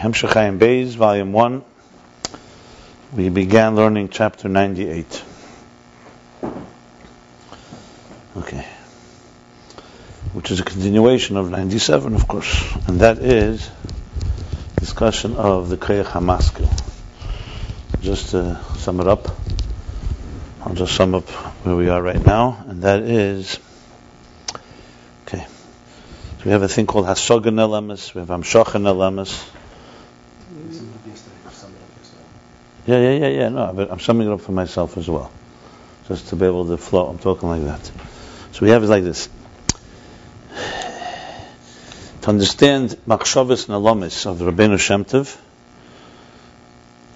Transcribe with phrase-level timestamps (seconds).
[0.00, 1.62] Hemshech Ayin Beis, Volume 1.
[3.12, 5.24] We began learning chapter 98.
[8.38, 8.66] Okay.
[10.32, 12.74] Which is a continuation of 97, of course.
[12.88, 13.68] And that is
[14.78, 16.66] discussion of the Kriyach HaMaskil.
[18.00, 19.28] Just to sum it up,
[20.62, 21.28] I'll just sum up
[21.62, 23.58] where we are right now, and that is
[25.26, 25.44] okay.
[25.44, 29.59] So we have a thing called Hasogan Elamis, we have Amshochan Elamis.
[32.90, 33.48] Yeah, yeah, yeah, yeah.
[33.50, 35.30] No, but I'm summing it up for myself as well,
[36.08, 37.06] just to be able to flow.
[37.06, 37.88] I'm talking like that.
[38.50, 39.28] So we have it like this.
[42.22, 45.38] To understand Machshavas Nalamis of the Rabbeinu Shem Tov,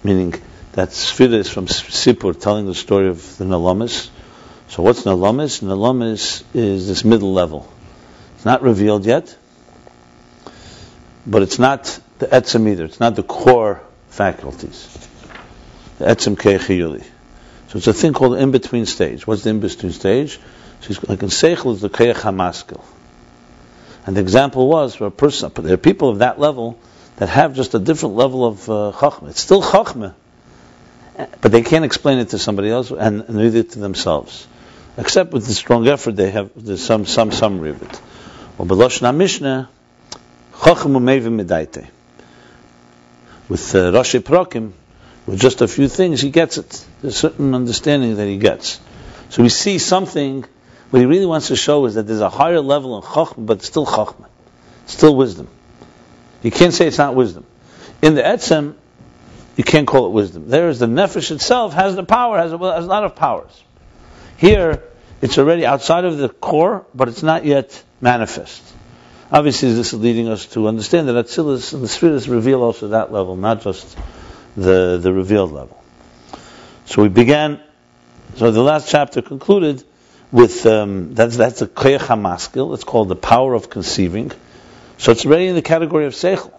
[0.01, 0.33] meaning
[0.71, 4.09] that Sfira is from Sipur, telling the story of the Nalamis.
[4.69, 5.61] So what's Nalamis?
[5.61, 7.69] Nalamis is this middle level.
[8.37, 9.35] It's not revealed yet,
[11.27, 12.85] but it's not the etzem either.
[12.85, 15.05] It's not the core faculties.
[15.99, 17.03] The etzem.
[17.67, 19.25] So it's a thing called in-between stage.
[19.25, 20.39] What's the in-between stage?
[20.81, 22.83] So like in Seichel is the keich hamaskil.
[24.05, 26.77] And the example was for a person, there are people of that level
[27.17, 29.29] that have just a different level of uh, chachma.
[29.29, 30.13] It's still chachma,
[31.41, 34.47] but they can't explain it to somebody else and, neither to themselves.
[34.97, 38.01] Except with the strong effort they have, there's some, some summary of it.
[38.57, 39.69] Well, Beloshna Mishnah,
[40.53, 41.89] chachma mevim medaite.
[43.49, 44.71] With uh, Rashi Prakim,
[45.25, 46.85] with just a few things, he gets it.
[47.01, 48.79] There's a certain understanding that he gets.
[49.29, 50.45] So we see something,
[50.91, 53.63] what he really wants to show is that there's a higher level in Chachma, but
[53.63, 54.27] still Chachma.
[54.85, 55.47] Still wisdom.
[56.43, 57.45] You can't say it's not wisdom.
[58.01, 58.75] In the Etzem,
[59.55, 60.47] you can't call it wisdom.
[60.47, 63.63] There is the Nefesh itself has the power, has a, has a lot of powers.
[64.37, 64.83] Here,
[65.21, 68.61] it's already outside of the core, but it's not yet manifest.
[69.31, 73.11] Obviously, this is leading us to understand that Atzilus and the Spheres reveal also that
[73.11, 73.97] level, not just
[74.55, 75.81] the, the revealed level.
[76.85, 77.59] So we began,
[78.35, 79.83] so the last chapter concluded
[80.31, 84.31] with, um, that's, that's a Koyach HaMaskil, it's called the power of conceiving.
[84.97, 86.53] So it's already in the category of Seichel.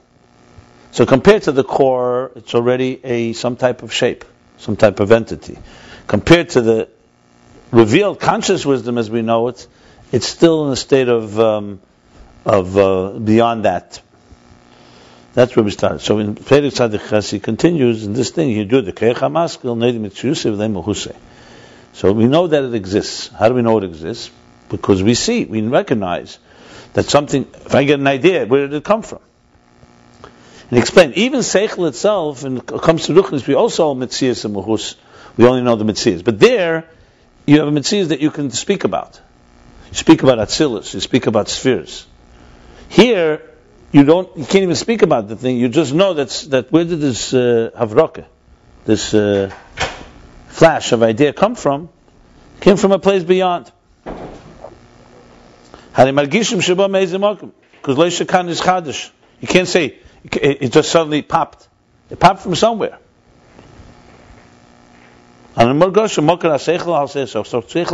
[0.93, 4.25] So compared to the core, it's already a, some type of shape,
[4.59, 5.59] some type of entity.
[6.07, 6.89] Compared to the
[7.71, 9.67] revealed conscious wisdom as we know it,
[10.13, 11.81] it's still in a state of, um,
[12.45, 14.01] of uh, beyond that
[15.37, 15.99] that's where we started.
[15.99, 18.49] So in Perek Tzaddik he continues in this thing.
[18.49, 21.15] He do the Keich Hamaskil Neidim Mitzuyusev Leimahuse.
[21.93, 23.29] So we know that it exists.
[23.29, 24.31] How do we know it exists?
[24.71, 26.39] Because we see, we recognize
[26.95, 27.47] that something.
[27.53, 29.21] If I get an idea, where did it come from?
[30.71, 31.13] And explain.
[31.13, 34.97] Even Seichel itself, and it comes to Ruchnis, we also Mitzias and Mahus.
[35.37, 36.89] We only know the Mitzias, but there
[37.47, 39.21] you have a Mitzias that you can speak about.
[39.91, 40.95] You speak about Atzilus.
[40.95, 42.07] You speak about spheres.
[42.89, 43.43] Here
[43.97, 45.57] you don't, you can't even speak about the thing.
[45.57, 46.71] You just know that's that.
[46.71, 48.27] Where did this uh, havroke,
[48.85, 49.51] this uh,
[50.49, 51.89] flash of idea come from?
[52.61, 53.73] Came from a place beyond.
[55.95, 56.09] Because
[58.51, 59.11] is chadish.
[59.41, 61.67] You can't say it just suddenly popped.
[62.11, 62.99] It popped from somewhere.
[65.57, 67.25] And in Morgosh, Mokar HaSeichel, I'll so.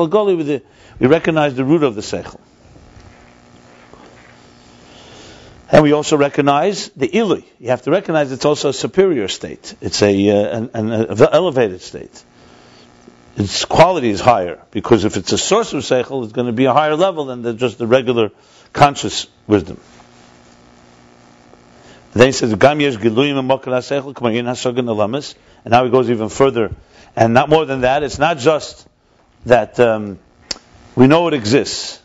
[0.08, 0.62] Goli,
[0.98, 2.40] we recognize the root of the Seichel.
[5.72, 7.46] And we also recognize the Ili.
[7.58, 9.74] You have to recognize it's also a superior state.
[9.80, 12.22] It's a, uh, an, an, elevated state.
[13.38, 16.66] Its quality is higher because if it's a source of seichel, it's going to be
[16.66, 18.30] a higher level than the, just the regular
[18.74, 19.80] conscious wisdom.
[22.12, 25.34] Then he says, "Gam yesh giluyim seichel k'mayin hasogan alamis,"
[25.64, 26.70] and now he goes even further.
[27.16, 28.02] And not more than that.
[28.02, 28.86] It's not just
[29.46, 30.18] that um,
[30.94, 32.01] we know it exists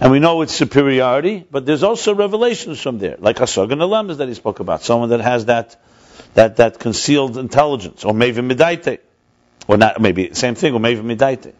[0.00, 4.16] and we know its superiority, but there's also revelations from there, like Hasog and Alamas
[4.18, 5.80] that he spoke about, someone that has that
[6.34, 9.00] that that concealed intelligence, or maybe Midaite,
[9.68, 11.52] or not maybe same thing, or maybe Midaite.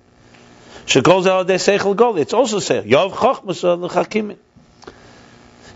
[0.86, 2.16] Shekol Seichel Gol.
[2.16, 2.84] It's also Seichel.
[2.84, 4.38] Yov Chochmas L'Chakimin.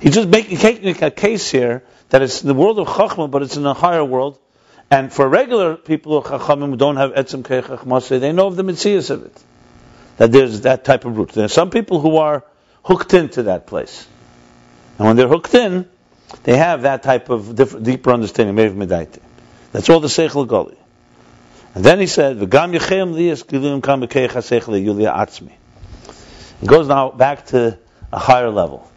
[0.01, 3.67] He's just making a case here that it's the world of Chachma, but it's in
[3.67, 4.39] a higher world.
[4.91, 8.63] And for regular people of Chachamim who don't have Etzem Kei they know of the
[8.65, 9.45] Mitzias of it.
[10.17, 11.31] That there's that type of root.
[11.31, 12.45] There are some people who are
[12.85, 14.07] hooked into that place.
[14.99, 15.89] And when they're hooked in,
[16.45, 18.55] they have that type of deeper understanding.
[18.57, 20.77] That's all the Seichel Goli.
[21.75, 22.41] And then he said.
[26.63, 27.79] It goes now back to
[28.13, 28.89] a higher level.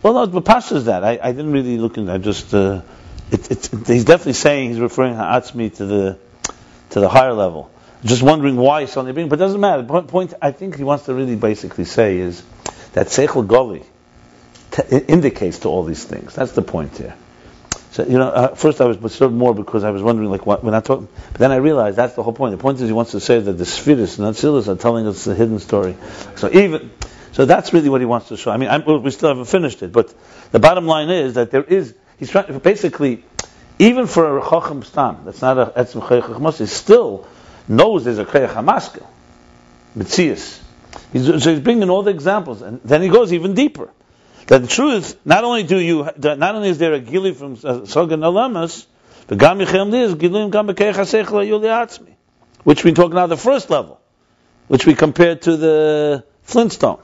[0.00, 1.02] Well, no, but Pasha is that.
[1.02, 2.12] I, I, didn't really look into.
[2.12, 2.82] I just uh,
[3.32, 5.16] it, it, he's definitely saying he's referring
[5.70, 6.18] to the
[6.90, 7.68] to the higher level
[8.04, 9.82] just wondering why suddenly being, but it doesn't matter.
[9.82, 12.42] The point I think he wants to really basically say is
[12.92, 13.84] that Seichel Goli
[14.70, 16.34] t- indicates to all these things.
[16.34, 17.14] That's the point here.
[17.90, 20.62] So, you know, uh, first I was disturbed more because I was wondering, like, what,
[20.62, 22.52] when I talk, but then I realized that's the whole point.
[22.52, 25.24] The point is he wants to say that the Spheres and Atzilus are telling us
[25.24, 25.96] the hidden story.
[26.36, 26.92] So even,
[27.32, 28.52] so that's really what he wants to show.
[28.52, 30.14] I mean, I'm, we still haven't finished it, but
[30.52, 33.24] the bottom line is that there is, he's trying, basically,
[33.80, 37.26] even for a Chacham Stam, that's not a Etzim Chayach he still
[37.68, 39.06] knows there's a Chayach HaMaskeh,
[39.96, 40.60] Mitzias.
[41.12, 43.90] So he's bringing all the examples, and then he goes even deeper.
[44.46, 47.84] That the truth, not only do you, not only is there a gili from uh,
[47.84, 48.86] Sogan Alamas,
[49.26, 52.14] the Gam is gilim Gam Yuli
[52.64, 54.00] which we talk now the first level,
[54.68, 56.98] which we compared to the Flintstone,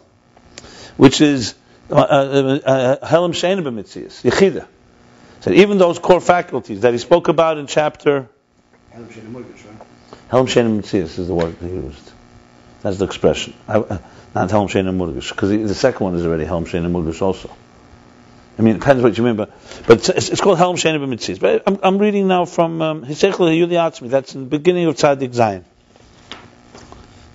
[0.96, 1.54] which is
[1.90, 4.66] uh, uh, Helam Sheina B'Mitzias, Yechida.
[5.40, 8.30] So even those core faculties that he spoke about in chapter
[10.30, 12.12] Sheina B'Mitzias is the word they used.
[12.82, 13.54] That's the expression.
[13.68, 14.00] I,
[14.34, 17.54] not Helm Shein because the second one is already Helm Shein Murgish also.
[18.58, 19.50] I mean, it depends what you mean, but,
[19.86, 21.40] but it's, it's called Helm Shein and Mitzis.
[21.40, 25.34] But I'm, I'm reading now from Hisechel Yuli Atzmi, that's in the beginning of Tzadik
[25.34, 25.64] Zayin.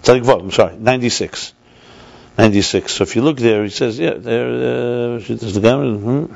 [0.03, 1.53] Tzadik Vav, I'm sorry, 96.
[2.37, 2.93] 96.
[2.93, 6.33] So if you look there, he says, yeah, there, uh, the gamma, hmm.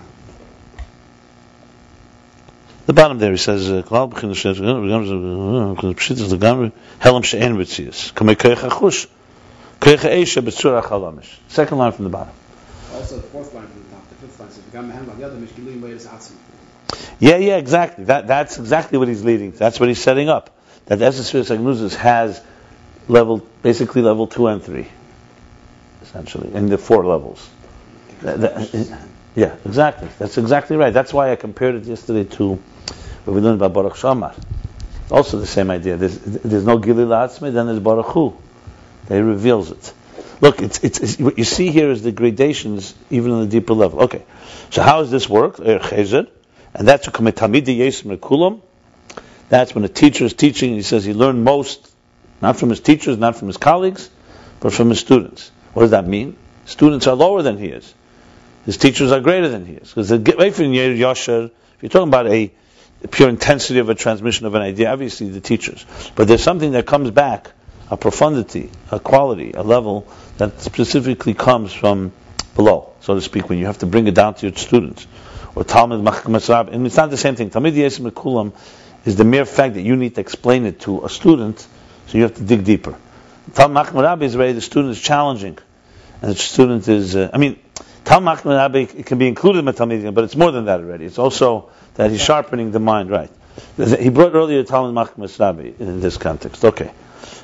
[2.85, 8.11] The bottom there, he says, uh, Klal b'chin uh, uh, the gamma, Helm Shein Mitzis.
[8.13, 9.07] Kamei Keich Achush.
[11.47, 12.33] Second line from the bottom.
[12.93, 14.63] Also the fourth line from the top, the fifth line says,
[17.19, 18.05] yeah, yeah, exactly.
[18.05, 19.51] That, that's exactly what he's leading.
[19.51, 20.49] That's what he's setting up.
[20.85, 22.41] That the Esesphere Sagnuzis has
[23.07, 24.87] level, basically level two and three,
[26.01, 27.49] essentially, in the four levels.
[28.21, 30.09] That, that, yeah, exactly.
[30.19, 30.93] That's exactly right.
[30.93, 32.61] That's why I compared it yesterday to
[33.25, 34.33] what we learned about Baruch She'amar.
[35.11, 35.97] Also the same idea.
[35.97, 38.35] There's, there's no Gilil Atzmi, then there's Baruch Hu
[39.09, 39.93] he reveals it.
[40.41, 43.73] Look, it's, it's, it's, what you see here is the gradations even on the deeper
[43.73, 44.03] level.
[44.03, 44.23] Okay,
[44.69, 45.59] so how does this work?
[45.59, 45.79] Er
[46.75, 47.07] and that's.
[49.49, 51.91] That's when a teacher is teaching and he says he learned most,
[52.41, 54.09] not from his teachers, not from his colleagues,
[54.59, 55.51] but from his students.
[55.73, 56.35] What does that mean?
[56.65, 57.93] Students are lower than he is.
[58.65, 59.89] His teachers are greater than he is.
[59.89, 62.51] Because if you're talking about a
[63.11, 65.85] pure intensity of a transmission of an idea, obviously the teachers.
[66.15, 67.51] But there's something that comes back
[67.89, 70.07] a profundity, a quality, a level
[70.37, 72.11] that specifically comes from
[72.55, 75.05] below, so to speak, when you have to bring it down to your students.
[75.55, 77.49] Or Talmud Machmas and it's not the same thing.
[77.51, 78.53] Talmud Yesim Kulam
[79.05, 81.59] is the mere fact that you need to explain it to a student,
[82.07, 82.97] so you have to dig deeper.
[83.53, 85.57] Talmud Machmas is already the student is challenging,
[86.21, 87.59] and the student is, uh, I mean,
[88.05, 91.05] Talmud Machmas can be included in the Talmud, but it's more than that already.
[91.05, 93.31] It's also that he's sharpening the mind, right?
[93.77, 96.65] He brought earlier Talmud Machmas Rabbi in this context.
[96.65, 96.91] Okay.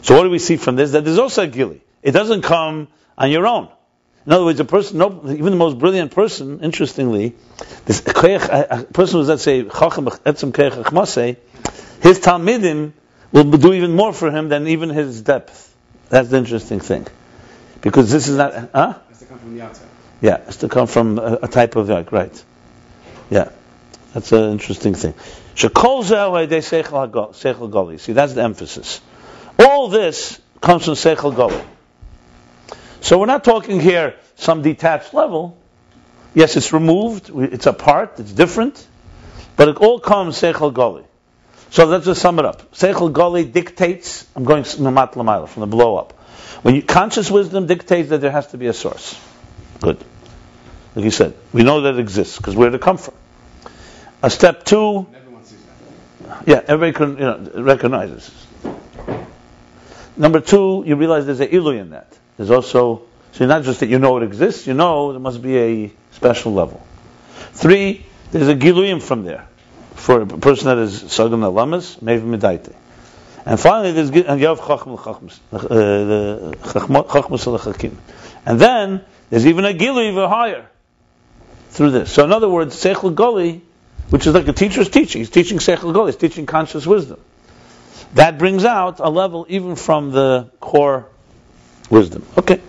[0.01, 0.91] So what do we see from this?
[0.91, 1.81] That there's also a gili.
[2.01, 3.69] It doesn't come on your own.
[4.25, 7.35] In other words, a person, no, even the most brilliant person, interestingly,
[7.85, 11.38] this a, person who's let's say chacham etzem
[12.01, 12.94] his talmidim
[13.31, 15.75] will do even more for him than even his depth.
[16.09, 17.07] That's the interesting thing,
[17.81, 18.69] because this is not.
[18.73, 19.00] Huh?
[19.09, 19.88] It's to come from the outside.
[20.21, 22.43] Yeah, it's to come from a, a type of like right.
[23.29, 23.50] Yeah,
[24.13, 25.13] that's an interesting thing.
[25.55, 28.00] Shekol they seichel gali.
[28.00, 29.01] See, that's the emphasis.
[29.60, 31.65] All this comes from Seichel Goli.
[33.01, 35.58] So we're not talking here some detached level.
[36.34, 38.88] Yes, it's removed, it's apart, it's different,
[39.55, 41.05] but it all comes Seichel Goli.
[41.72, 42.72] So let's just sum it up.
[42.74, 46.13] Seichel Goli dictates, I'm going from the blow up.
[46.62, 49.20] When you, conscious wisdom dictates that there has to be a source.
[49.82, 50.03] Good.
[50.96, 53.13] Like you said, we know that it exists, because where it come from?
[54.24, 55.08] A step two.
[56.46, 58.31] Yeah, everybody can, you know, recognizes.
[60.17, 62.17] Number two, you realize there's a ilu in that.
[62.38, 63.03] There's also,
[63.34, 66.53] so not just that you know it exists, you know there must be a special
[66.53, 66.86] level.
[67.53, 69.48] Three, there's a giluyim from there.
[69.96, 72.74] For a person that is sagan alamas, maybe medaite.
[73.46, 77.98] And finally, there's and yav chachmas uh, chachmas
[78.46, 80.67] And then there's even a giluy higher
[81.69, 82.11] through this.
[82.11, 83.61] So in other words, seichel goli,
[84.09, 85.21] which is like a teacher's teaching.
[85.21, 86.07] He's teaching seichel goli.
[86.07, 87.19] He's teaching conscious wisdom
[88.13, 91.07] that brings out a level even from the core
[91.89, 92.25] wisdom.
[92.38, 92.61] Okay.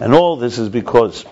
[0.00, 1.26] And all this is because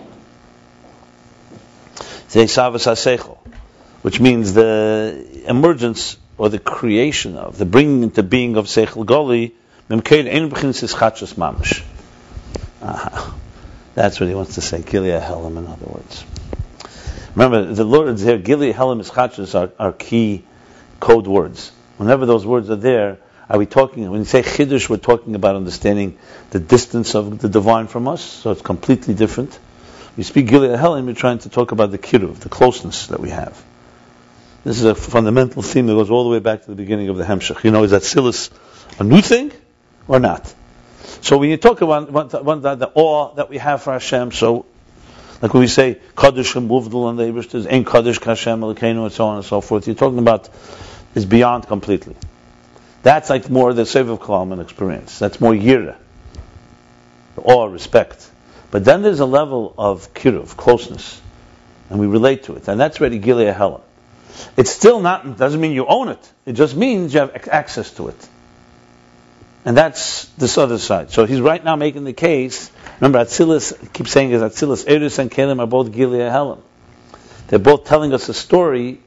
[4.01, 9.53] which means the emergence or the creation of, the bringing into being of Seichel Goli,
[12.81, 13.31] Uh,
[13.95, 16.23] that's what he wants to say, Gilead Helam, in other words.
[17.35, 20.43] Remember, the Lord here, Gili, Helam, Ischachas are, are key
[20.99, 21.71] code words.
[21.97, 23.17] Whenever those words are there,
[23.49, 26.19] Are we talking, when you say Chiddush, we're talking about understanding
[26.51, 29.57] the distance of the divine from us, so it's completely different.
[30.15, 33.31] We speak Gilead Helen, we're trying to talk about the Kiruv, the closeness that we
[33.31, 33.59] have.
[34.63, 37.17] This is a fundamental theme that goes all the way back to the beginning of
[37.17, 37.63] the Hemshech.
[37.63, 38.51] You know, is that Silas
[38.99, 39.51] a new thing
[40.07, 40.53] or not?
[41.21, 44.65] So when you talk about, the, the awe that we have for Hashem, so
[45.41, 49.45] like when we say Kaddish and and the Ein Kaddish Elokeinu and so on and
[49.45, 50.49] so forth, you're talking about
[51.15, 52.15] is beyond completely.
[53.03, 55.17] That's like more the Sev of Kalman experience.
[55.19, 55.95] That's more Yira.
[57.37, 58.29] Awe, respect.
[58.69, 61.21] But then there's a level of kiruv, closeness,
[61.89, 63.81] and we relate to it, and that's ready Gilead Helen.
[64.57, 66.33] It's still not doesn't mean you own it.
[66.45, 68.29] It just means you have access to it.
[69.65, 71.11] And that's this other side.
[71.11, 72.71] So he's right now making the case.
[72.99, 76.61] Remember, Atzilus, keeps saying is Atzilus, Eris and Kelim are both Gilead Helen.
[77.47, 78.99] They're both telling us a story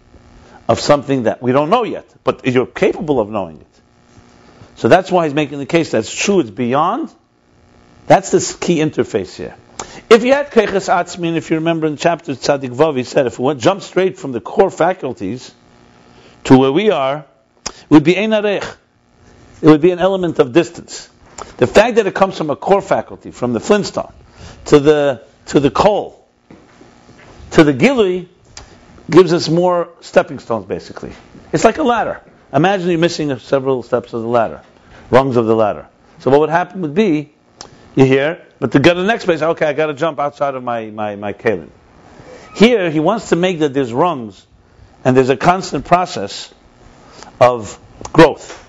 [0.69, 3.67] of something that we don't know yet, but you're capable of knowing it.
[4.77, 7.13] So that's why he's making the case that's true, it's beyond.
[8.07, 9.55] That's the key interface here.
[10.11, 13.39] If you had Keches Atzmin, if you remember in chapter Tzadik Vav, he said if
[13.39, 15.53] we went, jump straight from the core faculties
[16.45, 17.25] to where we are,
[17.67, 18.77] it would be Ein Arech.
[19.63, 21.09] It would be an element of distance.
[21.57, 24.13] The fact that it comes from a core faculty, from the Flintstone,
[24.67, 26.27] to the to the coal,
[27.53, 28.29] to the Gilui,
[29.11, 31.13] gives us more stepping stones, basically.
[31.53, 32.21] It's like a ladder.
[32.53, 34.63] Imagine you're missing several steps of the ladder,
[35.11, 35.87] rungs of the ladder.
[36.21, 37.33] So what would happen would be,
[37.95, 40.55] you hear, but to get to the next place, okay, I got to jump outside
[40.55, 41.71] of my, my, my kalim.
[42.55, 44.47] Here, he wants to make that there's rungs,
[45.05, 46.53] and there's a constant process
[47.41, 47.79] of
[48.13, 48.62] growth.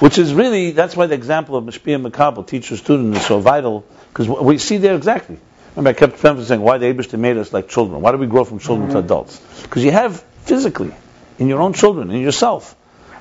[0.00, 3.84] Which is really, that's why the example of Mishpia Makabal, teacher student, is so vital,
[4.12, 5.38] because we see there exactly.
[5.74, 8.00] Remember, I kept emphasizing why the Abishta made us like children.
[8.00, 8.98] Why do we grow from children mm-hmm.
[8.98, 9.40] to adults?
[9.62, 10.94] Because you have physically,
[11.38, 12.76] in your own children, in yourself,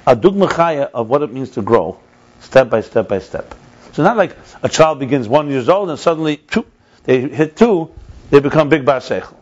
[0.06, 2.00] a dugmachaya of what it means to grow,
[2.40, 3.54] step by step by step.
[3.94, 6.42] So not like a child begins one years old and suddenly
[7.04, 7.92] they hit two,
[8.30, 9.36] they become big bar seichel.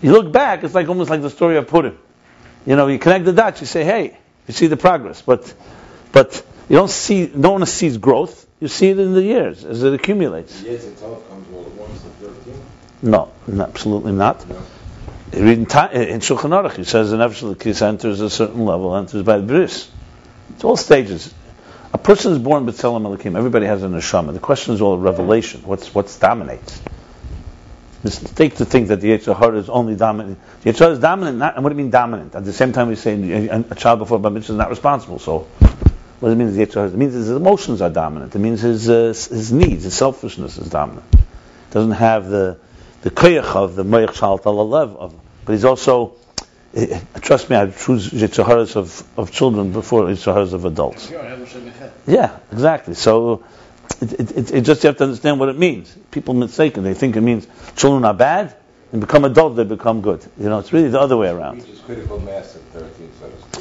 [0.00, 1.98] You look back, it's like almost like the story of Purim.
[2.64, 5.52] You know, you connect the dots, you say, hey, you see the progress, but
[6.12, 8.46] but you don't see, no one sees growth.
[8.60, 10.60] You see it in the years as it accumulates.
[10.60, 12.60] The years itself comes all at once at 13?
[13.02, 14.48] No, absolutely not.
[14.48, 14.62] No.
[15.32, 19.44] In, in Shulchan Aruch, he says an Nefesh enters a certain level, enters by the
[19.44, 19.88] bris.
[20.50, 21.32] It's all stages.
[21.92, 23.36] A person is born b'tzelem Elokim.
[23.36, 24.32] Everybody has an neshama.
[24.32, 25.62] The question is all revelation.
[25.64, 26.80] What's what's dominates?
[28.04, 30.38] Mistake to think that the Yetzer is only dominant.
[30.62, 31.38] The Yetzer is dominant.
[31.38, 32.34] Not, and what do you mean dominant?
[32.34, 35.18] At the same time, we say a, child before bar mitzvah is not responsible.
[35.18, 35.48] So,
[36.20, 36.52] what does it mean?
[36.52, 38.34] The It means his emotions are dominant.
[38.34, 41.06] It means his uh, his needs, his selfishness is dominant.
[41.70, 42.58] Doesn't have the
[43.02, 46.16] the koyach of the moich shalt of, but he's also
[46.74, 51.10] Eh, trust me, I choose Yitzaharas of, of children before Yitzaharas of adults.
[52.06, 52.94] Yeah, exactly.
[52.94, 53.42] So
[54.02, 55.96] it, it, it, just you have to understand what it means.
[56.10, 56.84] People mistaken.
[56.84, 58.54] They think it means children are bad
[58.92, 60.24] and become adults, they become good.
[60.38, 61.64] You know, it's really the other way around.
[61.86, 63.60] critical mass at 13, so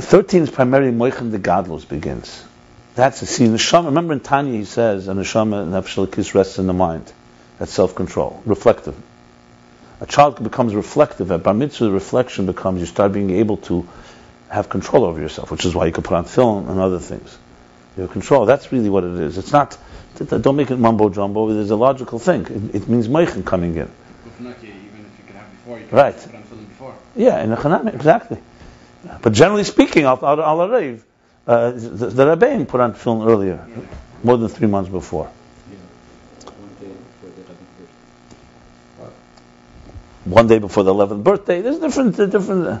[0.00, 2.44] 13 is primarily Moichan the Godless begins.
[2.94, 6.58] That's the see, Neshama, remember in Tanya he says, and a Neshama and Nefesh rests
[6.58, 7.10] in the mind.
[7.58, 8.96] That's self-control, reflective
[10.02, 11.30] a child becomes reflective.
[11.30, 13.88] At bar mitzvah, the reflection becomes you start being able to
[14.48, 17.38] have control over yourself, which is why you can put on film and other things.
[17.96, 18.44] You have control.
[18.44, 19.38] That's really what it is.
[19.38, 19.78] It's not.
[20.18, 21.54] Don't make it mumbo jumbo.
[21.54, 22.42] There's a logical thing.
[22.46, 23.88] It, it means meichin coming in.
[25.92, 26.28] right.
[27.14, 28.38] Yeah, in the chanami, exactly.
[29.22, 30.60] But generally speaking, al al
[31.44, 33.66] uh, the, the Rebbein put on film earlier,
[34.22, 35.30] more than three months before.
[40.24, 41.60] one day before the 11th birthday.
[41.60, 42.66] There's different, different.
[42.66, 42.80] Uh,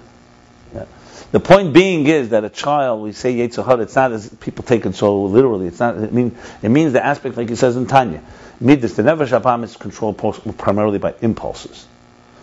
[0.74, 0.84] yeah.
[1.32, 4.84] The point being is that a child, we say Yetzirah, it's not as people take
[4.84, 5.66] it so literally.
[5.66, 5.96] It's not.
[5.96, 8.22] It means it means the aspect like he says in Tanya.
[8.60, 10.18] Midas, the nefesh apam is controlled
[10.58, 11.86] primarily by impulses.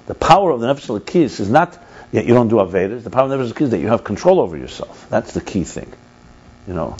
[0.07, 1.77] The power of the nefesh lakis is not
[2.11, 3.03] that you don't do avedas.
[3.03, 5.07] The the nefesh is that you have control over yourself.
[5.09, 5.91] That's the key thing.
[6.67, 6.97] You know.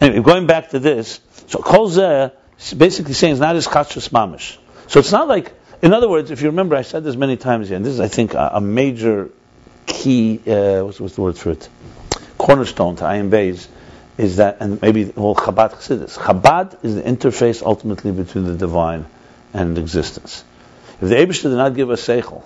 [0.00, 1.88] Anyway, going back to this, so kol
[2.76, 4.58] basically saying it's not as kachus mamish.
[4.86, 5.52] So it's not like
[5.84, 8.00] in other words, if you remember, I said this many times here, and this is,
[8.00, 9.30] I think, a, a major
[9.84, 11.68] key, uh, what's, what's, the word for it?
[12.38, 13.68] Cornerstone to Ayin Beis
[14.16, 16.16] is that, and maybe all Chabad Chassidus.
[16.16, 19.04] Chabad is the interface ultimately between the divine
[19.52, 20.42] and existence.
[21.02, 22.44] If the Abishah did not give us Seichel,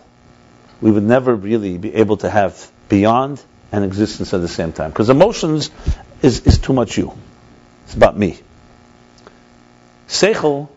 [0.80, 3.42] we would never really be able to have beyond
[3.72, 4.90] and existence at the same time.
[4.90, 5.70] Because emotions
[6.22, 7.12] is, is too much you.
[7.84, 8.38] It's about me.
[10.08, 10.68] Seichel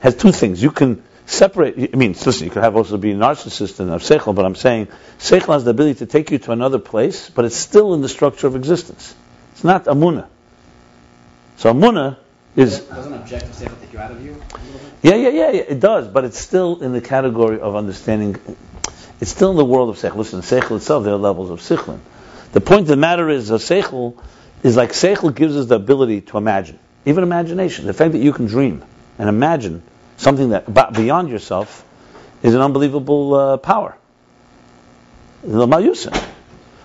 [0.00, 0.62] has two things.
[0.62, 1.90] You can separate.
[1.92, 4.54] I mean, listen, you could have also be a narcissist and have seichel, but I'm
[4.54, 8.02] saying seichel has the ability to take you to another place, but it's still in
[8.02, 9.14] the structure of existence.
[9.52, 10.26] It's not amuna.
[11.56, 12.18] So amuna
[12.56, 14.92] is Doesn't objective seichel take you out of you a little bit?
[15.02, 18.36] yeah, yeah, yeah, yeah, it does, but it's still in the category of understanding.
[19.20, 20.16] It's still in the world of seichel.
[20.16, 22.00] Listen, seichel itself, there are levels of sichlin.
[22.52, 24.16] The point of the matter is, a seichel
[24.62, 27.86] is like seichel gives us the ability to imagine, even imagination.
[27.86, 28.84] The fact that you can dream
[29.18, 29.82] and imagine
[30.16, 31.84] something that beyond yourself
[32.42, 33.96] is an unbelievable uh, power.
[35.42, 36.16] The mayusa.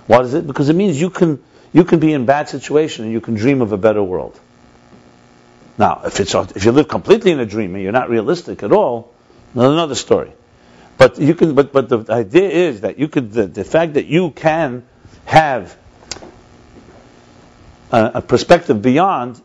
[0.08, 0.46] What is it?
[0.48, 3.62] Because it means you can you can be in bad situation and you can dream
[3.62, 4.40] of a better world.
[5.78, 8.72] Now, if it's if you live completely in a dream and you're not realistic at
[8.72, 9.14] all,
[9.54, 10.32] another story.
[11.00, 11.56] But you can.
[11.56, 13.32] But but the idea is that you could.
[13.32, 14.86] The, the fact that you can
[15.26, 15.76] have
[17.92, 19.42] a, a perspective beyond.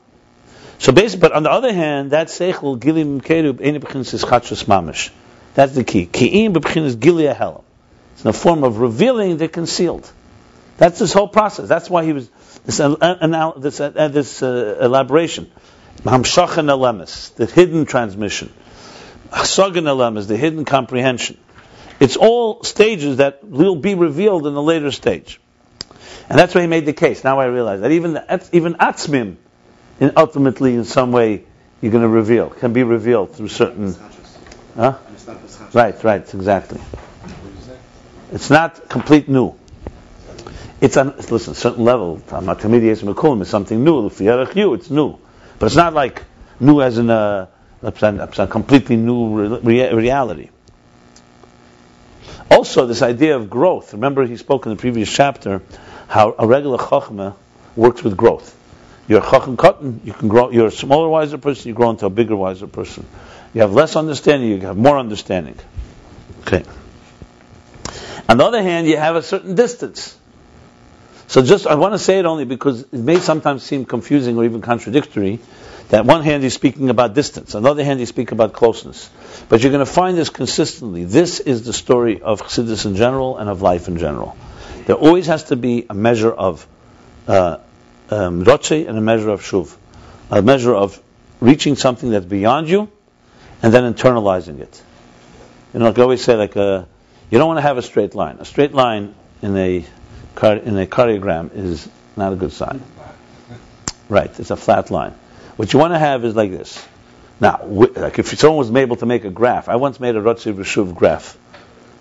[0.79, 4.65] So basically, but on the other hand, that seichel gilim kerub ene b'chinas is chachos
[4.65, 5.11] mamish.
[5.55, 6.07] That's the key.
[6.07, 7.63] Ki'im b'chinas gilia helam.
[8.15, 10.11] It's in a form of revealing the concealed.
[10.77, 11.69] That's this whole process.
[11.69, 12.29] That's why he was
[12.65, 15.53] this uh, anal- this, uh, this uh, elaboration.
[16.03, 18.53] Hamshachan elemis, the hidden transmission.
[19.31, 21.39] Hasagan elemis, the hidden comprehension.
[22.01, 25.41] It's all stages that will be revealed in a later stage.
[26.29, 27.23] And that's why he made the case.
[27.23, 29.37] Now I realize that even the, even atzmim,
[30.01, 31.45] in, ultimately in some way,
[31.81, 33.95] you're going to reveal, can be revealed through certain.
[34.75, 34.99] Huh?
[35.07, 35.75] And it's not the chachos.
[35.75, 36.81] Right, right, exactly.
[38.33, 39.55] It's not complete new.
[40.81, 42.17] It's on listen, certain level.
[42.17, 44.07] Is something new.
[44.07, 45.19] It's new,
[45.59, 46.25] but it's not like
[46.59, 47.49] new as in a,
[47.83, 47.93] a,
[48.39, 50.51] a completely new re- reality.
[52.51, 53.93] Also, this idea of growth.
[53.93, 55.63] Remember, he spoke in the previous chapter
[56.09, 57.35] how a regular chachma
[57.77, 58.57] works with growth.
[59.09, 60.51] You're a chacham cotton, you can grow.
[60.51, 63.07] You're a smaller, wiser person, you grow into a bigger, wiser person.
[63.53, 65.59] You have less understanding, you have more understanding.
[66.41, 66.65] Okay.
[68.29, 70.17] On the other hand, you have a certain distance.
[71.27, 74.45] So just, I want to say it only because it may sometimes seem confusing or
[74.45, 75.41] even contradictory
[75.89, 79.11] that one hand he's speaking about distance, another hand he's speaking about closeness.
[79.49, 81.05] But you're going to find this consistently.
[81.05, 84.37] This is the story of Chassidus in general and of life in general.
[84.87, 86.67] There always has to be a measure of
[87.29, 87.59] uh,
[88.11, 89.75] um, roche and a measure of shuv.
[90.31, 91.01] A measure of
[91.41, 92.91] reaching something that's beyond you
[93.63, 94.83] and then internalizing it.
[95.73, 96.85] You know, like I always say, like, uh,
[97.31, 98.37] you don't want to have a straight line.
[98.41, 102.83] A straight line in a in a cardiogram is not a good sign.
[104.09, 105.15] Right, it's a flat line.
[105.57, 106.85] What you want to have is like this.
[107.41, 110.53] Now, like if someone was able to make a graph, I once made a Rotzi
[110.53, 111.39] Rishuv graph.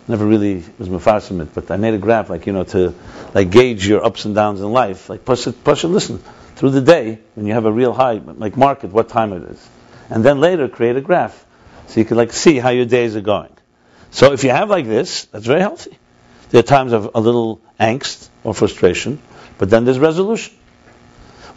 [0.08, 2.94] Never really was mafarsim it, but I made a graph like you know to
[3.34, 5.10] like gauge your ups and downs in life.
[5.10, 6.22] Like Pasha, Pasha listen
[6.56, 9.44] through the day when you have a real high, like mark it what time it
[9.44, 9.70] is,
[10.10, 11.46] and then later create a graph
[11.88, 13.56] so you can like see how your days are going.
[14.12, 15.98] So if you have like this, that's very healthy.
[16.50, 19.22] There are times of a little angst or frustration,
[19.58, 20.54] but then there's resolution.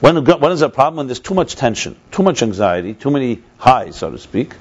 [0.00, 0.96] When, when is a problem?
[0.96, 4.54] When there's too much tension, too much anxiety, too many highs, so to speak,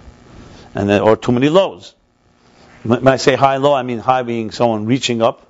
[0.73, 1.93] and then, or too many lows.
[2.83, 5.45] When I say high low, I mean high being someone reaching up,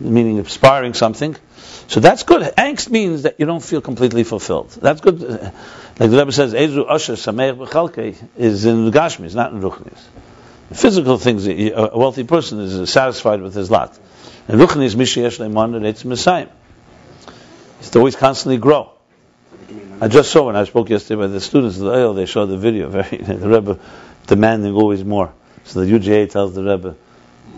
[0.00, 1.36] meaning aspiring something.
[1.86, 2.42] So that's good.
[2.56, 4.70] Angst means that you don't feel completely fulfilled.
[4.70, 5.20] That's good.
[5.20, 9.98] Like the Rebbe says, Ezu Asher Sameach B'chalkei is in Gashmi, it's not in Ruchnis.
[10.72, 13.98] Physical things, a wealthy person is satisfied with his lot.
[14.48, 16.48] And Ruchni is Mishiyesh Leiman and Eitz Messiah.
[17.78, 18.92] He's to always constantly grow.
[20.00, 22.46] I just saw when I spoke yesterday with the students of the oil, they showed
[22.46, 23.78] the video, very, the Rebbe
[24.26, 25.32] demanding always more.
[25.64, 26.94] So the UJA tells the Rebbe,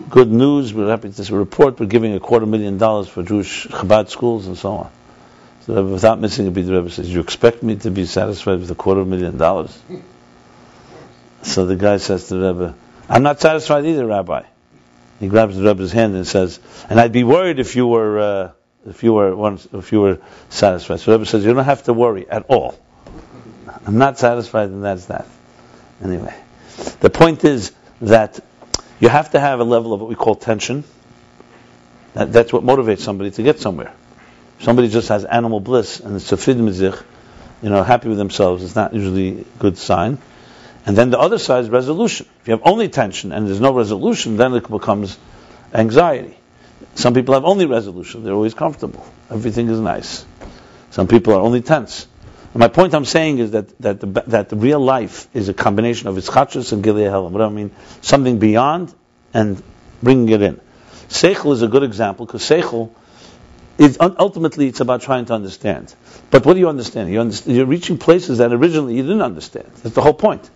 [0.09, 4.09] good news, we're happy to report, we're giving a quarter million dollars for Jewish Chabad
[4.09, 4.91] schools and so on.
[5.61, 8.59] So Rebbe, without missing a beat, the Rebbe says, you expect me to be satisfied
[8.59, 9.77] with a quarter million dollars?
[11.43, 12.75] So the guy says to the Rebbe,
[13.07, 14.43] I'm not satisfied either, Rabbi.
[15.19, 18.51] He grabs the Rebbe's hand and says, and I'd be worried if you were, uh,
[18.87, 20.99] if you were once, if you were satisfied.
[20.99, 22.79] So Rebbe says, you don't have to worry at all.
[23.85, 25.27] I'm not satisfied, and that's that.
[26.03, 26.35] Anyway,
[26.99, 28.39] the point is that
[28.99, 30.83] you have to have a level of what we call tension.
[32.13, 33.93] That, that's what motivates somebody to get somewhere.
[34.59, 37.01] If somebody just has animal bliss and it's a fid mizich,
[37.61, 40.17] you know, happy with themselves, it's not usually a good sign.
[40.85, 42.27] And then the other side is resolution.
[42.41, 45.17] If you have only tension and there's no resolution, then it becomes
[45.73, 46.37] anxiety.
[46.95, 49.05] Some people have only resolution; they're always comfortable.
[49.29, 50.25] Everything is nice.
[50.91, 52.07] Some people are only tense.
[52.53, 55.53] And my point I'm saying is that that the, that the real life is a
[55.53, 57.31] combination of ischachus and gilei helam.
[57.31, 57.71] What I mean?
[58.01, 58.93] Something beyond
[59.33, 59.63] and
[60.03, 60.59] bringing it in.
[61.07, 62.91] Seichel is a good example because seichel
[63.77, 65.93] is ultimately it's about trying to understand.
[66.29, 67.11] But what do you understand?
[67.11, 69.71] You understand you're reaching places that originally you didn't understand.
[69.81, 70.49] That's the whole point.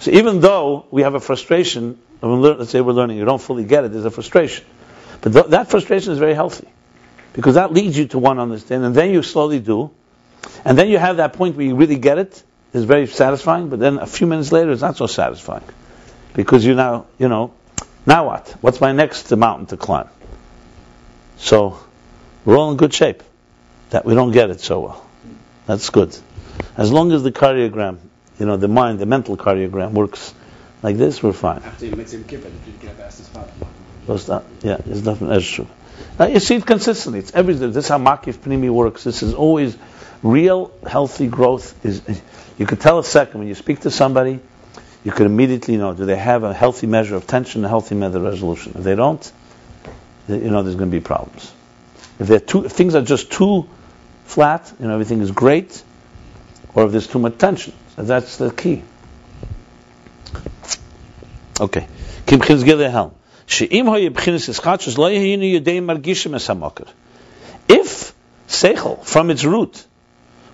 [0.00, 3.84] So even though we have a frustration, let's say we're learning, you don't fully get
[3.84, 4.64] it, there's a frustration.
[5.24, 6.68] But th- that frustration is very healthy.
[7.32, 9.90] Because that leads you to want to understand, and then you slowly do.
[10.66, 12.42] And then you have that point where you really get it,
[12.74, 15.64] it's very satisfying, but then a few minutes later it's not so satisfying.
[16.34, 17.54] Because you now, you know,
[18.04, 18.50] now what?
[18.60, 20.10] What's my next mountain to climb?
[21.38, 21.78] So,
[22.44, 23.22] we're all in good shape.
[23.90, 25.06] That we don't get it so well.
[25.66, 26.14] That's good.
[26.76, 27.98] As long as the cardiogram,
[28.38, 30.34] you know, the mind, the mental cardiogram works
[30.82, 31.62] like this, we're fine.
[31.62, 32.18] After you did you
[32.82, 33.83] get?
[34.06, 35.68] Those that, yeah, it's definitely true.
[36.18, 37.20] Now, you see it consistently.
[37.20, 39.04] It's every this is how Makif Pnimi works.
[39.04, 39.76] This is always
[40.22, 41.84] real healthy growth.
[41.84, 42.02] Is
[42.58, 44.40] you could tell a second when you speak to somebody,
[45.04, 48.18] you could immediately know do they have a healthy measure of tension, a healthy measure
[48.18, 48.74] of resolution.
[48.76, 49.32] If they don't,
[50.28, 51.52] you know there's going to be problems.
[52.18, 53.68] If they're too, if things are just too
[54.24, 55.82] flat, you know everything is great,
[56.74, 58.82] or if there's too much tension, so that's the key.
[61.60, 61.86] Okay.
[62.26, 63.14] Kim Chizgele Helm.
[67.68, 68.14] If
[68.48, 69.84] seichel from its root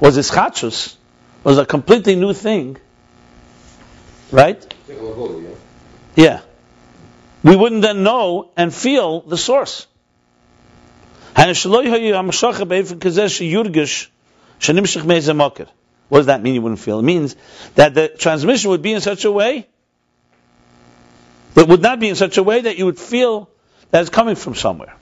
[0.01, 0.97] was ischachus,
[1.45, 2.77] was a completely new thing,
[4.31, 4.75] right?
[6.17, 6.41] Yeah.
[7.43, 9.87] We wouldn't then know and feel the source.
[11.35, 11.47] What
[16.19, 16.99] does that mean you wouldn't feel?
[16.99, 17.37] It means
[17.77, 19.67] that the transmission would be in such a way
[21.57, 23.49] it would not be in such a way that you would feel
[23.91, 24.95] that it's coming from somewhere.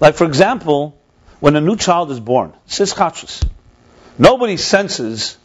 [0.00, 0.98] Like, for example,
[1.40, 3.46] when a new child is born, sischachus,
[4.18, 5.38] nobody senses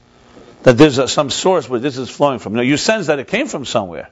[0.64, 2.54] that there's a, some source where this is flowing from.
[2.54, 4.10] No, you sense that it came from somewhere,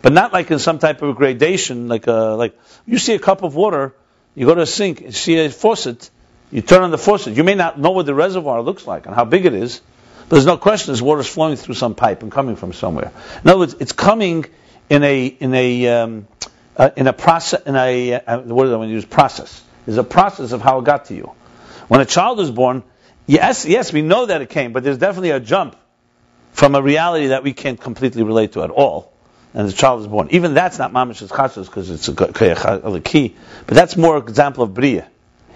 [0.00, 1.88] but not like in some type of gradation.
[1.88, 3.94] Like, a, like you see a cup of water,
[4.34, 6.10] you go to a sink, you see a faucet,
[6.50, 7.36] you turn on the faucet.
[7.36, 9.80] You may not know what the reservoir looks like and how big it is,
[10.28, 13.12] but there's no question this water is flowing through some pipe and coming from somewhere.
[13.44, 14.46] In other words, it's coming
[14.88, 16.28] in a in a um,
[16.76, 19.62] uh, in a process in a uh, what do I want to use process.
[19.86, 21.32] There's a process of how it got to you.
[21.88, 22.84] When a child is born,
[23.26, 25.76] yes, yes, we know that it came, but there's definitely a jump
[26.52, 29.12] from a reality that we can't completely relate to at all.
[29.54, 30.28] And the child is born.
[30.30, 35.06] Even that's not mamish chatzos because it's a, key, but that's more example of bria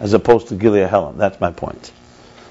[0.00, 1.16] as opposed to Gilead Helen.
[1.16, 1.90] That's my point.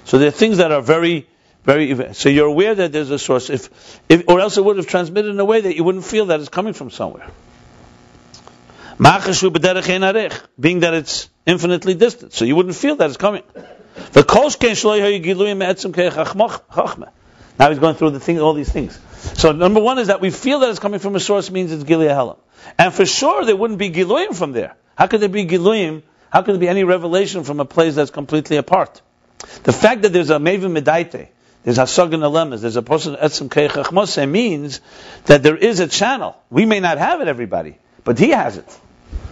[0.06, 1.28] So there are things that are very
[1.66, 4.88] very so you're aware that there's a source if, if or else it would have
[4.88, 7.28] transmitted in a way that you wouldn't feel that it's coming from somewhere.
[8.98, 13.44] Being that it's infinitely distant so you wouldn't feel that it's coming.
[17.58, 19.00] Now he's going through the thing all these things.
[19.34, 21.84] So number one is that we feel that it's coming from a source means it's
[21.84, 22.36] Gilead
[22.78, 24.76] and for sure there wouldn't be giluyim from there.
[24.96, 26.04] How could there be giluyim
[26.36, 29.02] how could there be any revelation from a place that's completely apart?
[29.64, 31.30] The fact that there's a Mevim Medaite,
[31.66, 34.82] there's Hasagan Alemas, there's a person Etzim Keichachmose means
[35.26, 36.38] that there is a channel.
[36.52, 38.80] We may not have it, everybody, but he has it.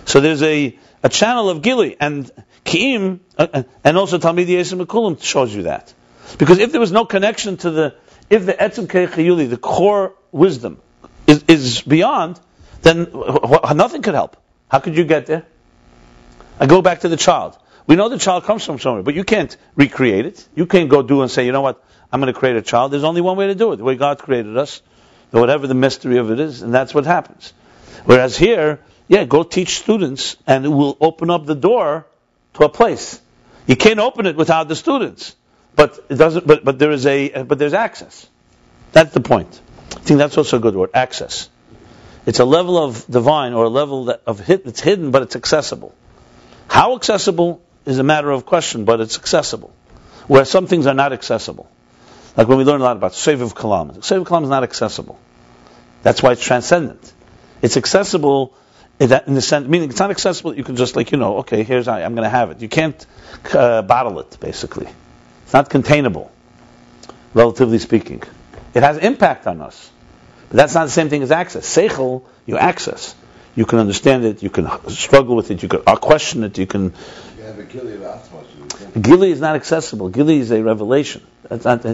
[0.05, 2.29] So there's a, a channel of Gili, and
[2.65, 5.93] Ki'im, uh, and also Talmidi Yesim Mekulim shows you that.
[6.39, 7.95] Because if there was no connection to the,
[8.31, 10.81] if the Etzim Keichayuli, the core wisdom,
[11.27, 12.39] is, is beyond,
[12.81, 13.09] then
[13.75, 14.37] nothing could help.
[14.69, 15.45] How could you get there?
[16.59, 17.59] I go back to the child.
[17.85, 20.47] We know the child comes from somewhere, but you can't recreate it.
[20.55, 22.91] You can't go do and say, you know what, I'm going to create a child.
[22.91, 24.83] There's only one way to do it, the way God created us,
[25.33, 27.51] or whatever the mystery of it is, and that's what happens.
[28.05, 32.05] Whereas here, yeah, go teach students, and it will open up the door
[32.53, 33.19] to a place.
[33.65, 35.35] You can't open it without the students,
[35.75, 36.45] but it doesn't.
[36.45, 38.29] But but there is a but there's access.
[38.91, 39.59] That's the point.
[39.91, 41.49] I think that's also a good word, access.
[42.27, 45.35] It's a level of divine or a level that, of hit, it's hidden, but it's
[45.35, 45.95] accessible.
[46.67, 49.73] How accessible is a matter of question, but it's accessible.
[50.27, 51.69] Where some things are not accessible.
[52.35, 53.97] Like when we learn a lot about Seviv Kalam.
[53.97, 55.19] Seviv Kalam is not accessible.
[56.01, 57.13] That's why it's transcendent.
[57.61, 58.53] It's accessible
[58.99, 61.37] in, that, in the sense, meaning it's not accessible you can just like, you know,
[61.39, 62.61] okay, here's, I, I'm going to have it.
[62.61, 63.05] You can't
[63.53, 64.87] uh, bottle it, basically.
[65.43, 66.31] It's not containable,
[67.33, 68.23] relatively speaking.
[68.73, 69.91] It has impact on us.
[70.49, 71.65] But that's not the same thing as access.
[71.65, 73.15] Seichel, you access.
[73.55, 76.65] You can understand it, you can struggle with it, you can uh, question it, you
[76.65, 76.93] can
[77.37, 79.05] You have a Gilead Atmos, you think.
[79.05, 80.09] Gili is not accessible.
[80.09, 81.25] Gili is a revelation.
[81.43, 81.85] That's not,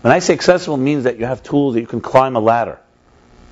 [0.00, 2.78] when I say accessible, means that you have tools that you can climb a ladder,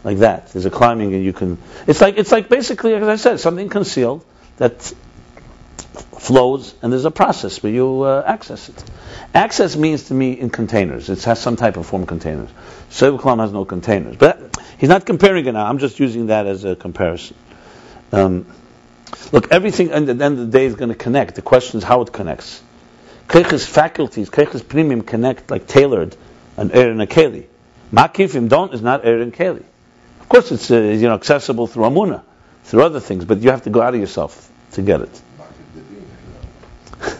[0.04, 0.52] like that.
[0.52, 1.58] There's a climbing, and you can.
[1.86, 4.24] It's like it's like basically, as I said, something concealed
[4.56, 4.92] that
[6.18, 8.84] flows, and there's a process where you uh, access it.
[9.34, 11.08] Access means to me in containers.
[11.08, 12.50] It has some type of form containers.
[12.90, 15.66] Sev Kalam has no containers, but he's not comparing it now.
[15.66, 17.36] I'm just using that as a comparison.
[18.12, 18.46] Um,
[19.30, 21.34] Look, everything at the end of the day is going to connect.
[21.34, 22.62] The question is how it connects.
[23.32, 26.14] Keich's faculties, Keich's premium connect like tailored
[26.58, 27.46] an er and a keli.
[27.90, 29.64] Makifim don't is not Erin Keli.
[30.20, 32.22] Of course, it's uh, you know accessible through Amuna,
[32.64, 35.22] through other things, but you have to go out of yourself to get it.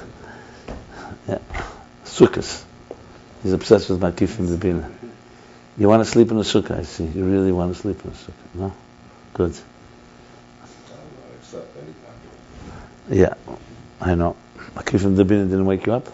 [1.29, 1.39] yeah,
[2.05, 2.63] Sukkahs.
[3.43, 4.93] He's obsessed with Makifim Debina.
[5.79, 7.07] You want to sleep in a sukkah, I see.
[7.07, 8.75] You really want to sleep in a sukkah, no?
[9.33, 9.57] Good.
[13.09, 13.33] Yeah,
[13.99, 14.37] I know.
[14.75, 16.09] Makifim Debina didn't wake you up?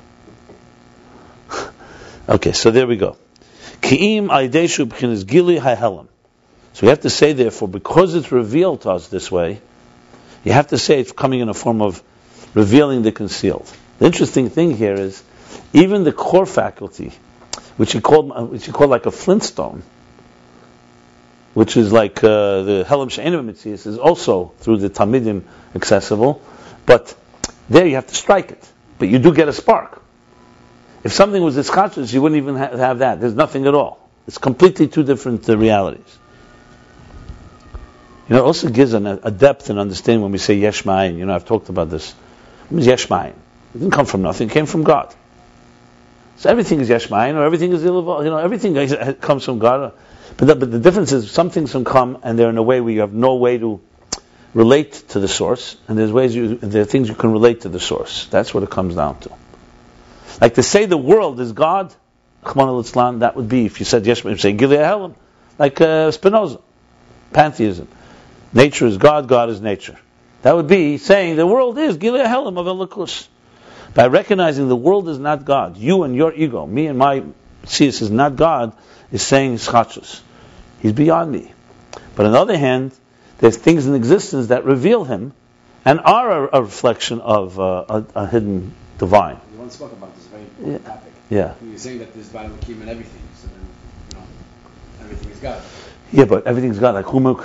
[2.29, 3.17] okay, so there we go.
[3.81, 5.59] Ki'im aideshu gili.
[5.59, 6.09] So
[6.83, 9.61] we have to say, therefore, because it's revealed to us this way,
[10.45, 12.03] you have to say it's coming in a form of
[12.55, 13.71] revealing the concealed.
[13.99, 15.23] The interesting thing here is,
[15.73, 17.13] even the core faculty,
[17.77, 19.83] which he called, which he called like a flintstone,
[21.55, 25.43] which is like uh, the Helam She'enim Mitzias, is also through the Tamidim
[25.75, 26.43] accessible,
[26.87, 27.15] but
[27.69, 28.73] there you have to strike it.
[28.99, 30.03] But you do get a spark.
[31.05, 33.21] If something was ischachus, you wouldn't even ha- have that.
[33.21, 34.09] There's nothing at all.
[34.27, 36.19] It's completely two different uh, realities.
[38.29, 41.25] You know, it also gives an, a depth and understanding when we say yesh You
[41.25, 42.13] know, I've talked about this.
[42.13, 43.35] What means yesh It
[43.73, 44.51] didn't come from nothing.
[44.51, 45.15] It came from God.
[46.37, 48.25] So everything is yesh or everything is illuval.
[48.25, 48.75] You know, everything
[49.21, 49.93] comes from God.
[50.37, 52.81] But the, but the difference is some things can come and they're in a way
[52.81, 53.81] where you have no way to
[54.55, 57.69] relate to the source, and there's ways you, there are things you can relate to
[57.69, 58.27] the source.
[58.27, 59.33] That's what it comes down to.
[60.41, 61.95] Like to say the world is God,
[62.45, 65.15] that would be if you said yes, say Gilead Helam,
[65.59, 66.61] like uh, Spinoza,
[67.33, 67.89] pantheism.
[68.55, 69.99] Nature is God, God is nature.
[70.43, 73.27] That would be saying the world is Gilead of Elikus.
[73.95, 77.25] By recognizing the world is not God, you and your ego, me and my
[77.65, 78.73] Sis is not God,
[79.11, 80.21] is saying Schachus.
[80.81, 81.53] He's beyond me.
[82.15, 82.93] But on the other hand,
[83.39, 85.33] there's things in existence that reveal him
[85.85, 89.41] and are a, a reflection of uh, a, a hidden divine.
[89.53, 90.89] You once spoke about this very important yeah.
[90.89, 91.13] topic.
[91.31, 91.55] Yeah.
[91.63, 93.59] You're saying that there's Baal Hakim and everything, so then,
[94.11, 94.25] you know,
[95.03, 95.63] everything is God.
[96.11, 96.95] Yeah, but everything's God.
[96.95, 97.39] Like huma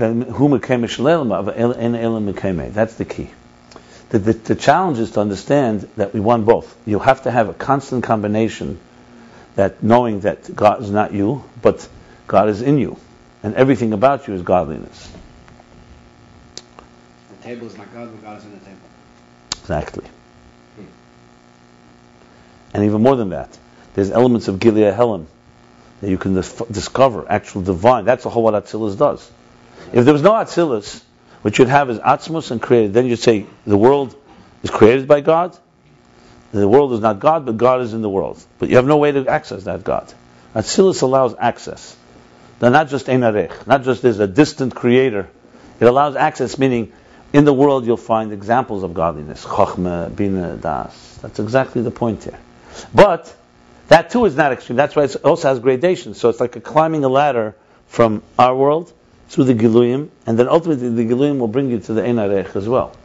[2.73, 3.29] That's the key.
[4.09, 6.75] The, the, the challenge is to understand that we want both.
[6.85, 8.79] You have to have a constant combination
[9.55, 11.87] that knowing that God is not you, but
[12.27, 12.97] God is in you.
[13.41, 15.12] And everything about you is godliness.
[17.43, 18.77] Table is not God, but God is in the table.
[19.59, 20.05] Exactly.
[20.75, 20.85] Hmm.
[22.73, 23.57] And even more than that,
[23.95, 25.27] there's elements of Gilead Helen
[26.01, 28.05] that you can dis- discover, actual divine.
[28.05, 29.29] That's the whole what Atzilus does.
[29.91, 31.03] If there was no Atzilus,
[31.41, 32.93] what you'd have is Atzmus and created.
[32.93, 34.15] Then you'd say the world
[34.63, 35.57] is created by God.
[36.53, 38.41] The world is not God, but God is in the world.
[38.59, 40.11] But you have no way to access that God.
[40.55, 41.95] Atzilus allows access.
[42.61, 45.29] Not just Einarech, not just there's a distant creator.
[45.81, 46.93] It allows access, meaning
[47.33, 49.43] in the world you'll find examples of godliness.
[49.43, 51.17] Chochmah, Bina, Das.
[51.21, 52.39] That's exactly the point here.
[52.93, 53.35] But
[53.87, 54.77] that too is not extreme.
[54.77, 56.19] That's why it also has gradations.
[56.19, 57.55] So it's like a climbing a ladder
[57.87, 58.93] from our world
[59.29, 62.69] through the Giluyim, and then ultimately the Giluyim will bring you to the Einarech as
[62.69, 62.95] well.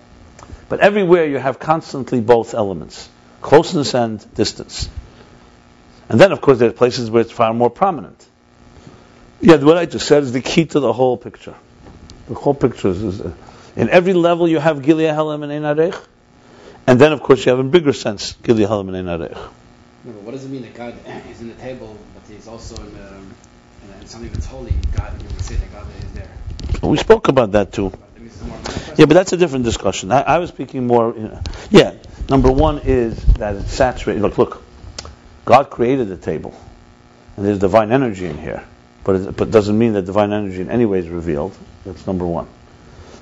[0.69, 3.09] But everywhere you have constantly both elements,
[3.41, 4.91] closeness and distance.
[6.11, 8.27] And then, of course, there are places where it's far more prominent.
[9.41, 11.55] Yeah, what I just said is the key to the whole picture.
[12.29, 13.33] The whole picture is, is uh,
[13.79, 15.99] in every level you have Gilead Helam and Einarech,
[16.88, 19.37] and then, of course, you have in bigger sense Gilead Helam and Einarech.
[20.05, 20.95] No, but what does it mean that God
[21.31, 24.75] is in the table, but He's also in, the, in, in something that's holy?
[24.97, 26.29] God, you would say that God is there.
[26.83, 27.93] We spoke about that too.
[28.97, 30.11] Yeah, but that's a different discussion.
[30.11, 31.14] I, I was speaking more.
[31.14, 31.95] You know, yeah,
[32.29, 34.23] number one is that it's saturated.
[34.23, 34.64] Look, look,
[35.45, 36.53] God created the table,
[37.37, 38.64] and there's divine energy in here,
[39.05, 41.57] but it but doesn't mean that divine energy in any way is revealed.
[41.85, 42.49] That's number one.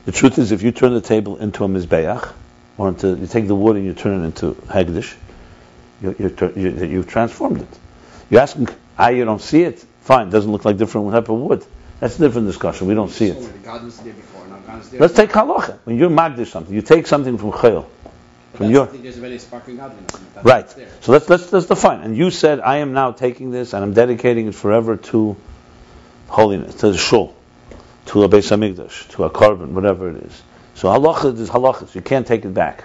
[0.07, 2.33] The truth is, if you turn the table into a mizbeach,
[2.79, 5.15] or into, you take the wood and you turn it into hegdish,
[6.01, 7.79] you, you, you, have transformed it.
[8.31, 9.85] You ask him, ah, you don't see it?
[10.03, 11.65] Fine, doesn't look like different type of wood.
[11.99, 12.87] That's a different discussion.
[12.87, 13.37] We don't see it.
[14.93, 15.79] Let's take halacha.
[15.85, 17.87] When you're magdish something, you take something from chayil.
[18.55, 18.87] From your
[20.43, 20.71] right.
[21.01, 22.01] So let's let's let's define.
[22.01, 25.37] And you said, I am now taking this and I'm dedicating it forever to
[26.29, 27.36] holiness, to the shul,
[28.07, 30.43] to a Beis Hamikdash, to a korban, whatever it is.
[30.75, 31.95] So halacha is halacha.
[31.95, 32.85] You can't take it back.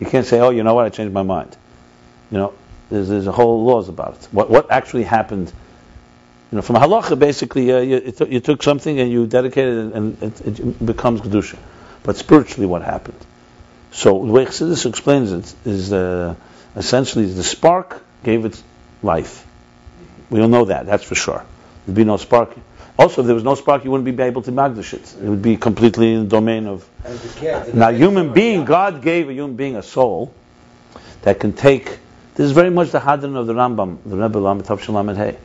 [0.00, 1.56] You can't say, oh, you know what, I changed my mind.
[2.30, 2.54] You know,
[2.90, 4.28] there's, there's a whole laws about it.
[4.32, 5.52] What, what actually happened?
[6.50, 10.22] You know, from halacha, basically, uh, you, you, took something and you dedicated it, and
[10.22, 11.58] it, it becomes kedusha.
[12.02, 13.18] But spiritually, what happened?
[13.92, 16.34] So the way Chassidus explains it is uh,
[16.76, 18.60] essentially the spark gave it
[19.02, 19.46] life.
[20.30, 20.86] We all know that.
[20.86, 21.44] That's for sure.
[21.86, 22.56] There'd be no spark.
[22.98, 25.14] Also, if there was no spark, you wouldn't be able to magdash it.
[25.22, 26.88] It would be completely in the domain of.
[27.74, 30.32] Now, human being, God gave a human being a soul
[31.22, 31.98] that can take
[32.34, 35.36] this is very much the hadron of the Rambam, the Rebbe Lamed Tav Shalom Hey.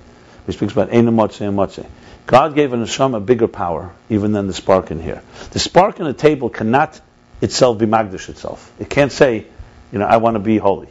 [0.47, 1.85] He speaks about Eina Motze and Motze.
[2.25, 5.21] God gave an neshama a bigger power even than the spark in here.
[5.51, 6.99] The spark in a table cannot
[7.41, 8.71] itself be magdish itself.
[8.79, 9.45] It can't say,
[9.91, 10.89] you know, I want to be holy.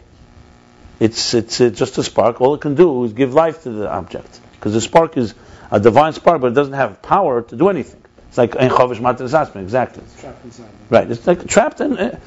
[1.00, 2.40] It's, it's, it's just a spark.
[2.40, 4.40] All it can do is give life to the object.
[4.52, 5.34] Because the spark is
[5.70, 8.02] a divine spark, but it doesn't have power to do anything.
[8.28, 10.02] It's like Ein Chovish Matar exactly.
[10.02, 10.68] It's trapped inside.
[10.90, 11.10] Right.
[11.10, 11.98] It's like trapped in.
[11.98, 12.20] Uh,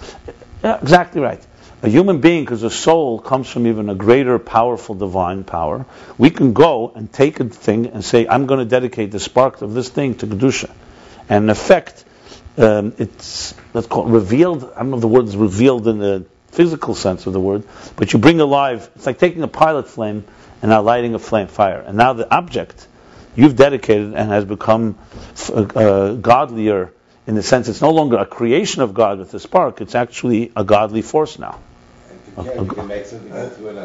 [0.63, 1.45] yeah, exactly right.
[1.83, 5.85] A human being, because the soul comes from even a greater, powerful divine power,
[6.17, 9.63] we can go and take a thing and say, I'm going to dedicate the spark
[9.63, 10.69] of this thing to Kedusha.
[11.27, 12.05] And in effect,
[12.57, 14.63] um, it's, let's call it revealed.
[14.63, 17.63] I don't know if the word is revealed in the physical sense of the word,
[17.95, 20.25] but you bring alive, it's like taking a pilot flame
[20.61, 21.79] and now lighting a flame fire.
[21.79, 22.87] And now the object
[23.35, 24.97] you've dedicated and has become
[25.49, 26.91] uh, uh, godlier
[27.27, 30.51] in the sense it's no longer a creation of God with the spark, it's actually
[30.55, 31.59] a godly force now.
[32.09, 33.81] And you can, you can make something into an, a,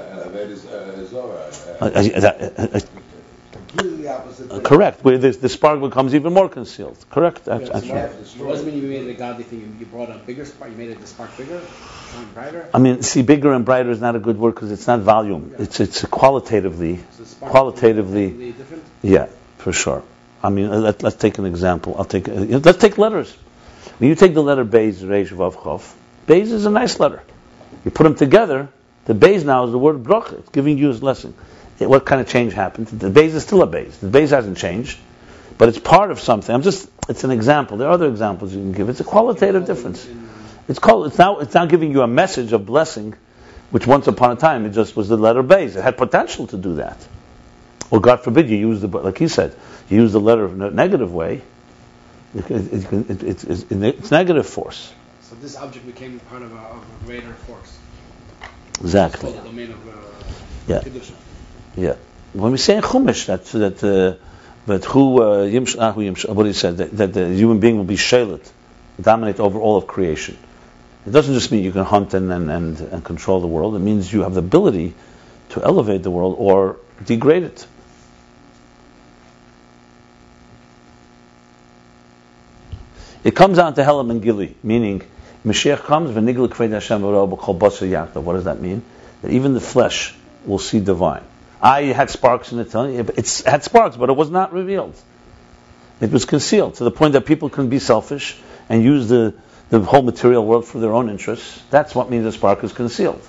[1.81, 2.83] a, a.
[4.51, 6.97] Uh, correct, where the, the spark becomes even more concealed.
[7.11, 7.45] Correct.
[7.45, 8.11] That's, that's right.
[8.11, 9.77] It wasn't when you made it a godly thing.
[9.79, 10.71] You brought a bigger spark.
[10.71, 11.61] You made it the spark bigger,
[12.33, 12.69] brighter.
[12.73, 15.51] I mean, see, bigger and brighter is not a good word because it's not volume.
[15.53, 15.65] Yeah.
[15.65, 18.55] It's it's qualitatively, so qualitatively.
[19.03, 19.27] Yeah,
[19.67, 20.05] for sure.
[20.45, 21.97] I mean, let, us take an example.
[21.99, 23.33] I'll take uh, let's take letters.
[23.99, 25.93] When you take the letter Beis, Reish, Vav, Chof,
[26.29, 27.21] Beis is a nice letter.
[27.85, 28.69] You put them together.
[29.07, 30.39] The Beis now is the word bracha.
[30.39, 31.35] It's giving you his lesson
[31.79, 32.87] what kind of change happened?
[32.87, 33.99] The Beis is still a Beis.
[33.99, 34.99] The Beis hasn't changed,
[35.59, 36.55] but it's part of something.
[36.55, 37.77] I'm just, it's an example.
[37.77, 38.89] There are other examples you can give.
[38.89, 40.07] It's a qualitative difference.
[40.69, 43.15] It's called, it's now, it's now giving you a message of blessing,
[43.71, 45.77] which once upon a time it just was the letter Beis.
[45.77, 46.97] It had potential to do that.
[47.91, 49.55] Or God forbid you use the, like he said,
[49.89, 51.43] you use the letter in a negative way,
[52.35, 54.93] it, it, it, it's negative force.
[55.23, 57.79] So this object became part of a, of a greater force.
[58.81, 59.33] Exactly.
[59.33, 59.93] the domain of uh,
[60.69, 60.83] yeah.
[61.77, 61.97] Yeah.
[62.33, 64.23] When we say in Chumash that that uh,
[64.67, 65.93] but who uh, yimsh, ah,
[66.33, 68.51] what he said that, that, the human being will be shalit,
[69.01, 70.37] dominate over all of creation.
[71.07, 73.77] It doesn't just mean you can hunt and, and, and, and control the world.
[73.77, 74.95] It means you have the ability
[75.51, 77.67] to elevate the world or degrade it.
[83.27, 85.03] It comes down to Helam and Gili, meaning
[85.45, 88.83] Mashiach comes, What does that mean?
[89.23, 91.25] That even the flesh will see divine.
[91.61, 92.73] I had sparks in it.
[92.73, 94.95] It had sparks, but it was not revealed.
[96.01, 99.35] It was concealed to the point that people can be selfish and use the,
[99.71, 101.61] the whole material world for their own interests.
[101.69, 103.21] That's what means a spark is concealed.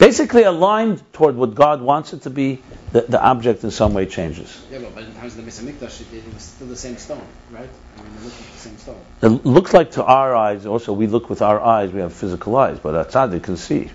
[0.00, 4.06] Basically, aligned toward what God wants it to be, the, the object in some way
[4.06, 4.48] changes.
[4.72, 7.68] Yeah, but the times of the Mikdash, it, it was still the same stone, right?
[7.98, 9.00] I mean, it looked like the same stone.
[9.20, 12.56] It looks like to our eyes, also, we look with our eyes, we have physical
[12.56, 13.90] eyes, but a tzaddik can see.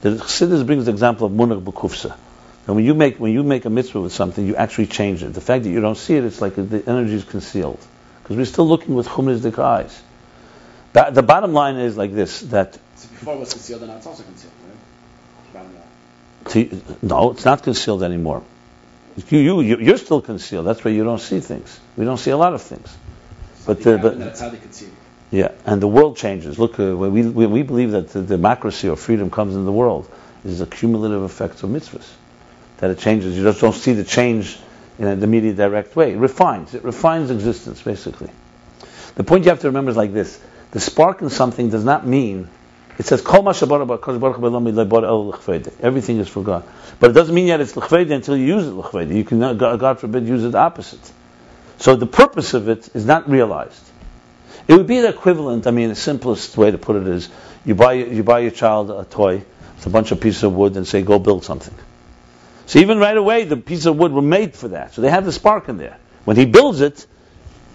[0.00, 2.16] The Chassidus brings the example of munach b'kufsa.
[2.66, 5.32] And when you make when you make a mitzvah with something, you actually change it.
[5.34, 7.78] The fact that you don't see it, it's like the energy is concealed
[8.22, 10.02] because we're still looking with chumizdik eyes.
[10.92, 13.96] The, the, bottom line is like this: that so before it was concealed, and now
[13.98, 14.52] it's also concealed?
[16.48, 18.42] To, no, it's not concealed anymore.
[19.28, 20.66] You, you, you're still concealed.
[20.66, 21.78] That's why you don't see things.
[21.96, 22.96] We don't see a lot of things.
[23.66, 24.88] But, uh, but that's how they see.
[25.30, 26.58] Yeah, and the world changes.
[26.58, 30.08] Look, uh, we, when we believe that the democracy or freedom comes in the world,
[30.44, 32.08] is a cumulative effect of mitzvahs.
[32.78, 33.36] That it changes.
[33.36, 34.56] You just don't see the change
[34.98, 36.12] in an immediate direct way.
[36.12, 36.74] It refines.
[36.74, 38.30] It refines existence, basically.
[39.16, 40.40] The point you have to remember is like this.
[40.70, 42.48] The spark in something does not mean,
[42.98, 43.22] it says,
[45.80, 46.64] Everything is for God.
[46.98, 49.14] But it doesn't mean yet it's l'chvede until you use it l'chvede.
[49.14, 51.12] You can, uh, God forbid, use it opposite.
[51.78, 53.84] So the purpose of it is not realized.
[54.66, 55.66] It would be the equivalent.
[55.66, 57.28] I mean, the simplest way to put it is
[57.64, 59.44] you buy you buy your child a toy
[59.76, 61.74] with a bunch of pieces of wood and say, "Go build something."
[62.66, 64.92] So even right away, the pieces of wood were made for that.
[64.92, 65.96] So they have the spark in there.
[66.24, 67.06] When he builds it,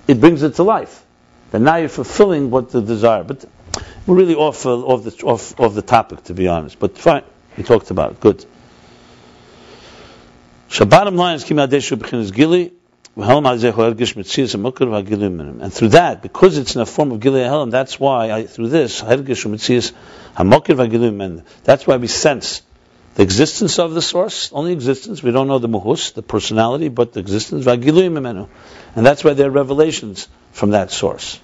[0.07, 1.03] it brings it to life.
[1.51, 3.23] Then now you're fulfilling what the desire.
[3.23, 3.45] But
[4.05, 6.79] we're really off uh, off the off, off the topic, to be honest.
[6.79, 7.23] But fine,
[7.57, 8.19] we talked about it.
[8.19, 8.45] Good.
[10.69, 12.73] So bottom line is B'chinas Gili.
[13.15, 13.25] And
[15.71, 19.01] through that, because it's in a form of Gilei Helam, that's why I, through this,
[21.63, 22.63] that's why we sense
[23.13, 25.21] the existence of the source, only existence.
[25.21, 27.67] We don't know the muhus, the personality, but the existence.
[27.67, 31.39] And that's why there are revelations from that source.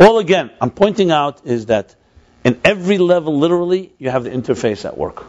[0.00, 1.94] All again, I'm pointing out is that
[2.44, 5.24] in every level, literally, you have the interface at work.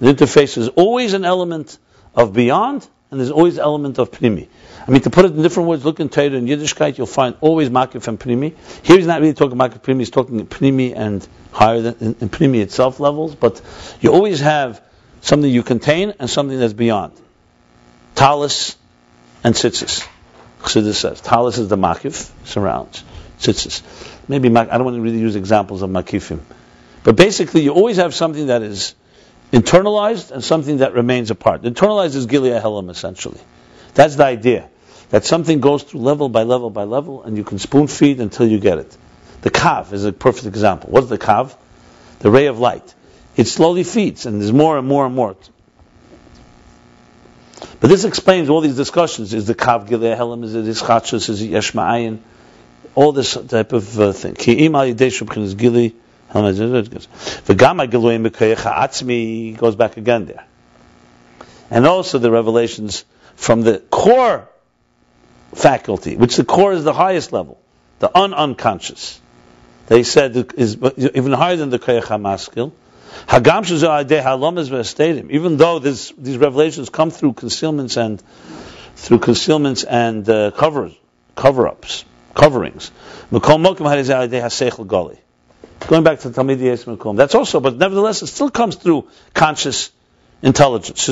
[0.00, 1.78] The interface is always an element
[2.14, 4.48] of beyond, and there's always an element of pnimi.
[4.86, 7.36] I mean, to put it in different words, look in Torah and Yiddishkeit, you'll find
[7.40, 8.54] always makif and pnimi.
[8.82, 12.28] Here he's not really talking makif pnimi, he's talking pnimi and higher than in, in
[12.28, 13.60] pnimi itself levels, but
[14.00, 14.82] you always have
[15.20, 17.12] something you contain and something that's beyond.
[18.16, 18.76] Talis
[19.44, 20.06] and tzitzis.
[20.62, 21.20] Chassidus says.
[21.20, 23.04] Talis is the makif, surrounds.
[23.42, 23.82] Tzitzis.
[24.28, 26.40] Maybe, I don't want to really use examples of makifim.
[27.04, 28.94] But basically, you always have something that is
[29.52, 31.62] internalized and something that remains apart.
[31.62, 33.40] Internalized is Gilei Helam, essentially.
[33.94, 34.68] That's the idea.
[35.10, 38.46] That something goes through level by level by level, and you can spoon feed until
[38.46, 38.96] you get it.
[39.42, 40.90] The kav is a perfect example.
[40.90, 41.54] What's the kav?
[42.20, 42.94] The ray of light.
[43.36, 45.36] It slowly feeds, and there's more and more and more.
[47.80, 49.34] But this explains all these discussions.
[49.34, 50.44] Is the kav Gilei Helam?
[50.44, 51.28] Is it Ischachus?
[51.28, 52.20] Is it Yeshma'ayin?
[52.94, 54.34] All this type of uh, thing.
[54.34, 55.94] Ki im Gilead
[56.32, 60.44] V'gam ha'geluim atzmi goes back again there.
[61.70, 64.48] And also the revelations from the core
[65.54, 67.58] faculty, which the core is the highest level,
[67.98, 69.20] the un-unconscious.
[69.86, 72.72] They said is even higher than the koyach ha'maskil.
[73.26, 78.22] Hagam halamas Even though this, these revelations come through concealments and
[78.96, 80.92] through concealments and uh, cover
[81.34, 82.04] cover-ups,
[82.34, 82.90] coverings.
[85.88, 87.16] Going back to Talmid Makom.
[87.16, 89.90] That's also, but nevertheless, it still comes through conscious
[90.42, 91.08] intelligence.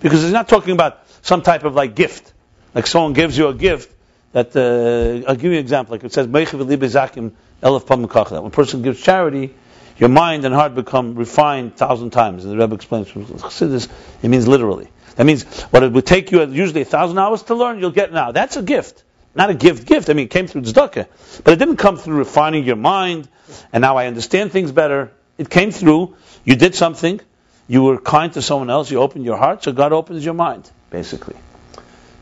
[0.00, 2.32] Because he's not talking about some type of like gift.
[2.74, 3.94] Like someone gives you a gift
[4.32, 5.94] that, uh, I'll give you an example.
[5.94, 9.54] Like it says, when a person gives charity,
[9.98, 12.44] your mind and heart become refined thousand times.
[12.44, 13.88] And the Rebbe explains from Chassidus,
[14.22, 14.88] it means literally.
[15.16, 18.12] That means what it would take you usually a thousand hours to learn, you'll get
[18.12, 18.32] now.
[18.32, 19.04] That's a gift
[19.34, 20.10] not a gift, gift.
[20.10, 21.06] I mean, it came through tzedakah,
[21.42, 23.28] but it didn't come through refining your mind.
[23.72, 25.12] And now I understand things better.
[25.38, 26.16] It came through.
[26.44, 27.20] You did something.
[27.66, 28.90] You were kind to someone else.
[28.90, 31.36] You opened your heart, so God opens your mind, basically.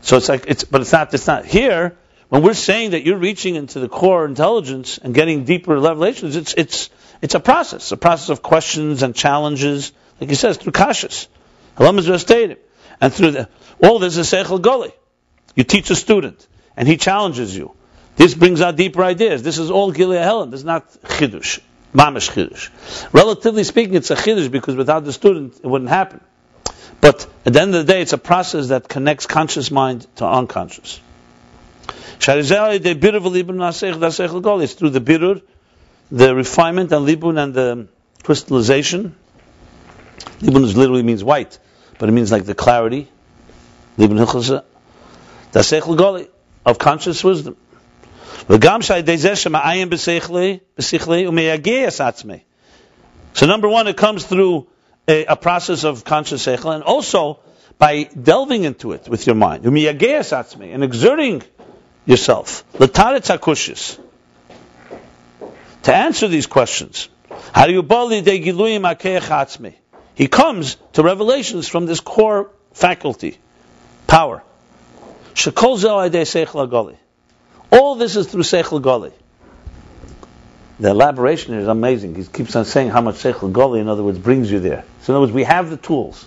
[0.01, 1.13] So it's like it's, but it's not.
[1.13, 1.95] It's not here.
[2.29, 6.53] When we're saying that you're reaching into the core intelligence and getting deeper revelations, it's
[6.55, 6.89] it's
[7.21, 11.27] it's a process, a process of questions and challenges, like he says, through kashas.
[13.03, 13.49] And through the,
[13.83, 14.93] all this is seichel goli.
[15.55, 16.47] You teach a student
[16.77, 17.75] and he challenges you.
[18.15, 19.43] This brings out deeper ideas.
[19.43, 20.51] This is all Gilei Helam.
[20.51, 21.59] This is not Chidush.
[21.93, 22.69] Mamish Chidush.
[23.11, 26.21] Relatively speaking, it's a Chidush because without the student, it wouldn't happen.
[27.01, 30.25] But at the end of the day, it's a process that connects conscious mind to
[30.25, 31.01] unconscious.
[32.15, 32.43] It's through
[34.91, 35.41] the birur,
[36.09, 37.89] the refinement and libun and the
[38.23, 39.13] crystallization.
[40.39, 41.59] Libun literally means white,
[42.03, 43.07] but it means like the clarity.
[43.97, 44.65] Hilchasa.
[45.53, 46.27] That's goli
[46.65, 47.55] of conscious wisdom.
[48.45, 48.57] So
[53.47, 54.67] number one, it comes through
[55.07, 57.39] a, a process of conscious seichel, and also
[57.77, 61.41] by delving into it with your mind, and exerting
[62.05, 62.65] yourself.
[65.83, 67.07] To answer these questions.
[70.15, 73.37] He comes to revelations from this core faculty,
[74.07, 74.43] power.
[77.71, 79.11] All this is through seichel gali.
[80.79, 82.15] The elaboration is amazing.
[82.15, 84.83] He keeps on saying how much seichel gali, in other words, brings you there.
[85.01, 86.25] So in other words, we have the tools.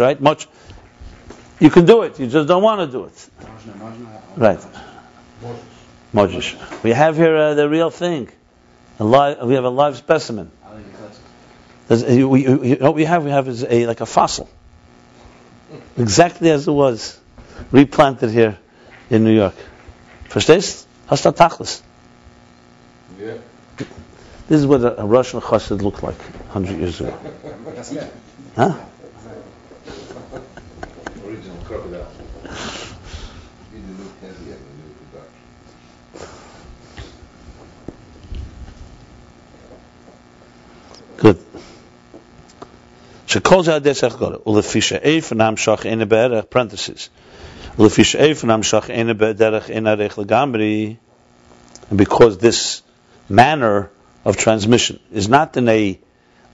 [0.00, 0.20] Right?
[0.20, 0.48] Much.
[1.60, 2.18] You can do it.
[2.18, 3.30] You just don't want to do it.
[4.36, 4.60] Right.
[6.82, 8.30] We have here uh, the real thing.
[8.98, 10.50] Live, we have a live specimen.
[11.88, 14.48] we, we, what we have, we have is a like a fossil
[15.96, 17.18] exactly as it was,
[17.70, 18.58] replanted here
[19.10, 19.54] in New York.
[20.28, 20.86] Verstehst?
[21.06, 21.82] Hast du Tachlis?
[23.18, 23.34] Yeah.
[24.48, 26.18] This is what a, a Russian chassid looked like
[26.52, 27.16] 100 years ago.
[28.56, 28.74] huh?
[41.16, 41.38] Good.
[43.26, 44.38] Shekolz ha'adesach gora.
[44.38, 47.08] Ulefisha eif namshach in a berach, parentheses.
[47.76, 50.98] Ulefisha eif namshach in a berach in a rech legamri.
[51.88, 52.82] And because this
[53.28, 53.90] manner
[54.24, 55.98] of transmission is not in a,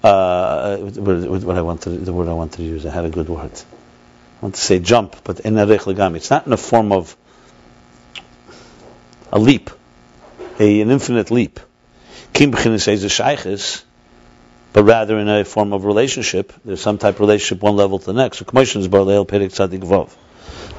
[0.04, 3.50] uh, what I wanted, the word I wanted to use, I had a good word.
[3.50, 6.16] I want to say jump, but in a rech legamri.
[6.16, 7.16] It's not in a form of
[9.32, 9.70] a leap,
[10.60, 11.58] a, an infinite leap.
[12.32, 13.82] Kim b'chinis eiz a shayches
[14.72, 16.52] but rather in a form of relationship.
[16.64, 18.38] There's some type of relationship one level to the next.
[18.38, 18.46] So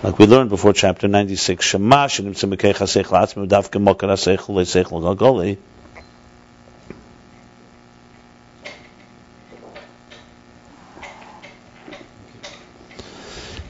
[0.04, 4.91] like we learned before chapter 96, Shema shenim tzimekei chasech la'atzmi davke mokar ha'sech le'sech
[4.91, 5.58] l'galgoli.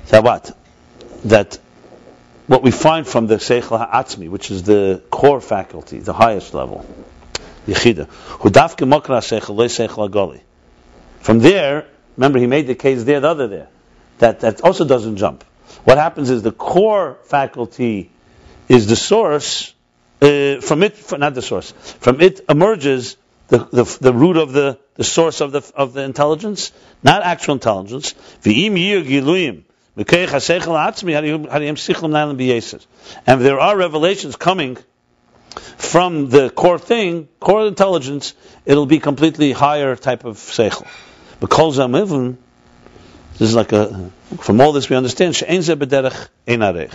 [0.07, 0.57] That what?
[1.25, 1.59] That
[2.45, 6.85] what we find from the Seichel Ha'atzmi, which is the core faculty, the highest level.
[11.19, 11.87] From there,
[12.17, 13.67] remember he made the case there, the other there,
[14.19, 15.43] that, that also doesn't jump.
[15.83, 18.09] What happens is the core faculty
[18.67, 19.73] is the source,
[20.21, 24.79] uh, from it, not the source, from it emerges the, the, the root of the,
[24.95, 26.71] the source of the, of the intelligence,
[27.03, 28.13] not actual intelligence.
[28.45, 28.55] And
[33.41, 34.77] there are revelations coming
[35.77, 38.33] from the core thing, core intelligence,
[38.65, 40.87] it'll be completely higher type of seichel.
[41.39, 42.37] But kol zamivun,
[43.33, 46.93] this is like a, from all this we understand, she'en ze bederech ein arech.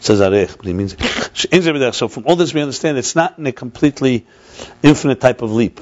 [0.00, 0.96] Says arech, but he means,
[1.32, 1.92] she'en ze.
[1.92, 4.26] So from all this we understand, it's not in a completely
[4.82, 5.80] infinite type of leap.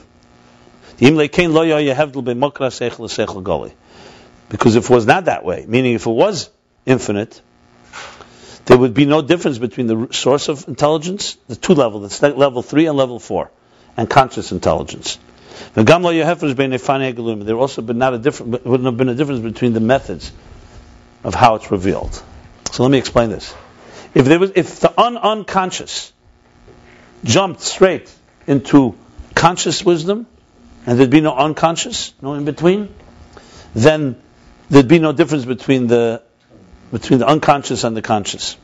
[4.49, 6.51] Because if it was not that way, meaning if it was
[6.87, 7.41] infinite,
[8.67, 12.63] there would be no difference between the source of intelligence, the two level, that's level
[12.63, 13.51] three and level four,
[13.97, 15.19] and conscious intelligence.
[15.75, 16.55] There also
[17.83, 20.33] been not a wouldn't have been a difference between the methods
[21.25, 22.23] of how it's revealed.
[22.73, 23.55] So let me explain this.
[24.15, 26.13] If there was, if the un unconscious
[27.25, 28.13] jumped straight
[28.47, 28.97] into
[29.35, 30.27] conscious wisdom,
[30.87, 32.95] and there'd be no unconscious, no in between,
[33.75, 34.17] then
[34.69, 36.23] there'd be no difference between the
[36.93, 38.57] between the unconscious and the conscious.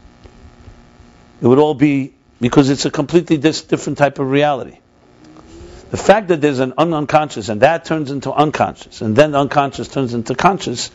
[1.41, 4.79] It would all be because it's a completely different type of reality.
[5.91, 9.39] The fact that there's an un- unconscious and that turns into unconscious, and then the
[9.39, 10.91] unconscious turns into conscious,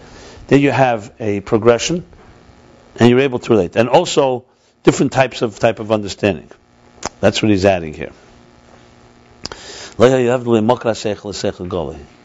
[0.48, 2.06] then you have a progression,
[3.00, 4.46] and you're able to relate, and also
[4.84, 6.50] different types of type of understanding.
[7.20, 8.12] That's what he's adding here.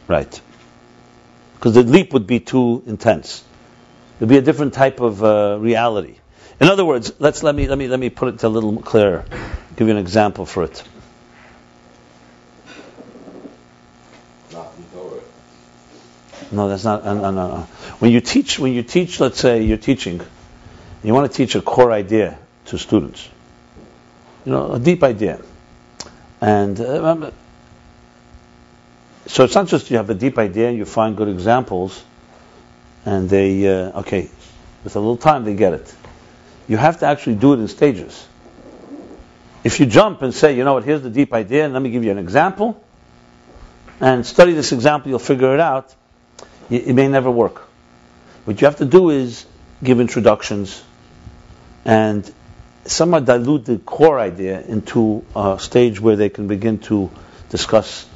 [0.06, 0.40] Right.
[1.54, 3.44] Because the leap would be too intense.
[4.20, 6.16] Would be a different type of uh, reality.
[6.60, 9.24] In other words, let's let me let me let me put it a little clearer.
[9.76, 10.82] Give you an example for it.
[16.50, 17.04] No, that's not.
[17.04, 17.56] No, no, no.
[18.00, 20.20] When you teach, when you teach, let's say you're teaching,
[21.04, 23.28] you want to teach a core idea to students.
[24.44, 25.40] You know, a deep idea,
[26.40, 27.30] and uh,
[29.26, 32.02] so it's not just you have a deep idea and you find good examples,
[33.04, 34.28] and they uh, okay,
[34.84, 35.94] with a little time they get it.
[36.68, 38.26] You have to actually do it in stages.
[39.64, 41.90] If you jump and say, you know what, here's the deep idea, and let me
[41.90, 42.82] give you an example,
[44.00, 45.94] and study this example, you'll figure it out.
[46.70, 47.62] It may never work.
[48.44, 49.44] What you have to do is
[49.82, 50.82] give introductions
[51.84, 52.30] and
[52.84, 57.10] somewhat dilute the core idea into a stage where they can begin to
[57.50, 58.06] discuss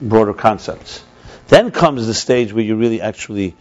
[0.00, 1.02] broader concepts.
[1.48, 3.54] Then comes the stage where you really actually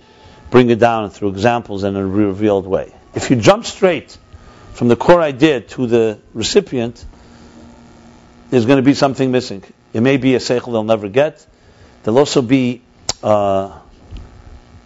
[0.50, 2.94] bring it down through examples in a revealed way.
[3.14, 4.18] If you jump straight
[4.74, 7.04] from the core idea to the recipient,
[8.50, 9.64] there's going to be something missing.
[9.94, 11.46] It may be a seichel they'll never get.
[12.04, 12.82] There'll also be,
[13.24, 13.80] uh,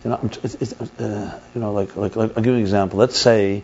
[0.03, 2.99] you know, uh, you know, like, like, like, I'll give you an example.
[2.99, 3.63] Let's say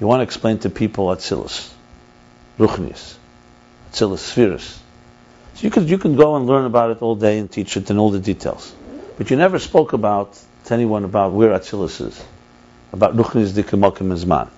[0.00, 1.72] you want to explain to people Atzilus,
[2.58, 3.16] Ruchnis,
[3.90, 4.80] Atzilus, Spheres.
[5.54, 7.90] So you could you can go and learn about it all day and teach it
[7.90, 8.74] in all the details,
[9.16, 10.38] but you never spoke about
[10.68, 12.24] to anyone about where Atzilus is,
[12.92, 14.48] about Ruchnis Dikamakim Zman.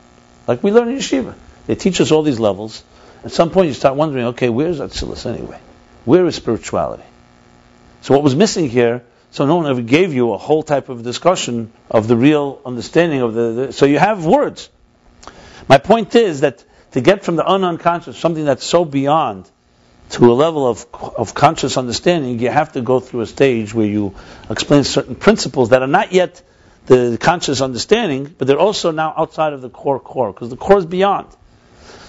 [0.46, 1.34] Like we learn in yeshiva,
[1.66, 2.82] they teach us all these levels.
[3.24, 5.58] At some point, you start wondering, okay, where's Atzilus anyway?
[6.04, 7.04] Where is spirituality?
[8.02, 9.04] So what was missing here?
[9.30, 13.20] So no one ever gave you a whole type of discussion of the real understanding
[13.20, 13.52] of the.
[13.52, 14.68] the so you have words.
[15.68, 19.48] My point is that to get from the unconscious something that's so beyond
[20.10, 23.86] to a level of, of conscious understanding, you have to go through a stage where
[23.86, 24.14] you
[24.48, 26.42] explain certain principles that are not yet
[26.86, 30.78] the conscious understanding, but they're also now outside of the core core, because the core
[30.78, 31.28] is beyond.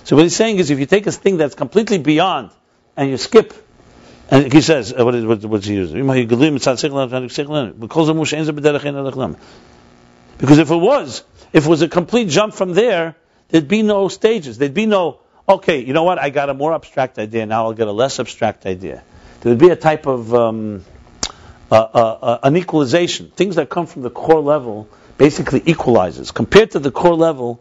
[0.04, 2.50] So what he's saying is if you take a thing that's completely beyond
[2.98, 3.54] and you skip,
[4.32, 6.08] and he says, uh, what is, what, what's he using?
[10.38, 11.24] Because if it was,
[11.54, 13.16] if it was a complete jump from there,
[13.50, 14.58] there'd be no stages.
[14.58, 15.20] There'd be no,
[15.56, 18.20] okay, you know what, I got a more abstract idea, now I'll get a less
[18.20, 19.04] abstract idea.
[19.42, 20.86] There would be a type of um,
[21.72, 23.30] uh, uh, uh, an equalization.
[23.32, 24.88] Things that come from the core level
[25.18, 26.32] basically equalizes.
[26.32, 27.60] Compared to the core level,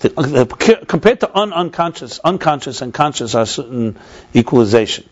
[0.00, 3.98] the, uh, compared to un- unconscious, unconscious and conscious are certain
[4.34, 5.08] equalization.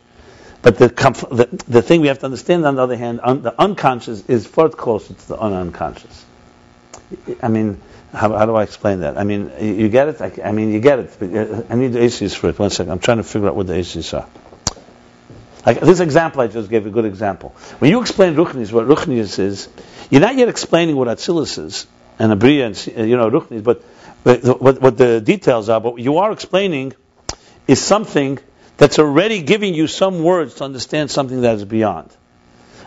[0.63, 3.61] But the, the, the thing we have to understand, on the other hand, un- the
[3.61, 6.25] unconscious is far closer to the un- unconscious.
[7.43, 7.81] I mean,
[8.13, 9.19] how, how, do I explain that?
[9.19, 10.21] I mean, you get it?
[10.21, 11.23] I, I mean, you get it.
[11.23, 12.59] Uh, I need the ACs for it.
[12.59, 12.91] One second.
[12.93, 14.29] I'm trying to figure out what the ACs are.
[15.67, 17.51] Like this example I just gave, a good example.
[17.79, 19.69] When you explain Ruchnis, what Ruchnis is,
[20.09, 21.87] you're not yet explaining what Atzilus is.
[22.19, 23.83] and a bria and uh, you know ruchnis, but
[24.25, 25.81] but what, what the details are.
[25.81, 26.95] But what you are explaining
[27.67, 28.39] is something
[28.77, 32.11] that's already giving you some words to understand something that is beyond.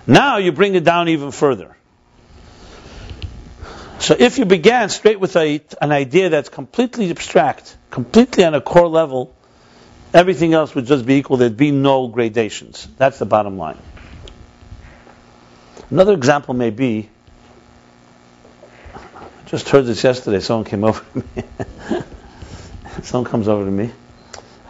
[0.08, 1.76] Now you bring it down even further.
[4.02, 8.62] So if you began straight with a, an idea that's completely abstract, completely on a
[8.62, 9.36] core level,
[10.12, 11.38] everything else would just be equal.
[11.38, 12.88] There'd be no gradations.
[12.98, 13.78] That's the bottom line.
[15.92, 17.10] Another example may be,
[18.96, 19.00] I
[19.46, 21.44] just heard this yesterday, someone came over to me.
[23.04, 23.92] someone comes over to me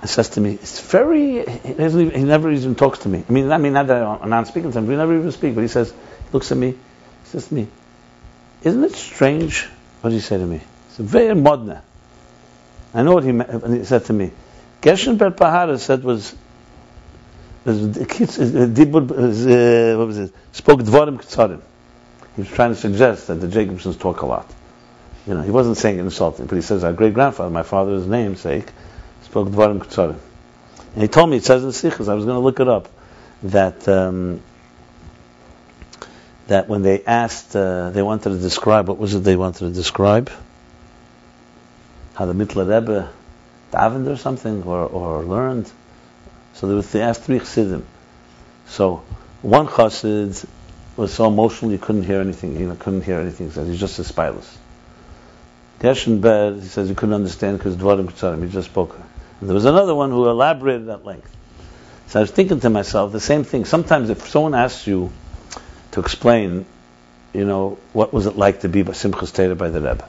[0.02, 3.24] and says to me, it's very, he, even, he never even talks to me.
[3.30, 5.56] I mean, I mean, not that I'm not speaking to him, we never even speak,
[5.56, 5.94] but he says,
[6.34, 6.78] looks at me, he
[7.24, 7.68] says to me,
[8.64, 9.68] isn't it strange?
[10.01, 10.62] What did he say to me?
[10.89, 11.82] It's very modern.
[12.93, 13.32] I know what he,
[13.78, 14.32] he said to me.
[14.82, 16.36] Gershon Ber Pahara said was,
[17.64, 20.34] was the kids, uh, uh, what was it?
[20.51, 21.62] Spoke dvorim ktsarim.
[22.36, 24.51] He was trying to suggest that the Jacobsons talk a lot.
[25.28, 28.68] You know, he wasn't saying insulting, but he says our great grandfather, my father's namesake,
[29.24, 30.18] spoke dvarim ktsarim.
[30.93, 32.89] And he told me, it says in Sikhs, I was going to look it up,
[33.43, 34.41] that um,
[36.52, 39.70] that when they asked, uh, they wanted to describe, what was it they wanted to
[39.70, 40.30] describe?
[42.14, 43.10] How the Mittler Rebbe
[43.72, 45.72] davened or something, or, or learned.
[46.56, 47.86] So they, was, they asked three chassidim.
[48.68, 49.02] So
[49.41, 50.45] one chassid
[50.97, 52.58] was so emotional he couldn't hear anything.
[52.58, 53.47] He couldn't hear anything.
[53.47, 54.58] He said he's just a spilus.
[55.80, 58.43] Gershon Ber, he says he couldn't understand because dvarim ktsarim.
[58.43, 58.99] He just spoke.
[59.39, 61.34] And there was another one who elaborated at length.
[62.08, 63.64] So I was thinking to myself the same thing.
[63.64, 65.14] Sometimes if someone asks you
[65.92, 66.66] to explain,
[67.34, 70.08] you know, what was it like to be Simchas Torah by the Rebbe,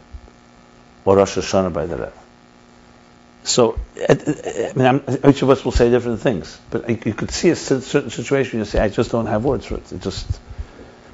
[1.05, 2.12] or Rosh Hashanah by the Rebbe.
[3.45, 3.78] So,
[4.09, 7.57] I mean, I'm, each of us will say different things, but you could see a
[7.57, 8.61] certain situation.
[8.61, 10.41] You say, "I just don't have words for it." It just,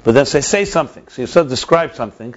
[0.03, 2.35] but then say, "Say something." So you sort of describe something,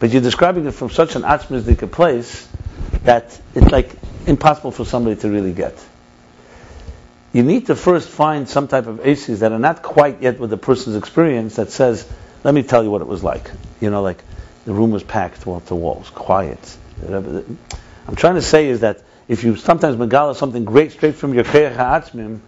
[0.00, 2.48] but you're describing it from such an atzmisdika place
[3.04, 3.90] that it's like
[4.26, 5.74] impossible for somebody to really get
[7.32, 10.50] you need to first find some type of aces that are not quite yet with
[10.50, 12.10] the person's experience that says,
[12.44, 13.50] let me tell you what it was like.
[13.80, 14.22] You know, like
[14.64, 16.76] the room was packed wall to walls, quiet.
[17.06, 21.44] I'm trying to say is that if you sometimes megala something great straight from your
[21.44, 22.40] keich ha'atzmim,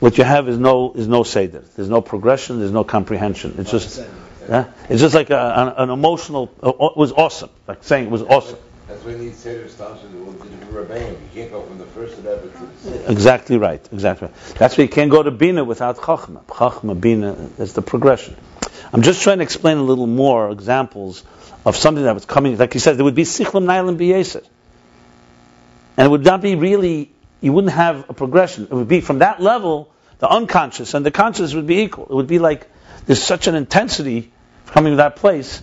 [0.00, 1.64] what you have is no is no seder.
[1.76, 2.58] There's no progression.
[2.58, 3.54] There's no comprehension.
[3.58, 4.04] It's just,
[4.48, 6.52] yeah, it's just like a, an, an, emotional.
[6.62, 8.58] Uh, it was awesome, like saying it was awesome.
[8.86, 11.12] That's when these Seder starts with the Rebbeim.
[11.12, 13.80] You can't go from the first Rebbe to the Exactly right.
[13.92, 14.36] Exactly right.
[14.58, 16.44] That's why you can't go to Bina without Chachma.
[16.44, 18.36] Chachma, Bina, that's the progression.
[18.92, 21.24] I'm just trying to explain a little more examples
[21.64, 22.58] of something that was coming.
[22.58, 24.44] Like he said, there would be Sichlam Nailam Biyeser.
[25.96, 27.10] And it would not be really,
[27.40, 28.64] you wouldn't have a progression.
[28.64, 32.06] It would be from that level, the unconscious and the conscious would be equal.
[32.10, 32.68] It would be like
[33.06, 34.30] there's such an intensity
[34.66, 35.62] coming to that place.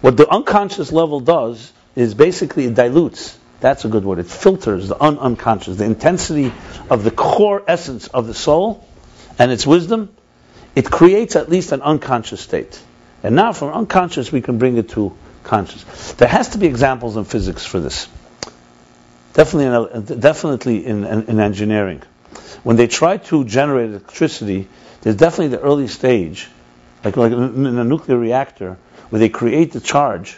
[0.00, 3.36] What the unconscious level does is basically it dilutes.
[3.60, 4.18] That's a good word.
[4.18, 6.52] It filters the un- unconscious, the intensity
[6.90, 8.86] of the core essence of the soul
[9.38, 10.14] and its wisdom.
[10.74, 12.80] It creates at least an unconscious state.
[13.22, 16.12] And now from unconscious we can bring it to conscious.
[16.12, 18.08] There has to be examples in physics for this.
[19.32, 22.02] Definitely in, definitely in, in, in engineering.
[22.62, 24.68] When they try to generate electricity,
[25.00, 26.48] there's definitely the early stage,
[27.04, 28.76] like, like in a nuclear reactor,
[29.08, 30.36] where they create the charge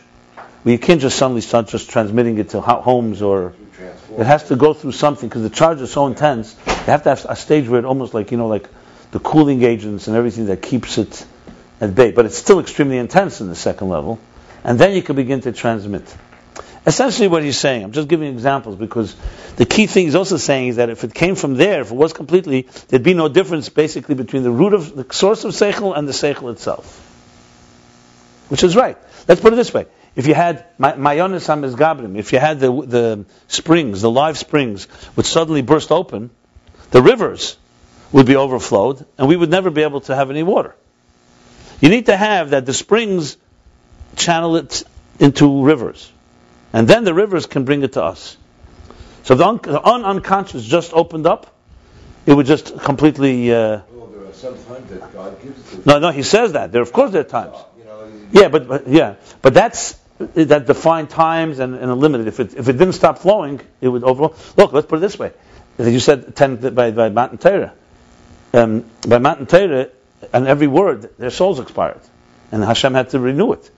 [0.65, 3.55] well, you can't just suddenly start just transmitting it to homes or.
[4.17, 6.57] It has to go through something because the charge is so intense.
[6.67, 8.69] You have to have a stage where it almost like you know like
[9.13, 11.25] the cooling agents and everything that keeps it
[11.81, 12.11] at bay.
[12.11, 14.19] But it's still extremely intense in the second level,
[14.65, 16.03] and then you can begin to transmit.
[16.87, 19.15] Essentially, what he's saying, I'm just giving examples because
[19.57, 21.95] the key thing he's also saying is that if it came from there, if it
[21.95, 25.97] was completely, there'd be no difference basically between the root of the source of seichel
[25.97, 26.87] and the seichel itself,
[28.49, 28.97] which is right.
[29.29, 29.87] Let's put it this way:
[30.19, 35.25] if you had mayonis gabrim, if you had the, the springs, the live springs, would
[35.25, 36.31] suddenly burst open,
[36.91, 37.57] the rivers
[38.11, 40.75] would be overflowed, and we would never be able to have any water.
[41.81, 43.37] You need to have that the springs
[44.17, 44.83] channel it
[45.21, 46.11] into rivers,
[46.73, 48.37] and then the rivers can bring it to us.
[49.23, 51.55] So the, un- the un- unconscious just opened up,
[52.27, 53.53] it would just completely.
[53.53, 55.87] Uh, well, there are some times that God gives it.
[55.87, 56.73] No, no, He says that.
[56.73, 57.57] There, of course, there are times.
[58.33, 62.27] Yeah, but, but yeah, but that's that defined times and, and limited.
[62.27, 64.35] If it, if it didn't stop flowing, it would overflow.
[64.57, 65.33] Look, let's put it this way.
[65.79, 67.73] You said, ten, by, by Matan Torah.
[68.53, 69.91] Um, by Matan Torah,
[70.33, 72.01] and every word, their souls expired.
[72.51, 73.71] And Hashem had to renew it.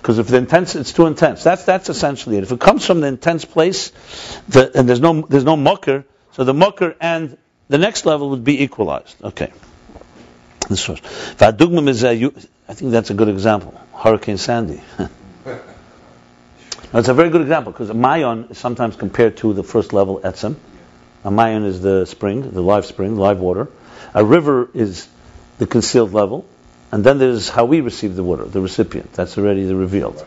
[0.00, 1.42] Because if the intense, it's too intense.
[1.42, 2.44] That's, that's essentially it.
[2.44, 3.90] If it comes from the intense place,
[4.48, 7.36] the, and there's no, there's no mucker, so the mucker and
[7.68, 9.16] the next level would be equalized.
[9.22, 9.52] Okay.
[10.68, 11.04] This first.
[11.40, 11.52] I
[12.74, 13.78] think that's a good example.
[13.94, 14.80] Hurricane Sandy.
[16.92, 19.92] Now, it's a very good example because a mayon is sometimes compared to the first
[19.92, 20.56] level etzem.
[21.22, 23.68] A mayon is the spring, the live spring, live water.
[24.12, 25.06] A river is
[25.58, 26.46] the concealed level,
[26.90, 29.12] and then there's how we receive the water, the recipient.
[29.12, 30.24] That's already the revealed.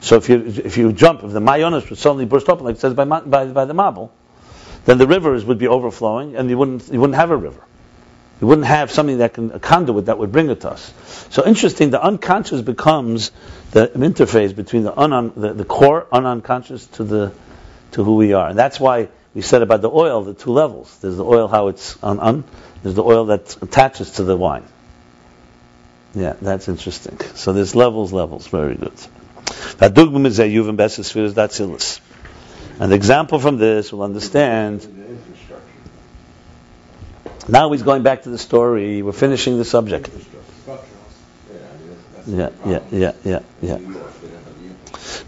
[0.00, 2.80] So if you if you jump, if the mayonis would suddenly burst open, like it
[2.80, 4.10] says by, by, by the mabul,
[4.86, 7.62] then the rivers would be overflowing, and you wouldn't you wouldn't have a river.
[8.44, 10.92] You wouldn't have something that can a conduit that would bring it to us.
[11.30, 13.30] So interesting, the unconscious becomes
[13.70, 17.32] the interface between the, un, the, the core unconscious to the
[17.92, 20.94] to who we are, and that's why we said about the oil, the two levels.
[20.98, 22.44] There's the oil how it's un, un
[22.82, 24.64] there's the oil that attaches to the wine.
[26.14, 27.18] Yeah, that's interesting.
[27.36, 28.46] So there's levels, levels.
[28.46, 28.92] Very good.
[32.78, 35.03] And the example from this will understand.
[37.48, 39.02] Now he's going back to the story.
[39.02, 40.10] We're finishing the subject.
[42.26, 43.78] Yeah, Yeah, yeah, yeah, yeah,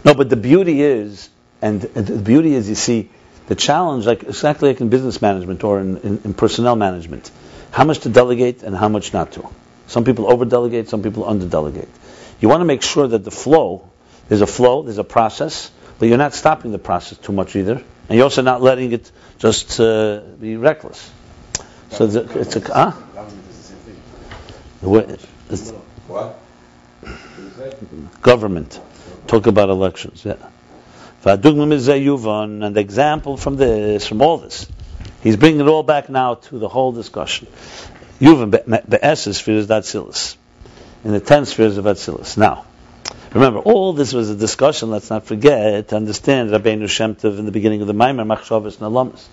[0.03, 1.29] No, but the beauty is,
[1.61, 3.09] and the beauty is, you see,
[3.47, 7.29] the challenge, like exactly like in business management or in, in, in personnel management,
[7.71, 9.47] how much to delegate and how much not to.
[9.85, 11.89] Some people over delegate, some people under delegate.
[12.41, 13.89] You want to make sure that the flow,
[14.27, 17.75] there's a flow, there's a process, but you're not stopping the process too much either,
[18.09, 21.11] and you're also not letting it just uh, be reckless.
[21.91, 22.59] So the, it's a?
[22.59, 22.95] Government.
[26.07, 26.39] What?
[28.21, 28.79] Government.
[29.27, 30.35] Talk about elections, yeah.
[31.25, 34.67] And the example from this, from all this,
[35.21, 37.47] he's bringing it all back now to the whole discussion.
[38.19, 40.37] Yuvan be'eses spheres datzilis,
[41.03, 42.37] in the ten spheres of Atzilus.
[42.37, 42.65] Now,
[43.33, 44.89] remember, all this was a discussion.
[44.89, 48.77] Let's not forget to understand Rabbeinu Shem Tov in the beginning of the Maimer Machshavas
[48.77, 49.23] Nalamas,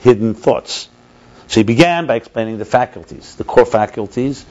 [0.00, 0.88] hidden thoughts.
[1.48, 4.44] So he began by explaining the faculties, the core faculties,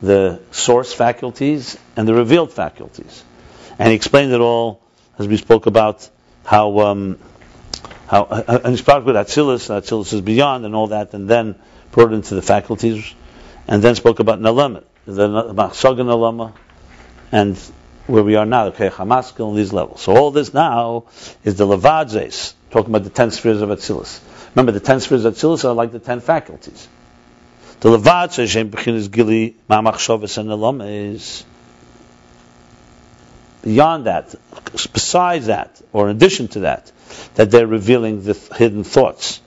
[0.00, 3.24] the source faculties, and the revealed faculties.
[3.78, 4.82] And he explained it all
[5.18, 6.08] as we spoke about
[6.44, 7.18] how um,
[8.06, 11.56] how uh, and he spoke with Atzilus, Atzilus is beyond, and all that, and then
[11.90, 13.14] brought it into the faculties,
[13.66, 16.54] and then spoke about Nalamet, the Machsaga Nalama,
[17.30, 17.58] and
[18.06, 20.00] where we are now, Keich HaMaskil, and these levels.
[20.00, 21.04] So all this now
[21.44, 24.20] is the Levadzes, talking about the ten spheres of Atzilus.
[24.54, 26.88] Remember, the ten spheres of Atzilus are like the ten faculties.
[27.80, 31.44] The Levadzes, Shem Bechinas Gili, Ma'amachshavas and Nalama is
[33.62, 34.34] beyond that,
[34.92, 36.90] besides that, or in addition to that,
[37.34, 39.40] that they're revealing the th- hidden thoughts.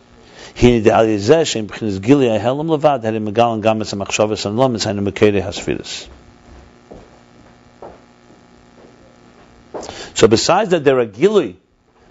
[10.13, 11.57] So besides that, there are gili.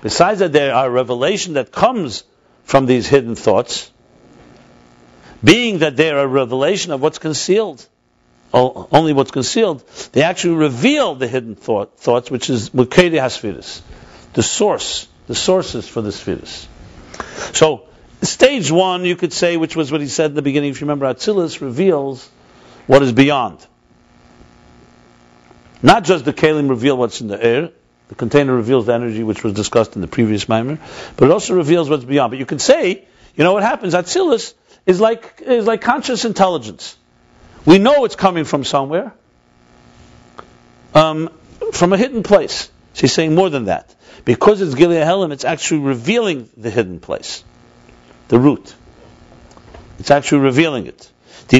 [0.01, 2.25] Besides that, there are revelation that comes
[2.65, 3.91] from these hidden thoughts.
[5.43, 7.87] Being that they are a revelation of what's concealed,
[8.53, 9.83] only what's concealed,
[10.13, 13.81] they actually reveal the hidden thought, thoughts, which is Mukedi Hasfiris,
[14.35, 16.67] the source, the sources for the Sfiris.
[17.55, 17.89] So,
[18.23, 20.87] stage one, you could say, which was what he said in the beginning, if you
[20.87, 22.29] remember, Atzilus reveals
[22.87, 23.65] what is beyond.
[25.83, 27.71] Not just the Kalim reveal what's in the air,
[28.11, 30.81] the container reveals the energy which was discussed in the previous Maimer,
[31.17, 32.33] but it also reveals what's beyond.
[32.33, 33.07] But you can say,
[33.37, 33.95] you know what happens?
[33.95, 34.53] Atzilus
[34.85, 36.97] is like, is like conscious intelligence.
[37.65, 39.13] We know it's coming from somewhere,
[40.93, 41.31] um,
[41.73, 42.69] from a hidden place.
[42.95, 43.95] She's saying more than that.
[44.25, 47.45] Because it's Gilei Helam, it's actually revealing the hidden place,
[48.27, 48.75] the root.
[50.01, 51.09] It's actually revealing it.
[51.47, 51.59] The.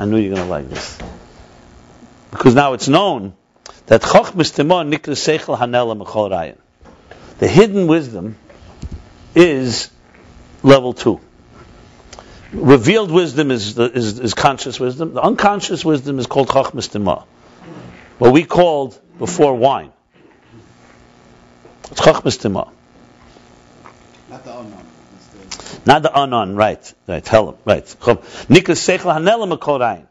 [0.00, 0.98] I knew you were going to like this.
[2.32, 3.34] Because now it's known
[3.86, 6.58] that Chochmas Timah Nikra Seichel Hanela Mechol Rayan.
[7.38, 8.36] The hidden wisdom
[9.34, 9.90] is
[10.62, 11.20] level two.
[12.52, 15.14] Revealed wisdom is, the, is, is conscious wisdom.
[15.14, 17.24] The unconscious wisdom is called Chachmas Timah.
[18.18, 19.92] What we called before wine.
[21.90, 22.70] It's Chachmas Timah.
[24.30, 24.86] Not the unknown.
[25.86, 27.84] Not the anon, right, right, tell him, right.
[27.84, 30.05] Nikas Seichel Hanela Mekol Rayan.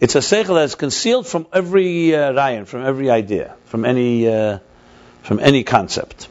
[0.00, 4.58] It's a Seichel that's concealed from every uh, Rayan, from every idea, from any, uh,
[5.22, 6.28] from any concept.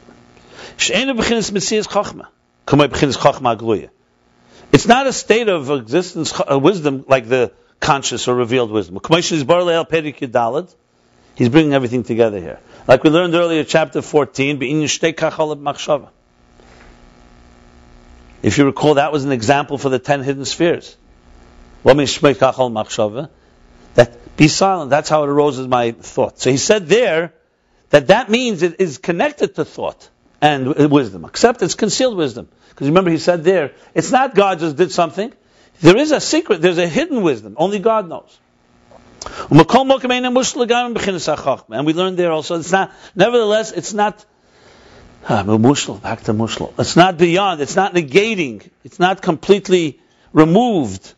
[4.72, 8.98] It's not a state of existence, uh, wisdom like the conscious or revealed wisdom.
[11.36, 12.58] He's bringing everything together here.
[12.88, 14.60] Like we learned earlier, chapter 14,
[18.42, 20.96] if you recall, that was an example for the ten hidden spheres.
[23.94, 24.90] That be silent.
[24.90, 26.38] That's how it arose as my thought.
[26.38, 27.32] So he said there
[27.90, 30.08] that that means it is connected to thought
[30.40, 32.48] and wisdom, except it's concealed wisdom.
[32.70, 35.32] Because remember, he said there, it's not God just did something.
[35.80, 36.62] There is a secret.
[36.62, 37.56] There's a hidden wisdom.
[37.58, 38.38] Only God knows.
[39.50, 39.58] And
[41.86, 44.24] we learned there also, it's not, nevertheless, it's not,
[45.28, 46.72] ah, back to mushal.
[46.78, 50.00] It's not beyond, it's not negating, it's not completely
[50.32, 51.14] removed.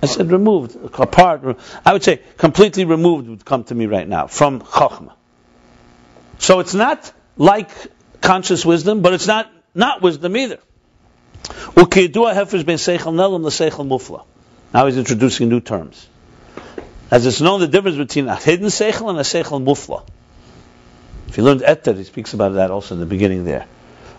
[0.00, 1.58] I said removed, apart.
[1.84, 5.12] I would say completely removed would come to me right now from chachma.
[6.38, 7.70] So it's not like
[8.20, 10.58] conscious wisdom, but it's not not wisdom either.
[14.74, 16.06] Now he's introducing new terms.
[17.10, 20.06] As it's known the difference between a hidden seichel and a seichel mufla.
[21.28, 23.66] If you learned Eter, he speaks about that also in the beginning there.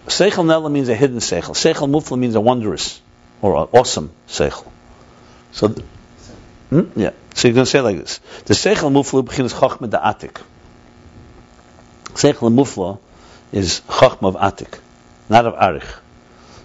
[0.07, 1.55] Seichel nelam means a hidden seichel.
[1.55, 2.99] Seichel mufla means a wondrous
[3.41, 4.71] or awesome seichel.
[5.51, 5.69] So,
[6.69, 6.81] hmm?
[6.95, 7.11] yeah.
[7.33, 10.41] So you're going to say like this: the seichel mufla begins chachma da atik.
[12.13, 12.99] Seichel mufla
[13.51, 14.79] is chachma of atik,
[15.29, 15.99] not of arich.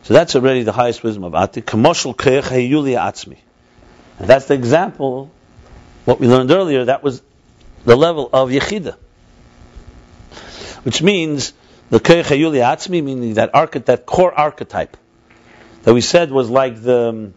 [0.05, 1.65] So that's already the highest wisdom of atik.
[1.65, 3.39] Kamoshel keich heyuli atzmi.
[4.19, 5.31] And that's the example.
[6.05, 7.23] What we learned earlier, that was
[7.87, 8.97] the level of yechida,
[10.83, 11.55] which means
[11.89, 14.97] the keich heyuli atzmi, meaning that archetype, that core archetype
[15.85, 17.35] that we said was like the um,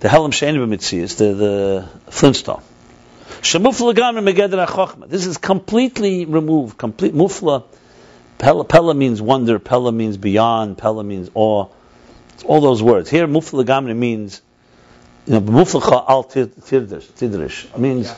[0.00, 2.62] the Helam Shein Mitzias, the, the Flintstone.
[3.40, 5.08] Shemufla Gamra Megedra Chochma.
[5.08, 6.78] This is completely removed.
[6.78, 7.64] Complete Mufla.
[8.38, 9.58] Pella, Pella means wonder.
[9.58, 10.78] Pella means beyond.
[10.78, 11.66] Pella means awe.
[12.34, 13.10] It's all those words.
[13.10, 14.40] Here, Mufla Gamra means,
[15.26, 17.78] you know, Muflacha al Tidrish.
[17.78, 18.14] means.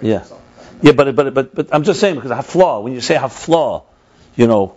[0.00, 0.24] Yeah.
[0.80, 3.84] Yeah, but, but, but, but I'm just saying because hafla, when you say hafla,
[4.34, 4.76] you know,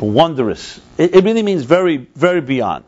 [0.00, 2.84] wondrous, it, it really means very, very beyond.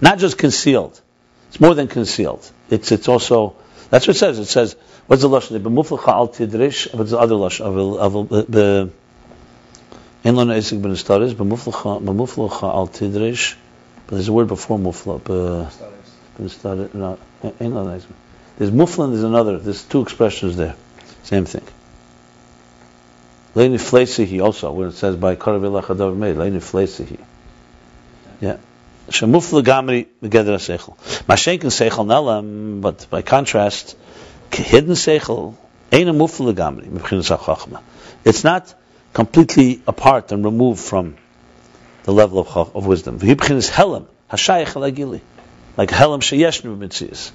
[0.00, 1.00] Not just concealed.
[1.48, 2.50] It's more than concealed.
[2.70, 3.56] It's it's also
[3.90, 4.38] that's what it says.
[4.38, 4.76] It says
[5.06, 5.60] what's the lashon?
[5.60, 6.92] B'muflacha al tidrish.
[6.94, 7.98] What's the other lashon?
[7.98, 8.90] Of uh, the
[10.24, 13.54] in lona esik ben staris b'muflacha b'muflacha al tidrish.
[14.06, 15.22] But there's a word before mufla.
[15.24, 16.94] Ben staris.
[16.94, 17.18] No,
[17.60, 18.06] in lona esik.
[18.58, 19.58] There's there's another.
[19.58, 20.74] There's two expressions there.
[21.22, 21.64] Same thing.
[23.54, 27.18] Leini fleisihi also, when it says by adav made, leini fleisihi.
[28.40, 28.56] Yeah.
[29.08, 30.96] Shemufla gamri begeder seichel.
[31.26, 33.96] Mashenkin seichel nelam, but by contrast,
[34.50, 35.54] hidden seichel
[35.92, 37.82] ain't a mufla gamri chachma.
[38.24, 38.74] It's not
[39.12, 41.16] completely apart and removed from
[42.04, 43.18] the level of, of wisdom.
[43.18, 45.20] V'hibchinis helam hashayich alagili,
[45.76, 47.30] like helam sheyeshnu mitzias.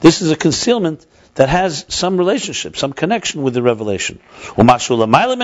[0.00, 1.06] This is a concealment
[1.36, 4.18] that has some relationship, some connection with the revelation.
[4.56, 5.40] Umashula mailam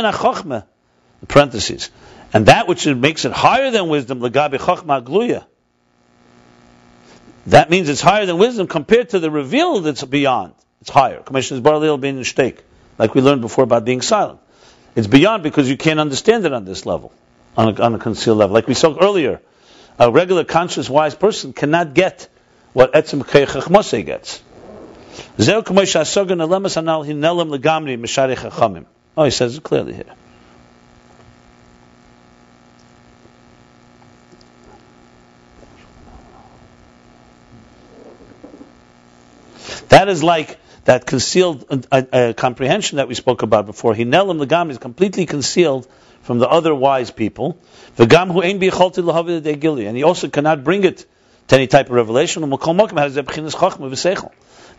[1.21, 1.91] in parentheses,
[2.33, 5.45] and that which makes it higher than wisdom, legabi chachma gluya
[7.47, 10.55] that means it's higher than wisdom compared to the reveal that's beyond.
[10.80, 11.20] It's higher.
[11.20, 12.62] Commission is barley being stake,
[12.99, 14.41] like we learned before about being silent.
[14.97, 17.12] It's beyond because you can't understand it on this level,
[17.57, 18.55] on a, on a concealed level.
[18.55, 19.41] Like we saw earlier,
[19.99, 22.28] a regular conscious wise person cannot get
[22.72, 24.43] what etzem mose gets.
[29.16, 30.05] Oh, he says it clearly here.
[39.91, 43.95] That is like that concealed uh, uh, comprehension that we spoke about before.
[43.95, 45.86] Hinelim Lagam is completely concealed
[46.22, 47.59] from the other wise people.
[47.99, 51.05] And he also cannot bring it
[51.49, 52.43] to any type of revelation.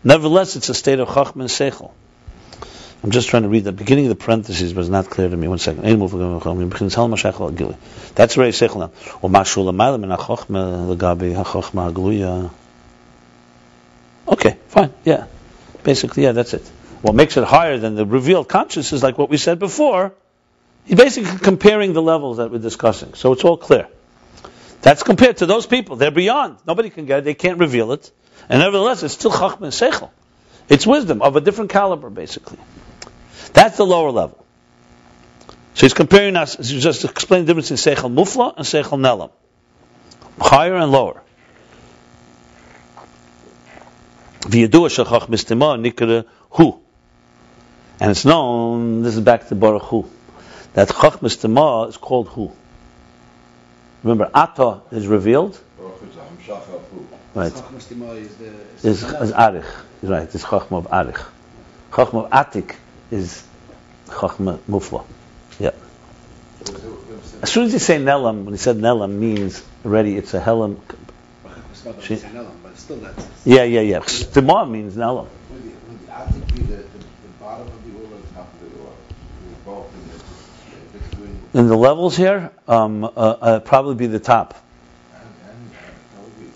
[0.04, 1.90] Nevertheless, it's a state of chachma and seichel.
[3.04, 5.36] I'm just trying to read the beginning of the parentheses, but it's not clear to
[5.36, 5.46] me.
[5.48, 5.82] One second.
[8.14, 8.90] That's where seichel now.
[14.28, 15.26] Okay, fine, yeah.
[15.82, 16.62] Basically, yeah, that's it.
[17.02, 20.14] What makes it higher than the revealed consciousness is like what we said before.
[20.84, 23.14] He's basically comparing the levels that we're discussing.
[23.14, 23.88] So it's all clear.
[24.82, 25.96] That's compared to those people.
[25.96, 26.58] They're beyond.
[26.66, 27.24] Nobody can get it.
[27.24, 28.10] They can't reveal it.
[28.48, 30.10] And nevertheless, it's still chachma and seichel.
[30.68, 32.58] It's wisdom of a different caliber, basically.
[33.52, 34.44] That's the lower level.
[35.74, 39.30] So he's comparing us, he's just explaining the difference in seichel mufla and seichel nelam.
[40.40, 41.21] Higher and lower.
[44.42, 46.78] V'yadua shachach mistima nikra hu.
[48.00, 50.08] And it's known, this is back to Baruch Hu,
[50.74, 52.50] that chach mistima is called hu.
[54.02, 55.58] Remember, Ata is revealed.
[57.34, 57.52] Right.
[58.82, 59.64] Is, is Arich.
[60.02, 61.24] Right, it's Chachma of Arich.
[61.92, 62.74] Chachma of Atik
[63.10, 63.46] is
[64.08, 65.04] Chachma Mufla.
[65.60, 65.70] Yeah.
[67.42, 70.78] As soon as you say Nelam, when he said Nelam means already it's a Helam.
[72.02, 72.16] She,
[72.76, 73.28] still that's.
[73.44, 74.00] Yeah, yeah, yeah.
[74.00, 75.26] Stima means Nelam.
[75.50, 76.84] Would the, be the,
[77.40, 78.96] bottom of the oil or the top of the oil?
[79.64, 81.40] Both in the, between.
[81.54, 84.54] In the levels here, um, uh, uh, probably be the top.
[85.14, 85.70] And, and,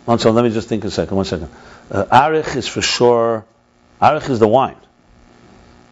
[0.09, 1.17] uh, second, let me just think a second.
[1.17, 1.51] One second.
[1.91, 3.45] Uh, arich is for sure.
[4.01, 4.77] Arich is the wine.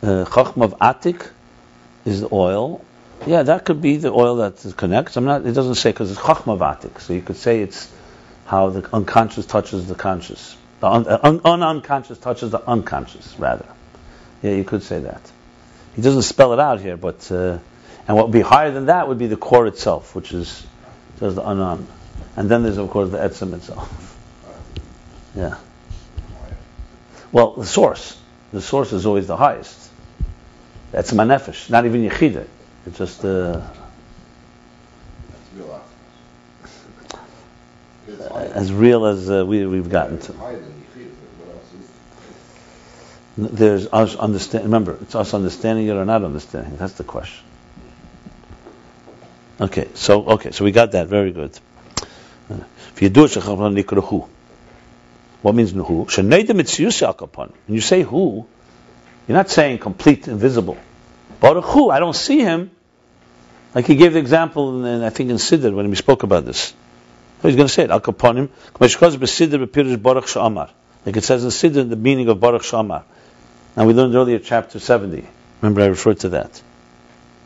[0.03, 1.31] Uh, of Atik
[2.05, 2.85] is the oil.
[3.27, 5.17] Yeah, that could be the oil that connects.
[5.17, 5.47] I'm not.
[5.47, 7.91] It doesn't say because it's Chachma of Atik, so you could say it's
[8.47, 10.57] how the unconscious touches the conscious.
[10.81, 13.67] The un, uh, un, unconscious touches the unconscious, rather.
[14.43, 15.23] Yeah, you could say that.
[15.97, 17.59] He doesn't spell it out here, but uh,
[18.07, 20.67] and what would be higher than that would be the core itself, which is
[21.21, 21.87] does the anan,
[22.37, 24.17] and then there's of course the etzem itself.
[25.35, 25.57] Yeah.
[27.33, 28.19] Well, the source,
[28.53, 29.91] the source is always the highest.
[30.93, 32.47] That's manefesh, not even yechida.
[32.87, 33.71] It's just uh, That's
[35.57, 37.21] real oxygen.
[38.07, 40.33] It's higher- as real as uh, we we've gotten to.
[40.33, 40.61] but?
[43.37, 44.65] There's us understand.
[44.65, 46.77] Remember, it's us understanding it or not understanding.
[46.77, 47.45] That's the question.
[49.61, 51.09] Okay, so okay, so we got that.
[51.09, 51.59] Very good.
[52.95, 53.35] If you do it,
[55.43, 56.07] what means who?
[56.13, 58.47] When you say who,
[59.27, 60.77] you're not saying complete invisible.
[61.41, 61.91] Baruch who?
[61.91, 62.71] I don't see him.
[63.75, 66.73] Like he gave the example, in, I think in Siddur when we spoke about this.
[67.49, 67.91] He's going to say it.
[67.91, 70.71] Al kaponim, k'meshkaz b'siddur b'pirish Baruch She'amar.
[71.05, 73.05] Like it says in Siddur, the meaning of Baruch She'amar.
[73.77, 75.27] Now we learned earlier chapter 70.
[75.61, 76.63] Remember I referred to that.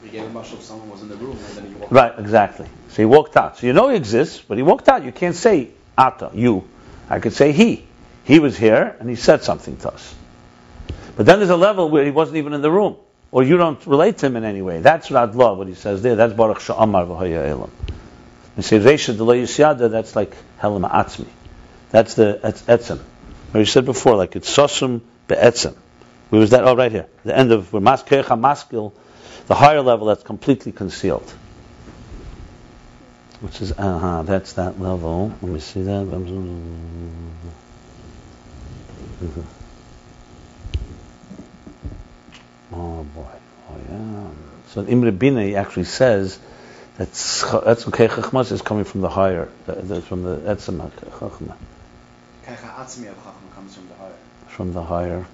[0.03, 2.67] We gave a someone was in the room and then he walked Right, exactly.
[2.91, 3.59] So he walked out.
[3.59, 5.05] So you know he exists, but he walked out.
[5.05, 6.69] You can't say Ata, you.
[7.11, 7.85] I could say he.
[8.25, 10.15] He was here and he said something to us.
[11.17, 12.97] But then there's a level where he wasn't even in the room.
[13.31, 14.81] Or you don't relate to him in any way.
[14.81, 16.15] That's not love, what he says there.
[16.15, 17.71] That's Baruch She'amar v'hoya elam.
[18.59, 21.29] You say Resha Delay Yisyada, that's like Helam Atzmi.
[21.91, 22.99] That's the that's Etzem.
[23.53, 25.77] Where you said before, like it's Sosum Be'etzem.
[26.31, 26.65] Where was that?
[26.65, 27.07] Oh, right here.
[27.25, 28.93] The end of where Maskecha Maskil,
[29.47, 31.33] the higher level that's completely concealed.
[33.41, 35.33] Which is, uh huh, that's that level.
[35.41, 36.07] Let me see that.
[42.73, 43.31] Oh boy.
[43.71, 44.31] Oh yeah.
[44.71, 46.41] So Imre Bina actually says
[46.99, 51.55] that Etzem Kei Chachmas is coming from the higher, the- the- from the Etzem Chachma,
[52.45, 54.13] Kaicha Atzmi of Chachma comes from the higher.
[54.49, 55.27] from the higher.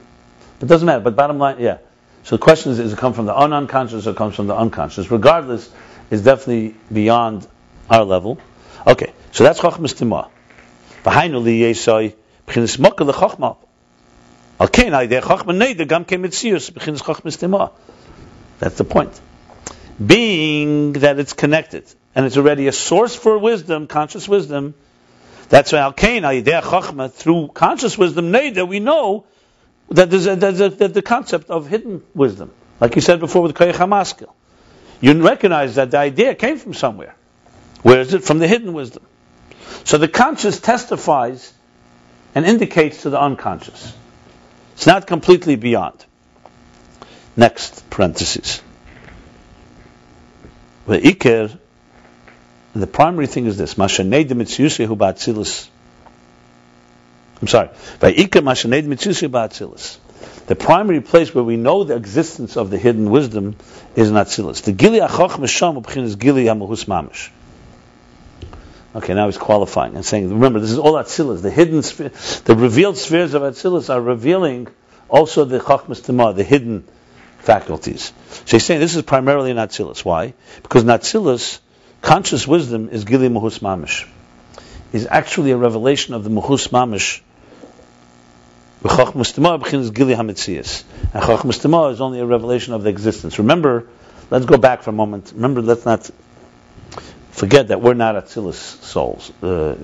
[0.60, 1.78] It doesn't matter, but bottom line, yeah.
[2.24, 4.46] So the question is, does it come from the un- unconscious or it comes from
[4.46, 5.10] the unconscious?
[5.10, 5.68] Regardless,
[6.10, 7.46] it's definitely beyond
[7.90, 8.38] our level.
[8.86, 10.28] Okay, so that's Chachmas Timah.
[11.04, 12.14] V'hainu li yesai
[12.46, 13.56] b'chinas mokka l'chachma.
[14.60, 17.70] Al kein ha'idei chachma neider gam kein mitzius b'chinas Chachmas Timah.
[18.58, 19.18] That's the point.
[20.04, 21.84] Being that it's connected,
[22.14, 24.74] and it's already a source for wisdom, conscious wisdom,
[25.48, 29.24] that's why Al Kain, Ayideh Chachma, through conscious wisdom, Neidah, we know
[29.90, 32.50] that there's, a, there's a, the concept of hidden wisdom.
[32.80, 34.30] Like you said before with Koyach HaMaskil.
[35.00, 37.14] You recognize that the idea came from somewhere.
[37.82, 38.24] Where is it?
[38.24, 39.04] From the hidden wisdom.
[39.84, 41.52] So the conscious testifies
[42.34, 43.92] and indicates to the unconscious.
[44.72, 46.04] It's not completely beyond.
[47.36, 48.62] Next parenthesis.
[50.86, 51.58] The Iker,
[52.74, 55.68] the primary thing is this: Mashanei de ba'atzilus.
[57.40, 57.68] I'm sorry.
[58.00, 59.98] Va'ikar mashanei de mitziusehu ba'atzilus.
[60.46, 63.56] The primary place where we know the existence of the hidden wisdom
[63.96, 64.62] is in Atzilus.
[64.62, 67.30] The Gili Achoch Mesham is Gili Hamahus Mamish.
[68.94, 71.40] Okay, now he's qualifying and saying, remember, this is all Atzilus.
[71.40, 72.10] The hidden, sphere,
[72.44, 74.68] the revealed spheres of Atzilus are revealing
[75.08, 76.84] also the Chachmas Tamah, the hidden
[77.44, 78.12] faculties.
[78.46, 80.04] So he's saying this is primarily in.
[80.04, 80.34] Why?
[80.62, 81.60] Because in
[82.00, 84.08] conscious wisdom is Gili Mahus Mamish.
[84.92, 87.20] Is actually a revelation of the Mahus Mamish.
[89.90, 90.84] Gili Hametzias.
[91.12, 93.38] And Chachmas Tamah is only a revelation of the existence.
[93.38, 93.86] Remember,
[94.30, 95.32] let's go back for a moment.
[95.34, 96.10] Remember, let's not
[97.34, 99.32] forget that we're not Atzilus souls.
[99.42, 99.74] Uh, uh,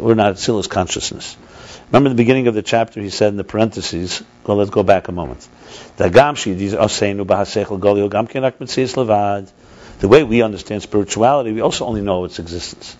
[0.00, 1.36] we're not Atzilus consciousness.
[1.88, 5.08] Remember the beginning of the chapter, he said in the parentheses, well, let's go back
[5.08, 5.46] a moment.
[5.96, 6.08] The
[10.08, 12.96] way we understand spirituality, we also only know its existence.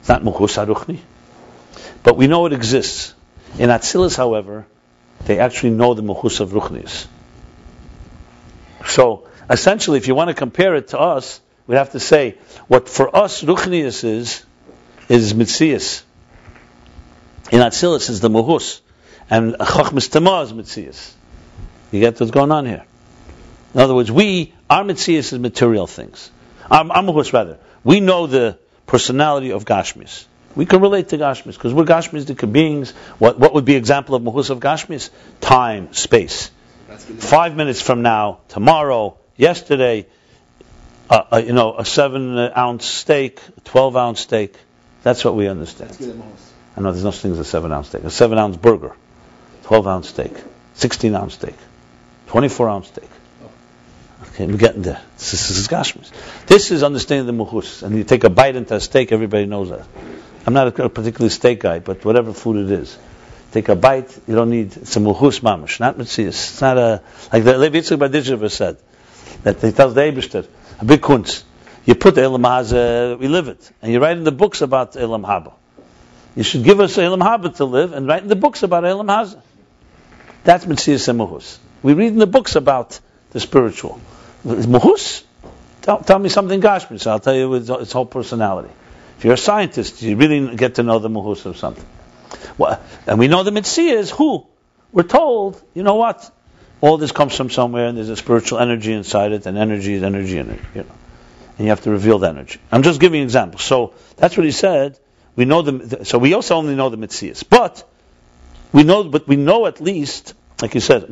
[0.00, 0.22] It's not
[2.02, 3.14] but we know it exists.
[3.58, 4.66] In Atzilus, however,
[5.26, 7.06] they actually know the muchus of ruchnis.
[8.86, 11.40] So, essentially, if you want to compare it to us,
[11.70, 14.44] we'd have to say what for us ruchnius is
[15.08, 16.02] is mitzias.
[17.52, 18.80] In Atzilus is the muhus,
[19.30, 21.12] and chachmas tamah is mitzias.
[21.92, 22.84] You get what's going on here.
[23.72, 26.32] In other words, we our mitzias is material things.
[26.68, 27.58] Our, our muhus rather.
[27.84, 30.24] We know the personality of Gashmis.
[30.56, 32.90] We can relate to Gashmis because we're Gashmistic beings.
[33.18, 35.10] What what would be example of muhus of Gashmis?
[35.40, 36.50] Time, space.
[37.18, 40.06] Five minutes from now, tomorrow, yesterday,
[41.10, 44.54] uh, uh, you know, a seven ounce steak, a twelve ounce steak.
[45.02, 45.96] That's what we understand.
[46.76, 48.04] I know there's no such thing as a seven ounce steak.
[48.04, 48.94] A seven ounce burger,
[49.64, 50.32] 12 ounce steak,
[50.74, 51.56] 16 ounce steak,
[52.28, 53.08] 24 ounce steak.
[54.22, 55.00] Okay, we're getting there.
[55.16, 56.10] This is, this is Gashmis.
[56.46, 57.82] This is understanding the muhus.
[57.82, 59.86] And you take a bite into a steak, everybody knows that.
[60.46, 62.96] I'm not a, a particular steak guy, but whatever food it is.
[63.52, 66.28] Take a bite, you don't need, it's a muhus mamash, not mitzias.
[66.28, 67.02] It's not a,
[67.32, 68.76] like the Levi Yitzchak Berditchev said,
[69.42, 70.46] that he tells the Eibishter,
[70.80, 71.44] a big kunz.
[71.84, 73.70] You put Elam Haza, we live it.
[73.82, 75.52] And you write in the books about Elam Haba.
[76.36, 79.06] You should give us Elam Haba to live and write in the books about Elam
[79.06, 79.40] Haza.
[80.44, 81.58] That's Mitzias and Muhus.
[81.82, 82.98] We read in the books about
[83.30, 84.00] the spiritual.
[84.44, 85.24] Muhus?
[85.82, 88.70] Tell, tell me something Gashmi, so I'll tell you its, its whole personality.
[89.18, 91.86] If you're a scientist, you really get to know the Muhus of something.
[92.56, 94.46] Well, and we know the Mitzvah is who?
[94.92, 96.30] We're told, you know what?
[96.80, 100.02] All this comes from somewhere, and there's a spiritual energy inside it, and energy is
[100.02, 100.94] energy, energy you know.
[101.58, 102.58] And you have to reveal the energy.
[102.72, 103.62] I'm just giving examples.
[103.62, 104.98] So that's what he said.
[105.36, 106.04] We know the.
[106.04, 107.86] So we also only know the Mitzias, but
[108.72, 111.08] we know, but we know at least, like you said,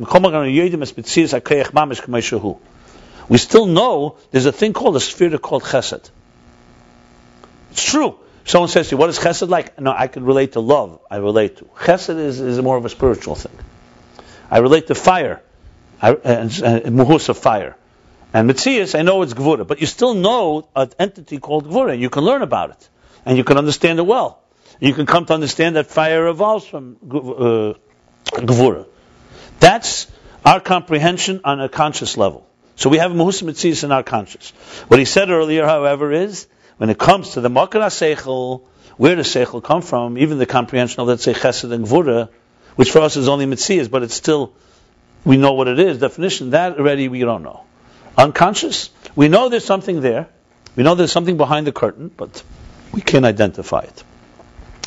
[3.29, 6.09] we still know there's a thing called a sphere called Chesed.
[7.71, 8.15] It's true.
[8.45, 9.79] Someone says to you, what is chesed like?
[9.79, 10.99] No, I can relate to love.
[11.11, 11.65] I relate to.
[11.65, 13.51] Chesed is, is more of a spiritual thing.
[14.49, 15.43] I relate to fire.
[16.01, 17.75] And muhus of fire.
[18.33, 21.97] And mitzias, I know it's gvura, but you still know an entity called gvura.
[21.97, 22.89] You can learn about it.
[23.25, 24.41] And you can understand it well.
[24.79, 27.73] You can come to understand that fire evolves from uh,
[28.33, 28.87] gvura.
[29.59, 30.07] That's
[30.45, 32.47] our comprehension on a conscious level.
[32.75, 34.51] So we have muhus mitzias in our conscious.
[34.87, 36.47] What he said earlier, however, is
[36.77, 38.61] when it comes to the Makara Seichel,
[38.95, 40.17] where does Seichel come from?
[40.17, 42.29] Even the comprehension of, let's say, Chesed and Gvura,
[42.77, 44.53] which for us is only Mitzias, but it's still,
[45.25, 47.63] we know what it is, definition, that already we don't know.
[48.17, 50.27] Unconscious, we know there's something there.
[50.75, 52.43] We know there's something behind the curtain, but
[52.91, 54.03] we can't identify it.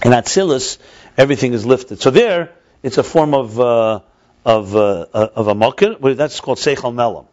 [0.04, 0.78] In Atzilus,
[1.16, 2.00] everything is lifted.
[2.00, 2.52] So there,
[2.82, 4.00] it's a form of, uh,
[4.44, 7.26] of, uh, of a makir, that's called Seichel Melam.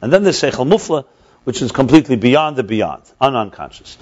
[0.00, 1.04] And then there's Seichel Mufla,
[1.44, 3.98] which is completely beyond the beyond, unconscious.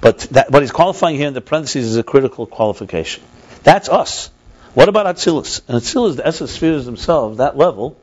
[0.00, 3.22] But that, what he's qualifying here in the parentheses is a critical qualification.
[3.62, 4.30] That's us.
[4.74, 5.62] What about Atzilus?
[5.68, 7.96] And Atzilus, the essence spheres themselves, that level,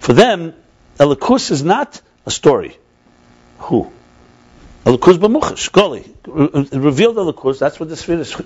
[0.00, 0.54] for them,
[0.98, 2.76] Elikus is not a story.
[3.58, 3.92] Who?
[4.84, 6.04] Elikus b'muchash, goli.
[6.26, 8.30] Revealed Elikus, that's what the sphere is.
[8.30, 8.42] So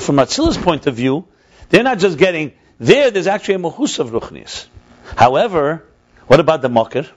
[0.00, 1.26] from Atzilus' point of view,
[1.68, 4.66] they're not just getting, there, there's actually a muhus of Ruchnis.
[5.16, 5.84] However,
[6.26, 7.08] what about the Makir?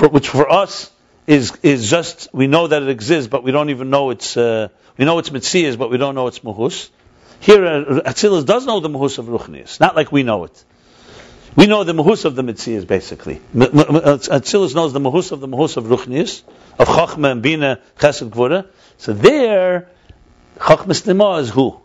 [0.00, 0.90] for, which for us
[1.26, 4.68] is is just we know that it exists, but we don't even know it's uh,
[4.96, 6.90] we know it's mitzias, but we don't know it's muhus.
[7.40, 10.64] Here, uh, Atzilus does know the muhus of ruchnias, not like we know it.
[11.56, 13.40] We know the muhus of the mitzias basically.
[13.54, 16.42] Atzilus knows the muhus of the muhus of ruchnias,
[16.78, 18.66] of chachma and bina, chesed gvura.
[18.98, 19.88] So there,
[20.58, 21.80] chachma stima is who.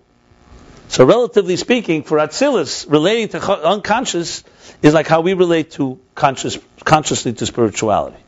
[0.87, 4.43] So relatively speaking, for Atzilus, relating to unconscious
[4.81, 8.24] is like how we relate to conscious, consciously to spirituality.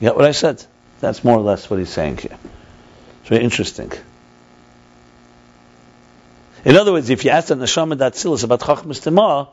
[0.00, 0.64] You get what I said?
[1.00, 2.36] That's more or less what he's saying here.
[3.20, 3.92] It's very interesting.
[6.64, 9.48] In other words, if you ask the neshama Atzilus about chachmas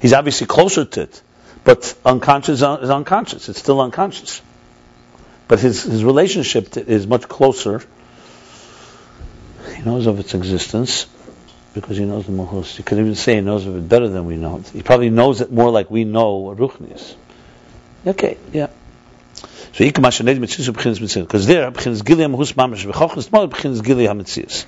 [0.00, 1.22] he's obviously closer to it,
[1.64, 3.48] but unconscious is unconscious.
[3.48, 4.40] It's still unconscious.
[5.46, 7.82] But his, his relationship is much closer.
[9.74, 11.06] He knows of its existence
[11.74, 12.78] because he knows the Mahus.
[12.78, 14.68] You could even say he knows of it better than we know it.
[14.68, 17.14] He probably knows it more like we know what Ruchni is.
[18.06, 18.68] Okay, yeah.
[19.78, 22.48] So ik mach net mit mit because there hus
[24.26, 24.66] sis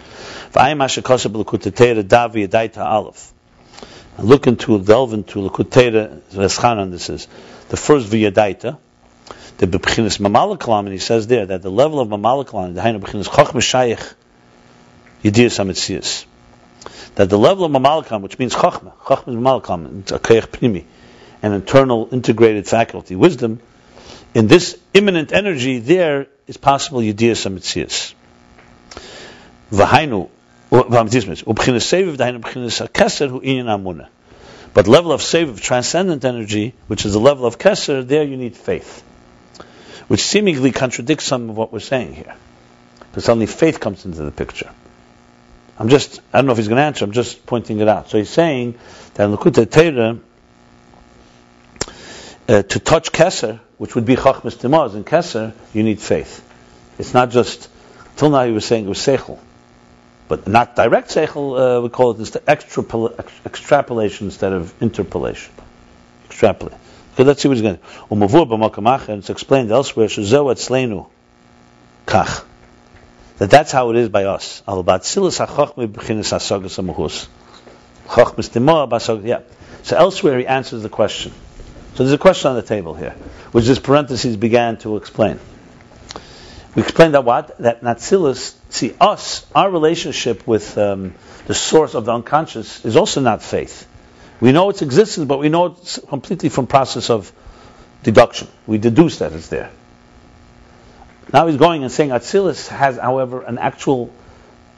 [4.18, 7.26] look into delve into kutera reschan on this is
[7.70, 8.78] the first via daita
[9.58, 12.80] the begins mamal kalam and he says there that the level of mamal kalam the
[12.80, 14.14] hayna begins khokh meshayich
[15.24, 16.26] yediyas amitzis
[17.16, 20.84] that the level of Mamalkam, which means is Mamalkam, it's a Kayach Pnimi,
[21.42, 23.60] an internal integrated faculty, wisdom,
[24.34, 28.14] in this immanent energy, there is possible Yediyas HaMetzias.
[29.72, 30.28] V'hainu,
[30.70, 34.08] u'b'chinas seviv, d'hainu b'chinas ha-keser hu inyan amuna.
[34.72, 38.56] But level of seviv, transcendent energy, which is the level of keser, there you need
[38.56, 39.02] faith.
[40.06, 42.34] Which seemingly contradicts some of what we're saying here.
[42.98, 44.70] Because suddenly faith comes into the picture.
[45.78, 48.10] I'm just, I don't know if he's going to answer, I'm just pointing it out.
[48.10, 48.78] So he's saying
[49.14, 50.18] that in Likkutei Torah,
[52.48, 56.46] uh, to touch Keser, which would be Chachmas Timaz, in Keser, you need faith.
[56.98, 57.70] It's not just,
[58.16, 59.38] till now he was saying it was Seichel.
[60.28, 65.54] But not direct Seichel, uh, we call it extrapol- extrapolation instead of interpolation.
[66.26, 66.74] Extrapolate.
[67.14, 67.82] Okay, let's see what he's going to
[68.98, 69.12] do.
[69.12, 71.06] And it's explained elsewhere, Shazeu Etzleinu,
[72.04, 72.44] Kach.
[73.38, 74.62] that that's how it is by us.
[74.68, 77.28] Al batzilus hachachme b'chinas hasagas hamuhus.
[78.08, 78.50] Chachmas
[78.90, 79.26] basag.
[79.26, 79.40] Yeah.
[79.84, 81.32] So elsewhere he answers the question.
[81.94, 83.14] So there's a question on the table here,
[83.52, 85.38] which this parentheses began to explain.
[86.74, 91.14] We explained that what that Natsilis, see us, our relationship with um,
[91.46, 93.88] the source of the unconscious is also not faith.
[94.40, 97.32] We know its existence, but we know it completely from process of
[98.02, 98.48] deduction.
[98.66, 99.70] We deduce that it's there.
[101.32, 104.12] Now he's going and saying Atsilis has, however, an actual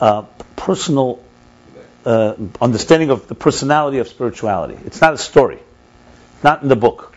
[0.00, 0.22] uh,
[0.56, 1.22] personal
[2.04, 4.78] uh, understanding of the personality of spirituality.
[4.84, 5.60] It's not a story,
[6.42, 7.14] not in the book.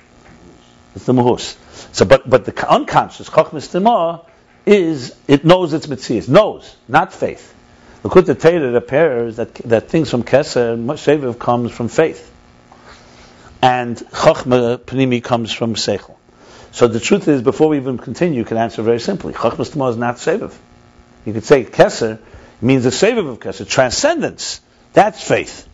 [0.96, 1.58] It's the muhus.
[1.94, 4.26] So, but but the unconscious chachmas timah
[4.66, 7.54] is it knows its mitzvahs, knows, not faith.
[8.04, 12.32] The Kutta Torah appears that that things from keser sheviv comes from faith,
[13.62, 16.16] and chachma panimi comes from seichel.
[16.76, 19.32] So the truth is, before we even continue, you can answer very simply.
[19.32, 20.54] Chachmas Tamah is not Seviv.
[21.26, 22.20] You could say Keser
[22.60, 24.60] means the Seviv of Keser, transcendence.
[24.92, 25.70] That's faith.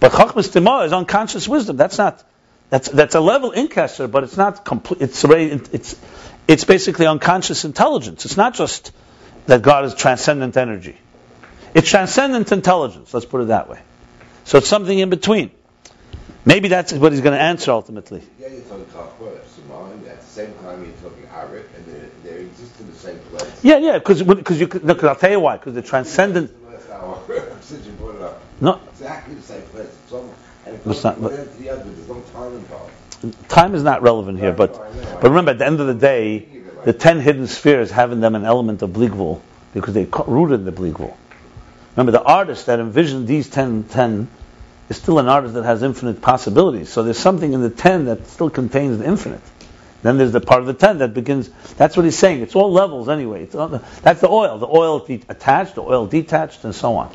[0.00, 1.76] But Chachmas Tamah is unconscious wisdom.
[1.76, 2.24] That's not,
[2.70, 6.00] that's, that's a level in but it's not complete, it's, it's,
[6.48, 8.24] it's basically unconscious intelligence.
[8.24, 8.92] It's not just
[9.46, 10.96] that God is transcendent energy.
[11.74, 13.80] It's transcendent intelligence, let's put it that way.
[14.44, 15.50] So it's something in between.
[16.44, 18.22] Maybe that's what he's going to answer ultimately.
[18.40, 18.86] Yeah, you're talking
[19.90, 23.18] Simon, at the same time you're talking Arik, and they, they exist in the same
[23.18, 23.60] place.
[23.62, 26.50] Yeah, yeah, because because you no, cause I'll tell you why, because the transcendent.
[27.60, 28.42] Since you brought it up.
[28.60, 28.80] No.
[28.92, 29.99] Exactly the same place.
[30.86, 32.22] It's not, but, the other, there's no
[33.48, 34.74] time is not relevant here, but
[35.20, 36.46] but remember, at the end of the day,
[36.84, 39.40] the ten hidden spheres have in them an element of Bligvul
[39.74, 41.14] because they rooted in the Bligvul.
[41.96, 44.28] Remember, the artist that envisioned these ten, ten
[44.88, 46.88] is still an artist that has infinite possibilities.
[46.88, 49.42] So there's something in the ten that still contains the infinite.
[50.02, 51.50] Then there's the part of the ten that begins.
[51.76, 52.40] That's what he's saying.
[52.40, 53.44] It's all levels anyway.
[53.44, 54.58] The, that's the oil.
[54.58, 57.14] The oil attached, the oil detached, and so on.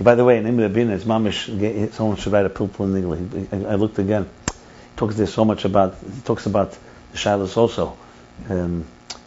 [0.00, 1.92] By the way, in Imre Bin, it's mamish.
[1.92, 4.28] Someone should write a pilpul in I, I looked again.
[4.46, 4.52] He
[4.96, 5.96] talks there so much about.
[5.98, 6.72] He talks about
[7.12, 7.96] the shilas also,
[8.48, 8.84] um,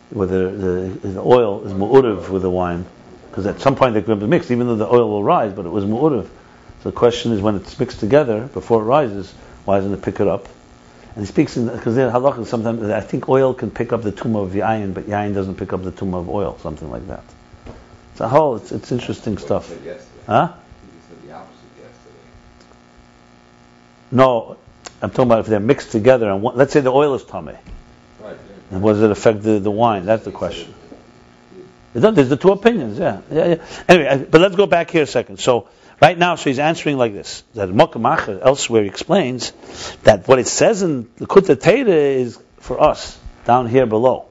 [0.09, 2.85] whether the, the oil is mu'uriv with the wine,
[3.29, 5.65] because at some point they could be mixed, even though the oil will rise, but
[5.65, 6.27] it was mu'uriv.
[6.83, 9.31] So the question is, when it's mixed together before it rises,
[9.65, 10.47] why doesn't it pick it up?
[11.15, 14.11] And he speaks in because the halacha sometimes I think oil can pick up the
[14.11, 17.23] tumor of yain, but yain doesn't pick up the tumor of oil, something like that.
[18.11, 18.55] It's a whole.
[18.57, 19.69] It's, it's interesting stuff.
[20.29, 20.53] Huh?
[24.11, 24.57] No,
[25.01, 27.55] I'm talking about if they're mixed together and one, let's say the oil is tummy.
[28.19, 28.37] Right.
[28.71, 30.05] And what does it affect the, the wine?
[30.05, 30.73] That's the question.
[31.93, 33.21] There's the two opinions, yeah.
[33.31, 33.65] yeah, yeah.
[33.87, 35.39] Anyway, but let's go back here a second.
[35.39, 35.67] So
[36.01, 37.43] Right now, so he's answering like this.
[37.55, 39.51] That Mokamacher elsewhere explains
[40.03, 44.25] that what it says in the Kutta is for us down here below.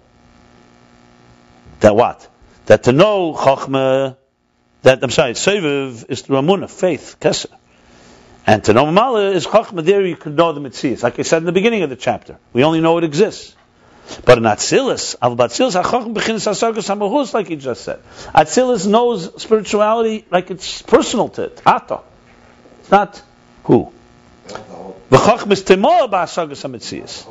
[1.81, 2.27] That what?
[2.67, 4.17] That to know Chachma,
[4.89, 7.53] that I'm sorry, Seviv is Amunah, faith, Kesser.
[8.47, 11.03] And to know Mamala is Chachma, there you can know the Mitzvahs.
[11.03, 12.39] Like I said in the beginning of the chapter.
[12.55, 13.55] We only know it exists.
[14.25, 18.01] But in Atzilus, Al Batzilus Hachachim Bechinis Asargas Hamahus, like he just said.
[18.35, 21.61] Atzilus knows spirituality like it's personal to it.
[21.67, 22.01] Ata.
[22.81, 23.23] It's not
[23.65, 23.93] who.
[24.47, 24.55] The
[25.19, 27.27] V'chachim is Timor Ba'asargas HaMetzias.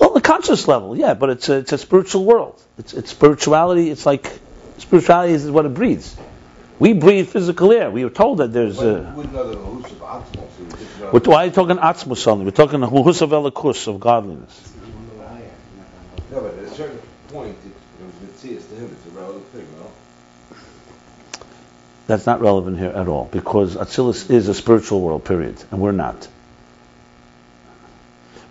[0.00, 2.60] Well, the conscious level, yeah, but it's a, it's a spiritual world.
[2.78, 3.90] It's, it's spirituality.
[3.90, 4.40] It's like
[4.84, 6.16] spirituality is what it breathes.
[6.78, 7.90] We breathe physical air.
[7.90, 9.12] We were told that there's a.
[11.12, 12.44] We're, why are you talking atzmus only?
[12.44, 14.72] We're talking huhus of elikus, of godliness.
[16.30, 20.56] But at a certain point, it, to him, it's a relative thing, no?
[22.06, 25.92] That's not relevant here at all, because Atzilus is a spiritual world, period, and we're
[25.92, 26.28] not.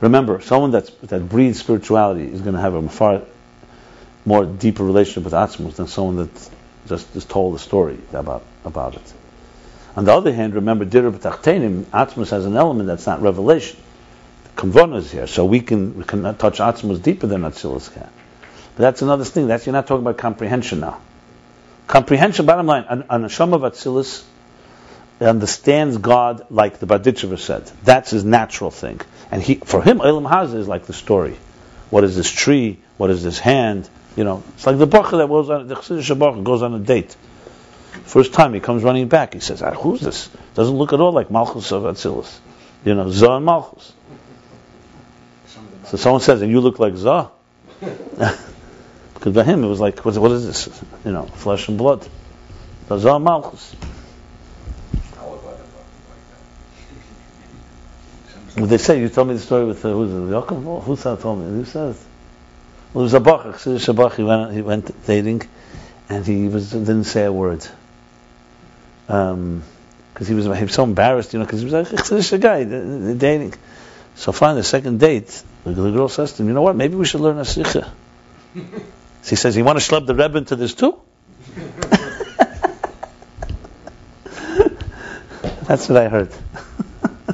[0.02, 3.22] Remember, someone that's, that breathes spirituality is going to have a far
[4.26, 6.50] more deeper relationship with Atzmus than someone that
[6.88, 9.14] just, just told a story about, about it.
[9.96, 13.80] On the other hand, remember, Dirab Tachtenim, Atzmus has an element that's not revelation.
[14.56, 18.10] Kamvona is here, so we can, we can touch Atzmus deeper than Atzilus can.
[18.76, 19.48] But that's another thing.
[19.48, 21.00] That's you're not talking about comprehension now.
[21.88, 24.24] Comprehension, bottom line, an, an Hashem of Atzilus
[25.22, 27.70] understands God like the Berditchever said.
[27.84, 29.02] That's his natural thing.
[29.32, 31.38] And he, for him, Elam Haza is like the story.
[31.90, 32.80] What is this tree?
[32.98, 33.88] What is this hand?
[34.16, 37.16] You know, it's like the Bacha that goes on, the Chassidish goes on a date.
[38.04, 41.12] First time he comes running back, he says, ah, "Who's this?" Doesn't look at all
[41.12, 42.40] like Malchus of Atzilus.
[42.86, 43.94] You know, Zah and Malchus.
[45.86, 47.30] So someone says, "And you look like Zah,"
[47.80, 52.08] because by him it was like, "What is this?" You know, flesh and blood.
[52.88, 53.76] The Zah Malchus.
[58.56, 60.32] Well, they say you told me the story with uh, who's it?
[60.32, 60.84] Yaakov?
[60.84, 61.46] Who said told me?
[61.46, 62.06] Who says?
[62.94, 65.42] Well, there was a bach, Chassidish bach, he went, he went dating,
[66.10, 67.66] and he was didn't say a word.
[69.10, 69.64] Um,
[70.14, 72.64] because he was, he was so embarrassed, you know, because he was a Chassidish guy
[73.16, 73.56] dating.
[74.16, 76.76] So finally, the second date, the, the girl says to him, "You know what?
[76.76, 77.92] Maybe we should learn a sikha."
[78.56, 81.00] so he says, "You want to schlep the rebbe into this too?"
[85.66, 86.32] That's what I heard.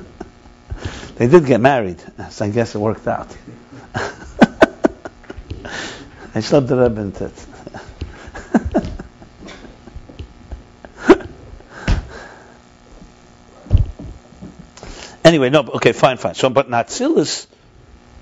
[1.16, 3.36] they did get married, so I guess it worked out.
[6.40, 7.46] I slept the rebbe it.
[15.26, 16.34] Anyway, no, okay, fine, fine.
[16.36, 17.46] So, but Natsilis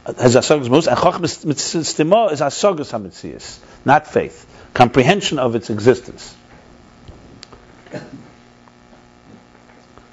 [0.04, 6.36] has asagas mus, and Chochmas Stima is asagas hamitzias, not faith, comprehension of its existence.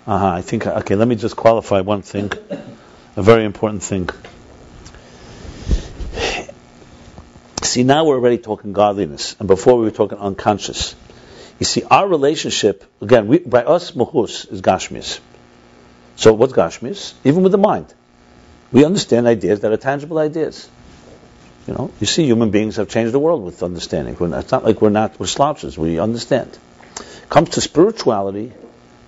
[0.06, 2.30] Uh-huh, I think, okay, let me just qualify one thing,
[3.16, 4.10] a very important thing.
[7.74, 10.94] See, now we're already talking godliness, and before we were talking unconscious.
[11.58, 15.18] You see, our relationship, again, we, by us, muhus is gashmias.
[16.14, 17.14] So what's Gashmis?
[17.24, 17.92] Even with the mind.
[18.70, 20.68] We understand ideas that are tangible ideas.
[21.66, 24.16] You know, you see human beings have changed the world with understanding.
[24.20, 25.76] Not, it's not like we're not, we're slouches.
[25.76, 26.56] We understand.
[27.28, 28.52] Comes to spirituality,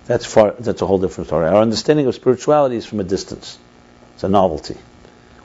[0.07, 1.47] that's far, that's a whole different story.
[1.47, 3.57] Our understanding of spirituality is from a distance.
[4.15, 4.75] It's a novelty.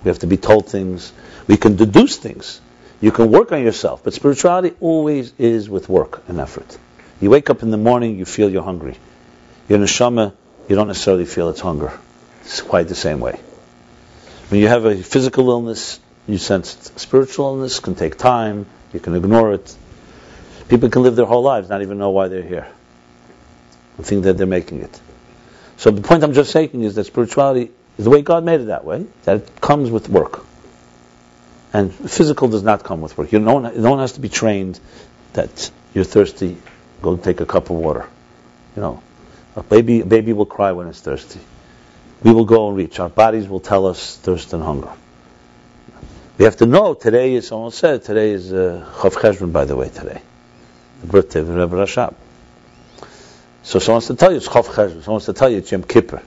[0.02, 1.12] We have to be told things.
[1.46, 2.60] We can deduce things.
[3.02, 6.78] You can work on yourself, but spirituality always is with work and effort.
[7.20, 8.96] You wake up in the morning, you feel you're hungry.
[9.68, 10.32] Your neshama
[10.68, 11.92] you don't necessarily feel its hunger.
[12.42, 13.38] It's quite the same way.
[14.48, 18.66] When you have a physical illness, you sense spiritual illness can take time.
[18.92, 19.76] You can ignore it.
[20.68, 22.68] People can live their whole lives not even know why they're here.
[23.96, 25.00] and think that they're making it.
[25.76, 28.66] So the point I'm just making is that spirituality is the way God made it
[28.66, 29.06] that way.
[29.24, 30.44] That it comes with work,
[31.72, 33.32] and physical does not come with work.
[33.32, 34.78] You no one, has to be trained
[35.32, 36.58] that you're thirsty.
[37.00, 38.06] Go take a cup of water.
[38.76, 39.02] You know,
[39.56, 41.40] a baby, a baby will cry when it's thirsty.
[42.22, 43.00] We will go and reach.
[43.00, 44.92] Our bodies will tell us thirst and hunger.
[46.38, 49.76] We have to know today is, someone said, today is uh, Chav Cheshvan, by the
[49.76, 50.20] way, today.
[51.00, 52.14] The birthday of Rebbe Rashab.
[53.62, 55.02] So someone wants to tell you it's Chav Cheshvan.
[55.02, 56.22] Someone wants to tell you it's Yom Kippur.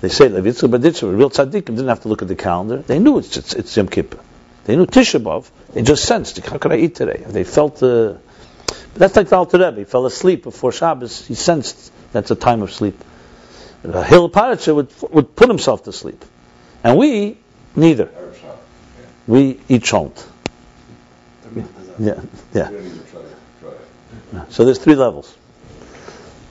[0.00, 2.78] They say, Levitzah Baditza, real tzaddikim didn't have to look at the calendar.
[2.78, 4.18] They knew it's, it's, it's Yom Kippur.
[4.64, 5.50] They knew Tisha B'Av.
[5.72, 7.22] They just sensed, how could I eat today?
[7.26, 8.14] They felt, uh,
[8.94, 9.78] that's like the Alter Rebbe.
[9.78, 11.26] He fell asleep before Shabbos.
[11.26, 13.02] He sensed that's a time of sleep.
[13.84, 16.24] Uh, Hillel Paritcher would, would put himself to sleep.
[16.84, 17.38] And we,
[17.74, 18.08] neither.
[19.26, 20.12] We eat to-
[21.98, 22.20] Yeah,
[22.54, 22.70] yeah.
[24.50, 25.36] So there's three levels.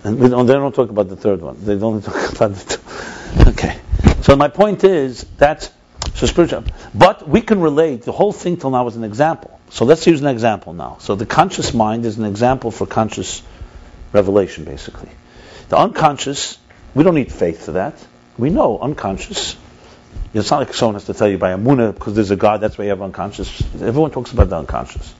[0.04, 1.64] And we don't, they don't talk about the third one.
[1.64, 3.50] They don't talk about the two.
[3.52, 3.80] Okay.
[4.24, 5.70] So my point is that's
[6.16, 6.64] so spiritual.
[6.94, 9.60] But we can relate the whole thing till now as an example.
[9.70, 10.98] So let's use an example now.
[11.00, 13.42] So the conscious mind is an example for conscious
[14.12, 15.10] revelation, basically.
[15.70, 16.58] The unconscious,
[16.94, 17.96] we don't need faith for that.
[18.38, 19.56] We know unconscious.
[20.34, 22.78] It's not like someone has to tell you by Amuna because there's a God, that's
[22.78, 23.62] why you have unconscious.
[23.82, 25.14] Everyone talks about the unconscious.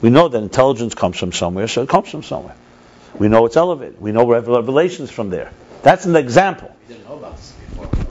[0.00, 2.54] We know that intelligence comes from somewhere, so it comes from somewhere.
[3.18, 4.00] We know it's elevated.
[4.00, 5.52] We know revelations from there.
[5.82, 6.74] That's an example.
[6.86, 8.05] We didn't know about this before?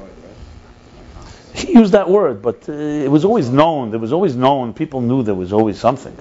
[1.56, 3.92] He used that word, but uh, it was always known.
[3.92, 4.74] There was always known.
[4.74, 6.16] People knew there was always something.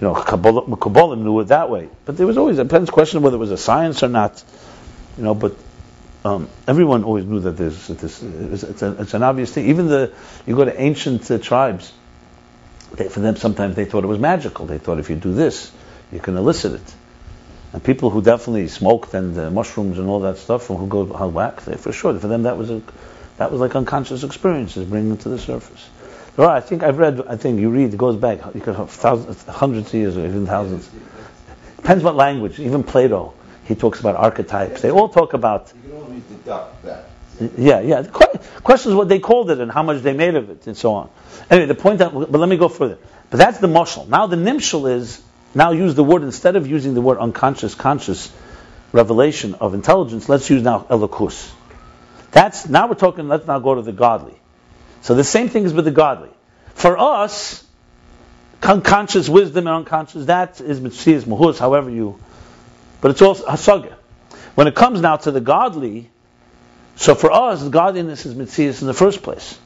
[0.00, 1.88] You know, Kabbalah, knew it that way.
[2.04, 4.44] But there was always a depends question whether it was a science or not.
[5.16, 5.56] You know, but
[6.26, 8.22] um, everyone always knew that there's this.
[8.22, 9.68] It's, a, it's an obvious thing.
[9.68, 10.12] Even the
[10.46, 11.90] you go to ancient uh, tribes.
[12.92, 14.66] They, for them, sometimes they thought it was magical.
[14.66, 15.72] They thought if you do this,
[16.12, 16.94] you can elicit it.
[17.72, 21.06] And people who definitely smoked and uh, mushrooms and all that stuff, and who go
[21.06, 22.82] hell whack, they, for sure, for them that was a,
[23.36, 25.88] that was like unconscious experiences bringing them to the surface.
[26.36, 28.76] There are, I think I've read, I think you read, it goes back, you could
[28.76, 30.88] have thousands, hundreds of years or even thousands.
[31.76, 32.58] Depends what language.
[32.58, 33.34] Even Plato,
[33.66, 34.80] he talks about archetypes.
[34.80, 37.04] They all talk about, You can only deduct that.
[37.56, 38.00] yeah, yeah.
[38.02, 40.66] The que- question is what they called it and how much they made of it
[40.66, 41.10] and so on.
[41.50, 42.98] Anyway, the point, that, but let me go further.
[43.30, 44.08] But that's the mushal.
[44.08, 45.22] Now the nimshal is,
[45.54, 48.32] now use the word, instead of using the word unconscious, conscious
[48.92, 51.52] revelation of intelligence, let's use now elokus.
[52.34, 54.34] That's, now we're talking, let's now go to the godly.
[55.02, 56.30] So the same thing is with the godly.
[56.74, 57.64] For us,
[58.60, 62.18] unconscious wisdom and unconscious, that is mitzias, muhus, however you,
[63.00, 63.94] but it's also hasaga.
[64.56, 66.10] When it comes now to the godly,
[66.96, 69.56] so for us, godliness is mitzias in the first place.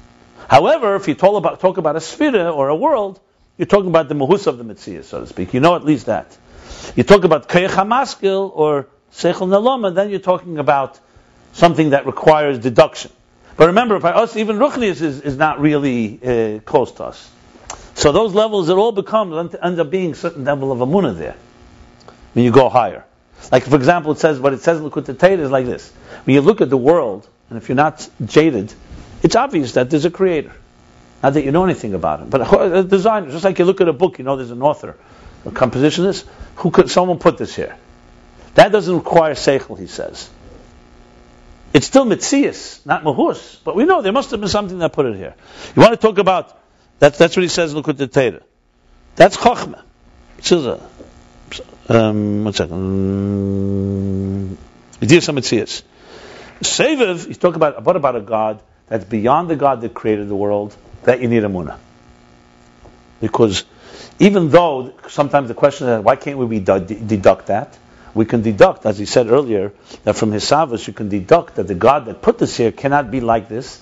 [0.46, 3.18] However, if you talk about, talk about a sphira or a world,
[3.56, 5.54] you're talking about the muhus of the mitzias, so to speak.
[5.54, 6.36] You know at least that.
[6.96, 11.00] You talk about hamaskil or seichel naloma, then you're talking about
[11.58, 13.10] something that requires deduction.
[13.56, 17.30] But remember, by us, even ruchnius is, is not really uh, close to us.
[17.94, 21.36] So those levels, it all becomes, end up being certain level of Amunah there.
[22.32, 23.04] When you go higher.
[23.50, 25.90] Like, for example, it says, what it says in Torah is like this.
[26.24, 28.72] When you look at the world, and if you're not jaded,
[29.24, 30.52] it's obvious that there's a creator.
[31.22, 33.32] Not that you know anything about him, but a designer.
[33.32, 34.96] Just like you look at a book, you know there's an author,
[35.44, 36.24] a compositionist.
[36.56, 37.76] Who could someone put this here?
[38.54, 40.30] That doesn't require seichel, he says.
[41.72, 45.06] It's still mitzias, not mahus, but we know there must have been something that put
[45.06, 45.34] it here.
[45.76, 46.58] You want to talk about
[46.98, 47.74] that's that's what he says.
[47.74, 48.40] Look at the Torah.
[49.16, 49.82] That's chokhmah.
[50.50, 50.80] a
[51.88, 52.78] Um, one second.
[55.02, 55.82] Idea some mitzias.
[56.60, 60.34] Seviv, he's talking about what about a God that's beyond the God that created the
[60.34, 60.74] world,
[61.04, 61.78] that you need a munah.
[63.20, 63.64] Because
[64.18, 67.78] even though sometimes the question is, why can't we deduct that?
[68.18, 69.72] We can deduct, as he said earlier,
[70.02, 73.12] that from his savas you can deduct that the God that put this here cannot
[73.12, 73.80] be like this.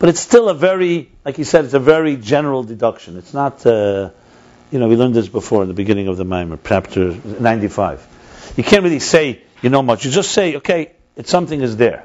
[0.00, 3.16] But it's still a very, like he said, it's a very general deduction.
[3.18, 4.10] It's not, uh,
[4.72, 8.54] you know, we learned this before in the beginning of the Maimer, chapter 95.
[8.56, 10.04] You can't really say you know much.
[10.04, 12.04] You just say, okay, it's something is there.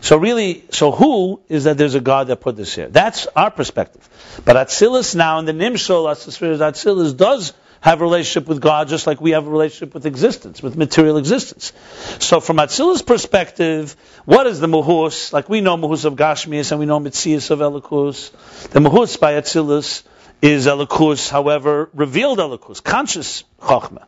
[0.00, 2.86] So really, so who is that there's a God that put this here?
[2.86, 4.08] That's our perspective.
[4.44, 7.52] But Atzilus now, in the Nimshol, Atzilus does
[7.86, 11.18] have a relationship with God just like we have a relationship with existence, with material
[11.18, 11.72] existence.
[12.18, 13.94] So from Atzilus' perspective,
[14.24, 15.32] what is the Muhus?
[15.32, 18.32] Like we know Muhus of Gashmias and we know Mitzias of Elikus.
[18.70, 20.02] The Muhus by Atzilus
[20.42, 24.06] is Elikus, however, revealed Elikus, conscious Chochmah.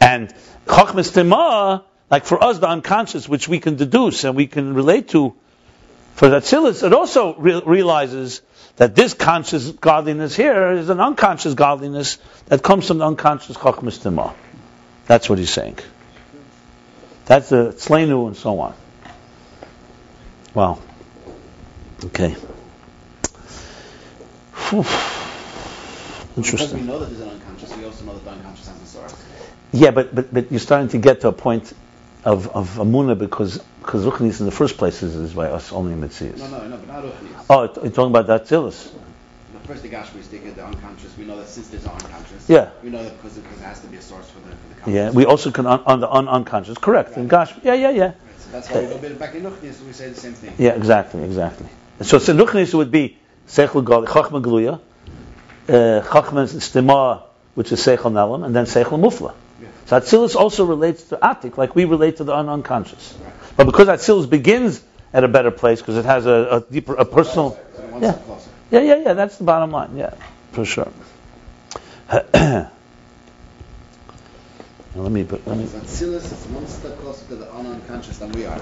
[0.00, 0.34] And
[0.66, 5.08] Chochmah Stima like for us, the unconscious, which we can deduce and we can relate
[5.08, 5.34] to,
[6.14, 8.42] for that Atzilus, it also re- realizes
[8.76, 13.98] that this conscious godliness here is an unconscious godliness that comes from the unconscious Chachmas
[13.98, 14.34] Tima.
[15.06, 15.78] That's what he's saying.
[17.26, 18.74] That's the Tzlenu and so on.
[20.54, 20.80] Wow.
[22.04, 22.36] Okay.
[24.68, 24.84] Whew.
[26.36, 26.68] Interesting.
[26.68, 28.86] Because we know that there's an unconscious, we also know that the unconscious has a
[28.86, 29.24] source.
[29.72, 31.72] Yeah, but, but, but you're starting to get to a point
[32.24, 35.94] of, of Amuna because because Ruchnis in the first place is, is by us only
[35.94, 36.38] Mitzias.
[36.38, 37.44] No, no, no, but not Ruchnis.
[37.50, 38.90] Oh, you're talking about that Tzilis.
[39.66, 41.16] First, the Gashmi stick at the unconscious.
[41.16, 43.86] We know that since there's unconscious, yeah, we know that because, because it has to
[43.86, 44.94] be a source for the, for the conscious.
[44.94, 46.78] Yeah, we also can on, on the un- unconscious.
[46.78, 47.10] Correct.
[47.10, 47.18] Right.
[47.18, 48.04] In Gashmi, yeah, yeah, yeah.
[48.04, 48.16] Right.
[48.38, 49.80] So that's why we go bit back in Ruchnis.
[49.86, 50.54] We say the same thing.
[50.58, 51.68] Yeah, exactly, exactly.
[52.00, 54.80] So, so Ruchnis would be Seichel Gal, Chachma Gluya,
[55.68, 57.22] uh, Chachma Stima,
[57.54, 59.34] which is Seichel Nelam, and then Seichel Mufla.
[59.92, 63.14] So Atzilus also relates to Atik, like we relate to the un- unconscious.
[63.58, 64.82] But because Atzilus begins
[65.12, 67.58] at a better place, because it has a, a, deeper, a personal.
[68.00, 68.18] Yeah.
[68.70, 70.14] yeah, yeah, yeah, that's the bottom line, yeah,
[70.52, 70.90] for sure.
[72.10, 72.70] let me,
[74.94, 75.24] let me.
[75.24, 78.60] Atzilus is one step closer to the unconscious than we are,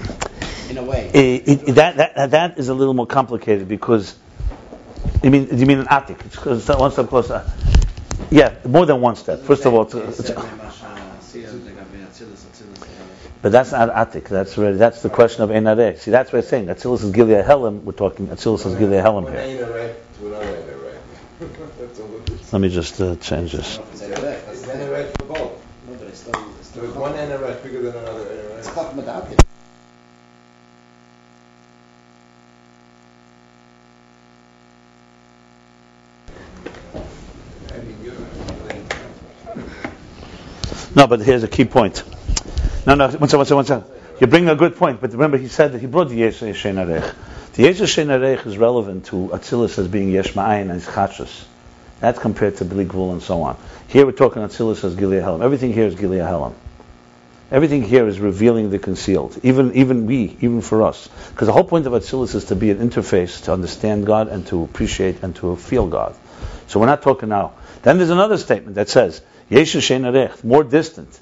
[0.69, 1.11] in a way.
[1.13, 4.17] Eh, it, it, that, that, that is a little more complicated because.
[5.23, 6.19] You mean you mean an attic?
[6.25, 7.49] It's one step closer.
[8.29, 9.41] Yeah, more than one step.
[9.41, 10.29] First of all, it's, it's,
[13.41, 14.27] but that's not Atik.
[14.27, 15.97] That's really, that's the question of Einareh.
[15.97, 16.67] See, that's what we're saying.
[16.67, 17.83] Atzilus is Gilei Helam.
[17.83, 19.95] We're talking Atzilus is Gilei Helam here.
[22.51, 23.77] Let me just uh, change this.
[26.73, 28.63] There's one Einareh bigger than another Einareh.
[40.93, 42.03] No, but here's a key point.
[42.83, 43.91] No, no, one second, one second, one second.
[44.19, 46.83] You bring a good point, but remember he said that he brought the Yesh Shein
[46.83, 47.13] Arech.
[47.53, 51.45] The Yesh Shein Arech is relevant to Atzilus as being Yesh Ma'ayin and Chachas.
[51.99, 53.57] That's compared to Bli Gvul and so on.
[53.87, 55.43] Here we're talking Atzilus as Gilei Helam.
[55.43, 56.53] Everything here is Gilei Helam.
[57.51, 59.37] Everything here is revealing the concealed.
[59.43, 61.07] Even even we, even for us.
[61.29, 64.47] Because the whole point of Atzilus is to be an interface to understand God and
[64.47, 66.15] to appreciate and to feel God.
[66.65, 67.53] So we're not talking now.
[67.83, 71.19] Then there's another statement that says, Yesh Shein Arech, more distant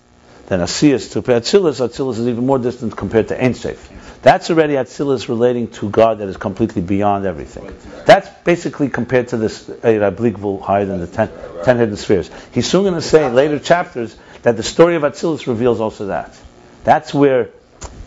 [0.50, 1.80] than Asiyas to Atzilus.
[1.80, 3.90] Atzilus is even more distant compared to Ein Sof.
[4.24, 7.72] That's already Atzilus relating to God that is completely beyond everything.
[8.06, 11.30] That's basically compared to this uh, Rabligvul higher than the ten,
[11.64, 12.32] ten hidden spheres.
[12.52, 16.08] He's soon going to say in later chapters that the story of Atzilus reveals also
[16.08, 16.36] that.
[16.84, 17.52] That's where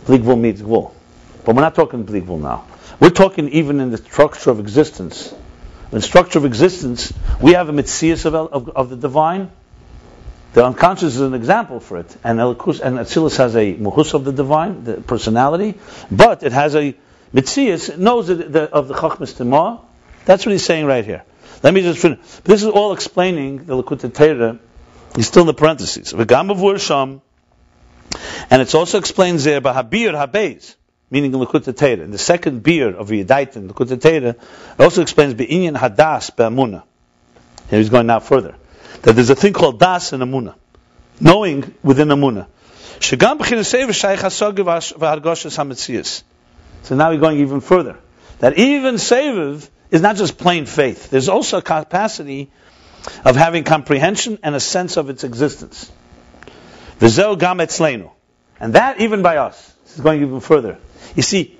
[0.05, 0.93] Bligvul meets Gvul.
[1.45, 2.67] But we're not talking Bligvul now.
[2.99, 5.31] We're talking even in the structure of existence.
[5.31, 9.49] In the structure of existence, we have a mitzias of, of, of the divine,
[10.53, 14.23] the unconscious is an example for it, and Elikus and Atzilus has a muhus of
[14.23, 15.79] the divine, the personality,
[16.11, 16.95] but it has a
[17.33, 17.97] mitzias.
[17.97, 19.81] Knows that the, of the chachmas tema.
[20.25, 21.23] That's what he's saying right here.
[21.63, 22.19] Let me just finish.
[22.43, 24.59] This is all explaining the Likkutei Torah.
[25.15, 26.13] He's still in the parentheses.
[26.13, 30.75] And it's also explained there by habir habez,
[31.09, 32.03] meaning the Likkutei Torah.
[32.03, 36.83] In the second beer of Yedaitin, Likkutei Torah, it also explains be'inyan hadas be'amuna.
[37.69, 38.55] Here he's going now further.
[39.03, 40.55] That there's a thing called das and amuna,
[41.19, 42.47] knowing within amuna.
[46.83, 47.97] So now we're going even further.
[48.39, 51.09] That even seviv is not just plain faith.
[51.09, 52.49] There's also a capacity
[53.23, 55.91] of having comprehension and a sense of its existence.
[58.59, 59.73] And that even by us.
[59.83, 60.77] This is going even further.
[61.15, 61.59] You see,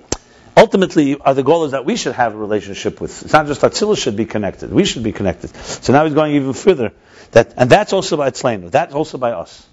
[0.56, 3.22] ultimately, uh, the goal is that we should have a relationship with.
[3.22, 4.72] It's not just that Atzilus should be connected.
[4.72, 5.54] We should be connected.
[5.56, 6.92] So now he's going even further.
[7.34, 8.70] That, and that's also by Tzleinu.
[8.70, 9.66] That's also by us.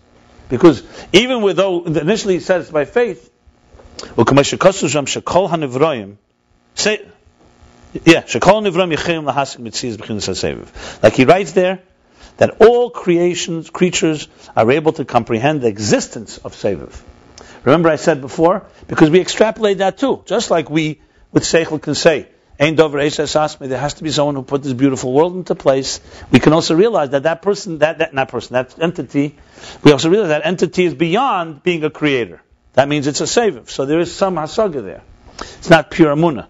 [0.50, 0.84] Because
[1.14, 3.32] even with though initially it says by faith,
[6.76, 7.02] say,
[8.04, 8.26] yeah,
[11.04, 11.80] like he writes there
[12.38, 17.00] that all creations, creatures are able to comprehend the existence of Seviv.
[17.64, 18.66] Remember I said before?
[18.88, 20.24] Because we extrapolate that too.
[20.26, 21.00] Just like we,
[21.32, 22.28] with Seichel, can say,
[22.60, 26.00] Ein Dover Asmi, there has to be someone who put this beautiful world into place.
[26.32, 29.36] We can also realize that that person, that, that not person, that entity,
[29.84, 32.42] we also realize that entity is beyond being a creator.
[32.74, 33.70] That means it's a saviv.
[33.70, 35.02] So there is some hasaga there.
[35.40, 36.48] It's not pure amuna.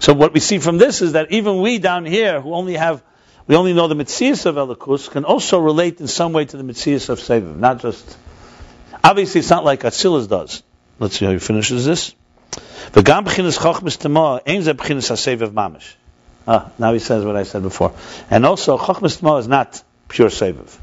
[0.00, 3.02] So what we see from this is that even we down here, who only have,
[3.46, 6.62] we only know the mitzias of Elikus, can also relate in some way to the
[6.62, 8.18] mitzias of Seviv, not just
[9.02, 10.62] Obviously, it's not like Atzilus does.
[10.98, 12.14] Let's see how he finishes this.
[12.92, 15.94] V'gam b'chinas chochmas tema, ein ze b'chinas hasev mamish.
[16.46, 17.92] Ah, now he says what I said before.
[18.30, 20.74] And also, chochmas tema is not pure seviv,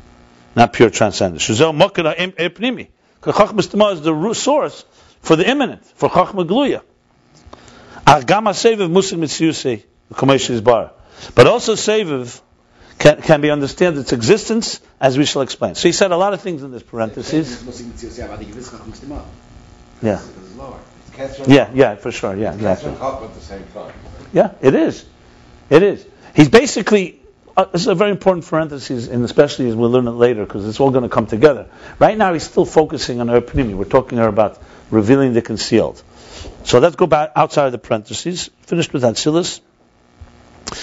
[0.55, 1.47] not pure transcendence.
[1.47, 1.95] Shazel moked
[2.37, 2.87] epnimi.
[3.19, 4.85] Because chochmas tema is the root source
[5.21, 6.81] for the imminent, for chochma gluya.
[8.05, 10.91] Ach gam haseviv mitziyusei, the is bar.
[11.33, 12.39] But also seviv
[12.99, 15.75] can, can be understood its existence as we shall explain.
[15.75, 17.63] So he said a lot of things in this parenthesis.
[20.03, 20.21] Yeah.
[21.47, 22.35] Yeah, yeah, for sure.
[22.35, 22.91] Yeah, exactly.
[24.33, 25.05] Yeah, it is.
[25.69, 26.05] It is.
[26.35, 27.21] He's basically.
[27.57, 30.67] Uh, this is a very important parenthesis, and especially as we'll learn it later, because
[30.67, 31.67] it's all going to come together.
[31.99, 33.73] Right now, he's still focusing on her Erpnimi.
[33.73, 34.61] We're talking about
[34.91, 36.03] revealing the concealed.
[36.65, 38.49] So let's go back outside of the parentheses.
[38.63, 39.61] Finished with Atzilus.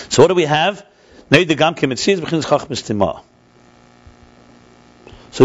[0.08, 0.86] So what do we have?
[1.30, 1.38] So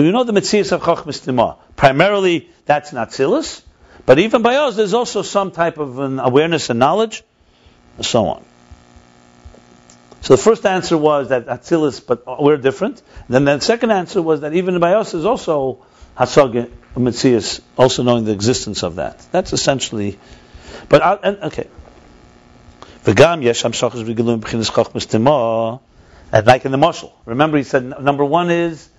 [0.02, 1.58] you know the Metzias of Chachmas.
[1.76, 3.62] Primarily, that's Natsilis,
[4.08, 7.24] but even by us, there's also some type of an awareness and knowledge,
[7.98, 8.46] and so on.
[10.22, 13.02] So the first answer was that Atzilus, but we're different.
[13.30, 15.86] Then the second answer was that even by us is also
[16.18, 19.20] Hasag Metzias, also knowing the existence of that.
[19.32, 20.18] That's essentially.
[20.90, 21.68] But uh, okay,
[23.04, 25.80] V'gam yesh hamshachas v'gilum b'chinas chachmas
[26.32, 27.12] and like in the mashal.
[27.26, 28.90] Remember, he said number one is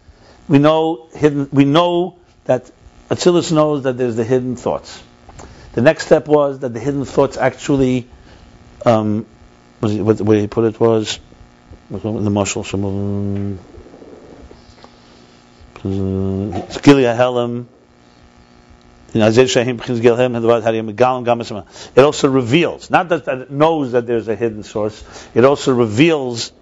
[0.48, 1.48] we know hidden.
[1.52, 2.70] We know that
[3.10, 5.02] Atzilus knows that there's the hidden thoughts.
[5.72, 8.09] The next step was that the hidden thoughts actually,
[8.85, 9.26] um,
[9.80, 11.18] was it, what way he put it was,
[11.90, 13.59] in the mashal, some
[15.82, 17.66] Gilei Helam,
[19.14, 19.22] it
[22.05, 26.52] also reveals, not that, it knows that there's a hidden source, it also reveals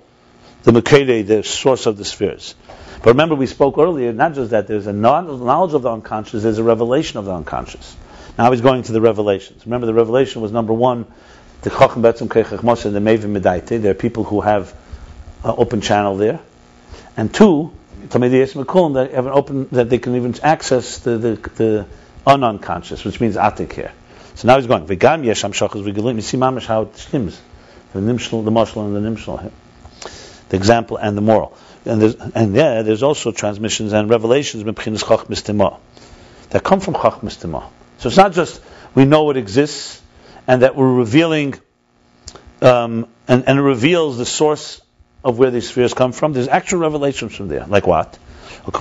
[0.63, 2.55] the Makede, the source of the spheres.
[3.03, 6.59] But remember, we spoke earlier, not just that there's a knowledge of the unconscious, there's
[6.59, 7.97] a revelation of the unconscious.
[8.39, 9.65] Now he's going to the revelations.
[9.67, 11.07] Remember, the revelation was number one,
[11.63, 13.81] the Chacham Betzim Keichach Moshe and the Mevim Medaite.
[13.81, 14.75] There are people who have
[15.45, 16.41] an open channel there.
[17.17, 17.73] And two,
[18.09, 21.87] Tamid Yesim that have an open, that they can even access the, the, the
[22.27, 23.93] unconscious, which means atik here.
[24.35, 24.87] So now he's going.
[24.87, 26.17] V'gam yesham shachas v'gelim.
[26.17, 27.41] You see mamish how it stems.
[27.93, 29.51] The nimshal, the mashal, and the nimshal.
[30.51, 31.57] The example and the moral.
[31.87, 34.65] And there's, and yeah, there's also transmissions and revelations
[36.51, 37.39] that come from chachmis
[37.99, 38.61] So it's not just
[38.95, 40.03] we know it exists
[40.47, 41.55] and that we're revealing,
[42.63, 44.81] um, and, and it reveals the source
[45.25, 46.33] of where these spheres come from.
[46.33, 47.67] There's actual revelations from there.
[47.67, 48.19] Like what?
[48.65, 48.81] Like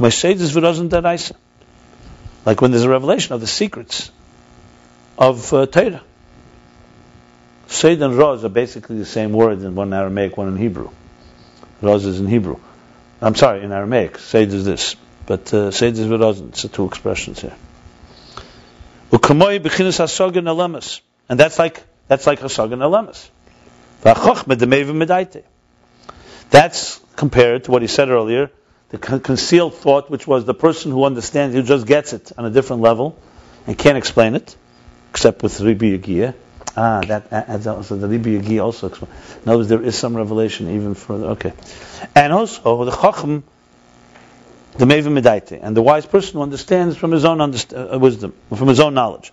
[2.61, 4.11] when there's a revelation of the secrets
[5.17, 6.03] of uh, Torah.
[7.67, 10.89] Seid and Roz are basically the same word in one Aramaic, one in Hebrew.
[11.81, 12.59] Roz is in Hebrew.
[13.21, 14.17] I'm sorry, in Aramaic.
[14.17, 14.95] Seid is this.
[15.25, 16.41] But uh, Seid is Roz.
[16.41, 17.55] It's the two expressions here.
[21.29, 23.29] And that's like that's like Hasagan Alemas.
[26.49, 28.51] That's compared to what he said earlier,
[28.89, 32.51] the concealed thought, which was the person who understands, who just gets it on a
[32.51, 33.17] different level
[33.65, 34.55] and can't explain it,
[35.09, 36.33] except with Ribi Yagiyah.
[36.77, 39.45] Ah, that adds also the Ribi Yagiyah also explains.
[39.45, 41.27] Words, there is some revelation even further.
[41.27, 41.53] Okay.
[42.13, 43.43] And also, the Chacham,
[44.77, 48.33] the Mevim Medaite, and the wise person who understands from his own underst- uh, wisdom,
[48.53, 49.31] from his own knowledge.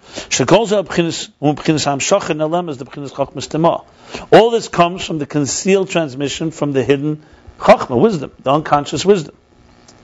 [4.33, 7.23] All this comes from the concealed transmission from the hidden
[7.59, 9.37] Chachma, wisdom, the unconscious wisdom,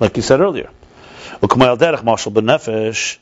[0.00, 0.70] like you said earlier.
[1.40, 3.18] Ukmayal derech mashal b'nefesh,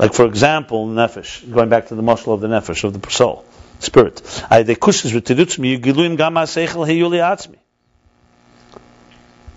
[0.00, 3.44] like for example, nefesh, going back to the mashal of the nefesh, of the soul,
[3.80, 4.22] spirit.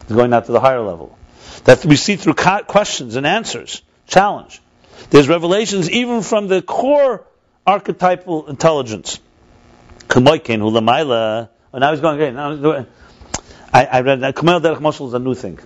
[0.09, 1.17] Going out to the higher level.
[1.63, 4.61] That we see through questions and answers, challenge.
[5.11, 7.25] There's revelations even from the core
[7.65, 9.21] archetypal intelligence.
[10.09, 11.47] Kamoikin hulamaila.
[11.73, 12.35] Oh, now he's going again.
[12.35, 12.85] Now,
[13.73, 14.35] I, I read that.
[14.35, 15.57] Kamal derech mashal is a new thing.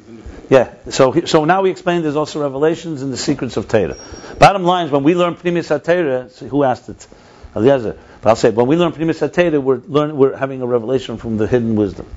[0.49, 0.74] Yeah.
[0.90, 3.98] So so now we explain there's also revelations in the secrets of Torah.
[4.40, 7.07] Bottom line is when we learn Pnimis HaTorah, who asked it?
[7.56, 7.98] Eliezer.
[8.22, 11.38] But I'll say when we learn Pnimis HaTorah, we're learn, we're having a revelation from
[11.38, 12.07] the hidden wisdom,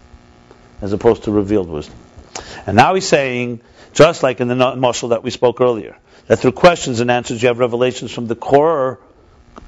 [0.80, 1.96] as opposed to revealed wisdom.
[2.66, 3.60] And now he's saying,
[3.94, 5.96] just like in the mashal that we spoke earlier,
[6.26, 9.00] that through questions and answers you have revelations from the core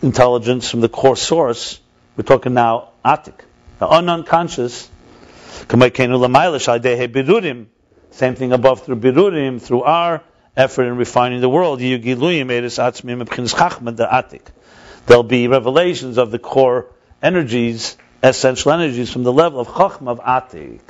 [0.03, 1.81] intelligence, from the core source.
[2.17, 3.41] We're talking now atik,
[3.79, 4.89] the unconscious.
[8.13, 10.23] Same thing above through birurim, through our
[10.57, 11.81] effort in refining the world.
[15.07, 16.87] There'll be revelations of the core
[17.23, 20.81] energies, essential energies from the level of chachma of atik.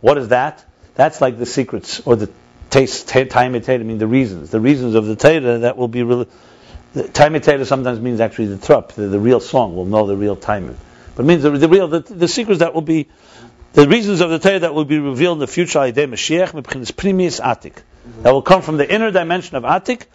[0.00, 0.64] What is that?
[0.94, 2.30] That's like the secrets or the
[2.70, 6.26] taste time I mean the reasons, the reasons of the Torah that will be real.
[7.12, 9.76] Time sometimes means actually the trup, the, the, real song.
[9.76, 10.76] We'll know the real timing,
[11.18, 13.08] but it means the, the real the, the, secrets that will be
[13.72, 15.80] the reasons of the Torah that will be revealed in the future.
[15.80, 18.22] Mashiach pnimis atik mm-hmm.
[18.22, 20.06] that will come from the inner dimension of atik.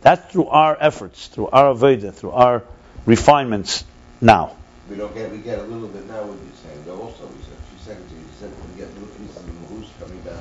[0.00, 2.62] That's through our efforts, through our avodah, through our
[3.04, 3.82] refinements
[4.20, 4.54] now.
[4.88, 6.22] We don't get we get a little bit now.
[6.22, 9.08] What you're saying, also, we said a few seconds ago, you said we get little
[9.08, 10.38] pieces of Mahus coming down.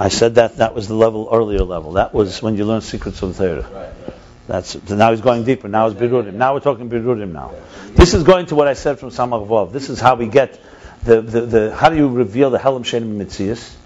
[0.00, 1.92] I said that that was the level earlier level.
[1.92, 3.68] That was when you learn secrets of the Torah.
[3.68, 4.11] Right, right.
[4.46, 5.68] That's so now he's going deeper.
[5.68, 6.34] Now it's birurim.
[6.34, 7.32] Now we're talking birurim.
[7.32, 7.52] Now,
[7.90, 9.72] this is going to what I said from Samach.
[9.72, 10.60] This is how we get
[11.04, 13.76] the, the, the how do you reveal the Helam Shenim Mitzias?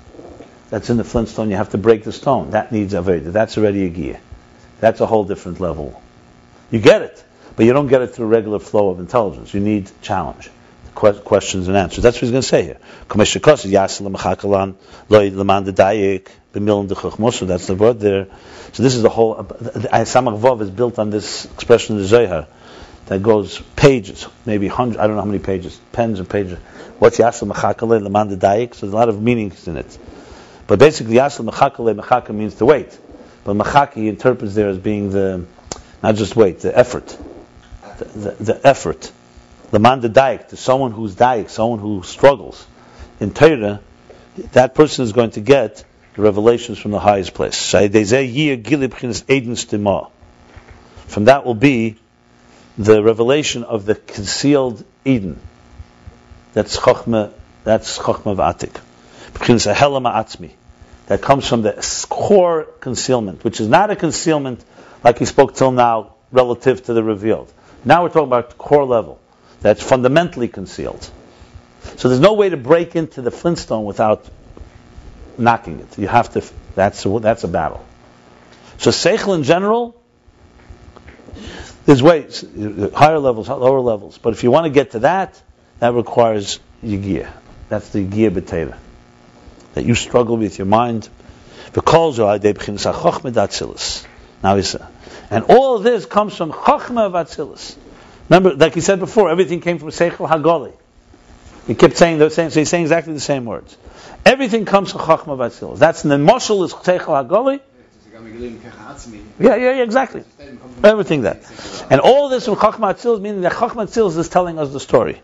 [0.70, 1.50] That's in the flintstone.
[1.50, 2.50] You have to break the stone.
[2.50, 3.32] That needs a aveda.
[3.32, 4.20] That's already a gear.
[4.80, 6.02] That's a whole different level.
[6.70, 7.24] You get it.
[7.56, 9.54] But you don't get it through regular flow of intelligence.
[9.54, 10.50] You need challenge,
[10.96, 12.02] questions and answers.
[12.02, 12.78] That's what he's going to say here.
[13.08, 13.36] That's
[17.66, 18.26] the word there.
[18.72, 19.36] So this is the whole.
[19.36, 22.48] Samach Vav is built on this expression of the Zohar
[23.06, 24.98] that goes pages, maybe hundreds.
[24.98, 26.58] I don't know how many pages, pens and pages.
[26.98, 28.74] What's Yasel Mechakale Laman Dayik?
[28.74, 29.98] So there's a lot of meanings in it.
[30.66, 32.98] But basically, Yasel Mechakale Mechaka means to wait.
[33.44, 35.46] But Mechaki interprets there as being the
[36.02, 37.16] not just wait, the effort
[37.96, 39.10] the, the, effort,
[39.70, 42.66] the man the daik, to someone who's daik, someone who struggles
[43.20, 43.80] in Torah,
[44.52, 45.84] that person is going to get
[46.14, 47.70] the revelations from the highest place.
[51.06, 51.96] From that will be
[52.78, 55.40] the revelation of the concealed Eden.
[56.52, 57.32] That's Chochmah,
[57.64, 58.80] that's Chochmah V'atik.
[61.06, 64.64] That comes from the core concealment, which is not a concealment
[65.04, 67.52] like he spoke till now relative to the revealed.
[67.84, 69.20] Now we're talking about core level
[69.66, 71.10] that's fundamentally concealed.
[71.96, 74.24] So there's no way to break into the Flintstone without
[75.38, 75.98] knocking it.
[75.98, 76.44] You have to.
[76.74, 77.84] That's a, that's a battle.
[78.78, 80.00] So seichel in general,
[81.84, 82.44] there's ways,
[82.94, 84.18] higher levels, lower levels.
[84.18, 85.40] But if you want to get to that,
[85.80, 87.32] that requires yigiyah.
[87.68, 88.76] That's the yigiyah b'teva.
[89.74, 91.08] That you struggle with your mind.
[91.74, 91.82] Now
[94.56, 94.86] he said,
[95.30, 97.76] and all this comes from Chachma of Atzilus.
[98.28, 100.72] Remember, like he said before, everything came from Seichel Hagoli.
[101.66, 103.76] He kept saying the same, so he's saying exactly the same words.
[104.24, 105.78] Everything comes from Chachma of Atzilus.
[105.78, 107.60] That's the Moshel is Seichel Hagoli.
[109.38, 110.24] Yeah, yeah, yeah, exactly.
[110.82, 111.38] Everything that.
[111.90, 115.20] And all this from Chachma Atzilus, meaning that Chachma Atzilus is telling us the story.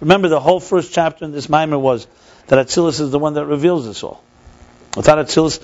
[0.00, 2.06] Remember, the whole first chapter in this Mimer was
[2.48, 4.22] that Atzilus is the one that reveals this all.
[4.96, 5.60] Without Atzilus,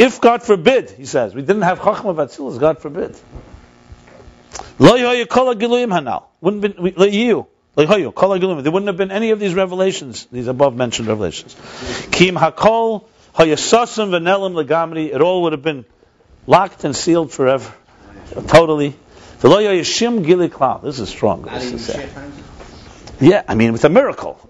[0.00, 3.16] if God forbid, he says, we didn't have Chachma of God forbid.
[5.28, 5.56] Kol.
[6.40, 7.48] Wouldn't lo you.
[7.76, 11.54] There wouldn't have been any of these revelations, these above mentioned revelations.
[12.10, 13.04] Kim hakol
[13.34, 15.14] hayasasim v'nelim legamri.
[15.14, 15.84] It all would have been
[16.46, 17.72] locked and sealed forever,
[18.48, 18.94] totally.
[19.40, 19.78] This
[20.98, 21.42] is strong.
[21.42, 21.96] This is
[23.20, 24.40] yeah, I mean, with a miracle,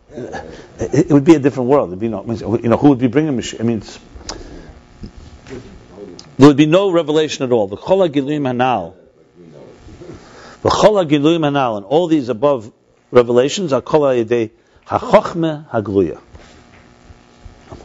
[0.78, 1.88] it, would be a different world.
[1.88, 2.24] It'd be no,
[2.62, 3.42] you know, who would be bringing?
[3.58, 3.82] I mean,
[6.38, 7.66] there would be no revelation at all.
[7.66, 8.98] The Chola Gilim Hanal, the
[9.80, 12.72] Chola Gilim Hanal, and all these above
[13.10, 14.50] revelations are Yedei
[14.86, 16.20] HaChochme Hagluya.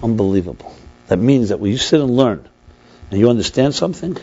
[0.04, 0.76] Unbelievable.
[1.08, 2.48] That means that when you sit and learn,
[3.12, 4.18] and you understand something,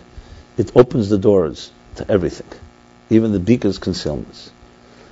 [0.59, 2.49] it opens the doors to everything.
[3.11, 4.51] Even the beaker's concealments.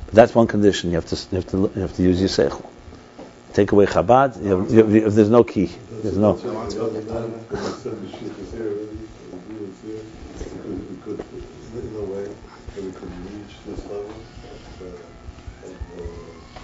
[0.06, 0.90] But that's one condition.
[0.90, 2.66] You have to you have to you have to use your seichel.
[3.52, 4.42] Take away Chabad.
[4.42, 5.70] You have, you have, if there's no key,
[6.02, 6.34] there's no.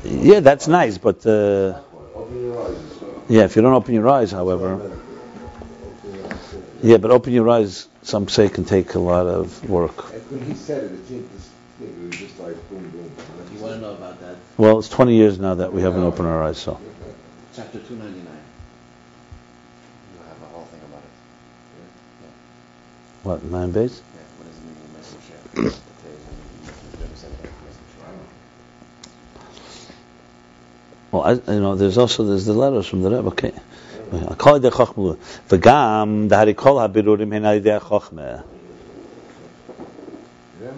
[0.09, 1.81] Yeah, that's nice, but uh,
[2.15, 2.77] Open your eyes.
[3.29, 4.99] yeah, if you don't open your eyes, however,
[6.83, 9.97] yeah, but open your eyes, some say, can take a lot of work.
[10.31, 13.11] When he said it, it seemed this thing, it was just like boom, boom.
[13.53, 14.37] You want to know about that?
[14.57, 16.81] Well, it's 20 years now that we haven't opened our eyes, so.
[17.55, 18.23] Chapter 299.
[20.13, 21.11] You have a whole thing about it.
[23.23, 24.03] What, nine base?
[24.15, 24.77] Yeah, what does it mean,
[25.55, 25.83] The Tays
[26.29, 27.85] and the Rebbe said about Mr.
[27.97, 28.13] Shea.
[31.13, 33.29] Well, I, you know, there's also there's the letters from the Rebbe.
[33.29, 33.53] Okay,
[34.13, 35.17] I call it chachma.
[35.49, 38.45] V'gam the harikol habirurim hen al yedei chachma.
[40.63, 40.73] Yeah?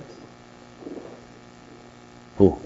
[2.37, 2.61] Who?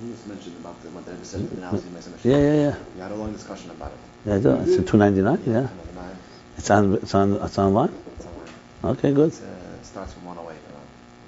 [0.00, 2.76] He just mentioned about the, what the Rebbe said, the analogy of Yeah, yeah, yeah.
[2.96, 3.98] You had a long discussion about it.
[4.26, 4.54] Yeah, I do.
[4.60, 5.42] It's in 299.
[5.46, 5.68] Yeah,
[6.58, 6.94] it's on.
[6.94, 7.32] It's on.
[7.42, 7.94] It's online.
[8.18, 8.96] it's online.
[8.96, 9.32] Okay, good.
[9.32, 10.80] Uh, it starts from 108, you know,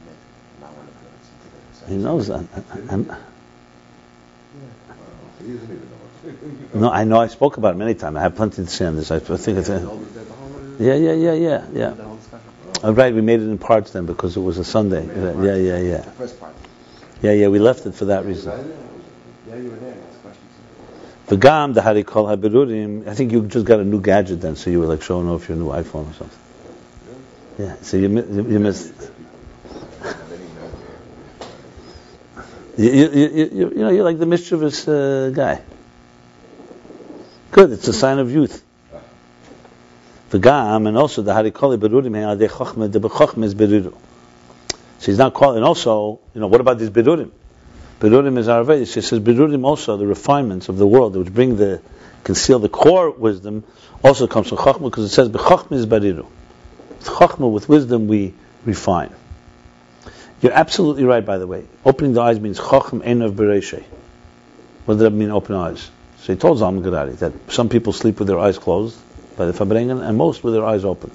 [0.05, 0.17] mid,
[0.61, 2.93] not one of the it's into the He knows that.
[2.93, 3.32] And,
[5.45, 5.89] He doesn't even
[6.75, 6.81] know.
[6.81, 7.21] no, I know.
[7.21, 8.17] I spoke about it many times.
[8.17, 9.11] I have plenty to say on this.
[9.11, 9.69] I think it's.
[9.69, 9.97] A, the-
[10.79, 11.91] the yeah, yeah, yeah, yeah, yeah.
[11.91, 12.13] The.
[12.85, 15.05] Oh, right, we made it in parts then because it was a Sunday.
[15.07, 16.55] Yeah, yeah, yeah, The first part.
[17.23, 17.49] yeah, yeah.
[17.49, 18.51] We left it for that reason.
[19.49, 19.95] Yeah, you were there.
[20.23, 20.51] Questions.
[21.29, 23.07] V'gam the harikol habirurim.
[23.07, 25.49] I think you just got a new gadget then, so you were like showing off
[25.49, 26.39] your new iPhone or something.
[27.59, 27.77] Yeah.
[27.83, 28.93] So you you missed.
[32.77, 35.61] You, you, you, you, know, you're like the mischievous uh, guy.
[37.51, 38.65] Good, it's a sign of youth.
[40.31, 43.93] The gam and also the harikoli berurim hein adei chochma de bechochm is beriru.
[44.99, 45.63] So he's not calling.
[45.63, 47.31] Also, you know, what about these berurim?
[48.01, 51.83] Berurim is our She says berurim also the refinements of the world which bring the
[52.25, 53.65] conceal the core wisdom
[54.03, 56.25] also comes from chochma because it says bechochm is beriru.
[56.89, 58.33] With chochma with wisdom we
[58.65, 59.15] refine.
[60.43, 61.65] You're absolutely right, by the way.
[61.85, 63.85] Opening the eyes means chochem enav bereshe.
[64.85, 65.89] What does that mean, open eyes?
[66.19, 68.99] So he told Zalman Gadari that some people sleep with their eyes closed
[69.37, 71.13] by the Farbrengen, and most with their eyes open.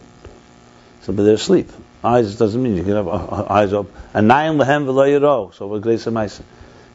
[1.01, 1.69] So, but they're asleep.
[2.03, 3.93] Eyes doesn't mean you can have uh, uh, eyes open.
[4.13, 6.43] And lehem So we're grace Maisa.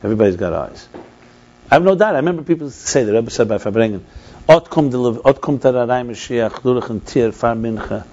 [0.02, 0.88] Everybody's got eyes.
[1.70, 2.14] I have no doubt.
[2.14, 4.00] I remember people say the Rebbe said by Farbrengen,
[4.48, 8.04] "Ot kum tararai Mashiach lurach and tir far mincha."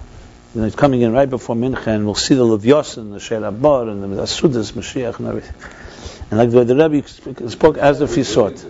[0.54, 3.62] You know, it's coming in right before mincha, and we'll see the Levyosin, the Sheir
[3.62, 5.54] Bar, and the Asudas Mashiach, and everything.
[6.32, 8.66] And like the way the Rebbe spoke as if he saw it.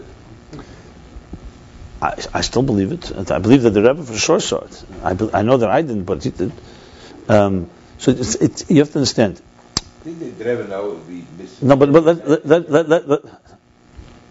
[2.01, 3.31] I, I still believe it.
[3.31, 4.83] I believe that the Rebbe for sure saw it.
[5.03, 6.51] I, be, I know that I didn't, but he did.
[7.27, 9.41] Um, so it's, it's, you have to understand.
[10.03, 11.67] Didn't the Rebbe now would be missing?
[11.67, 13.21] No, but, but let, let, let, let, let,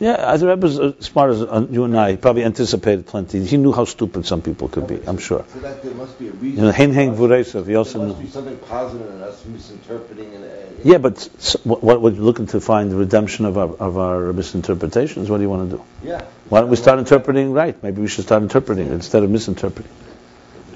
[0.00, 2.12] let yeah, the Rebbe's as smart as uh, you and I.
[2.12, 3.44] He probably anticipated plenty.
[3.44, 5.00] He knew how stupid some people could be.
[5.06, 5.44] I'm sure.
[5.52, 6.64] So that there must be a You reason.
[6.64, 10.44] know, Hein Hein There he also must be something positive in us misinterpreting and.
[10.44, 10.48] Uh,
[10.84, 14.32] Yeah, but s- what, what we're looking to find the redemption of our, of our
[14.32, 15.28] misinterpretations.
[15.28, 15.82] What do you want to do?
[16.04, 16.22] Yeah.
[16.48, 17.82] Why don't we start interpreting right?
[17.82, 19.90] Maybe we should start interpreting instead of misinterpreting.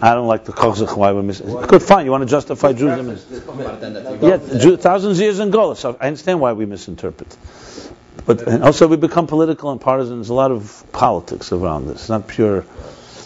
[0.03, 1.41] I don't like the kochzach why we're mis.
[1.41, 2.05] Good, fine.
[2.07, 3.07] You want to justify Judaism?
[3.47, 5.77] Talk about it then that you Yeah, Ju- thousands of years in Gola.
[5.77, 7.37] So I understand why we misinterpret.
[8.25, 10.17] But and also we become political and partisan.
[10.17, 12.03] There's a lot of politics around this.
[12.03, 12.65] It's not pure.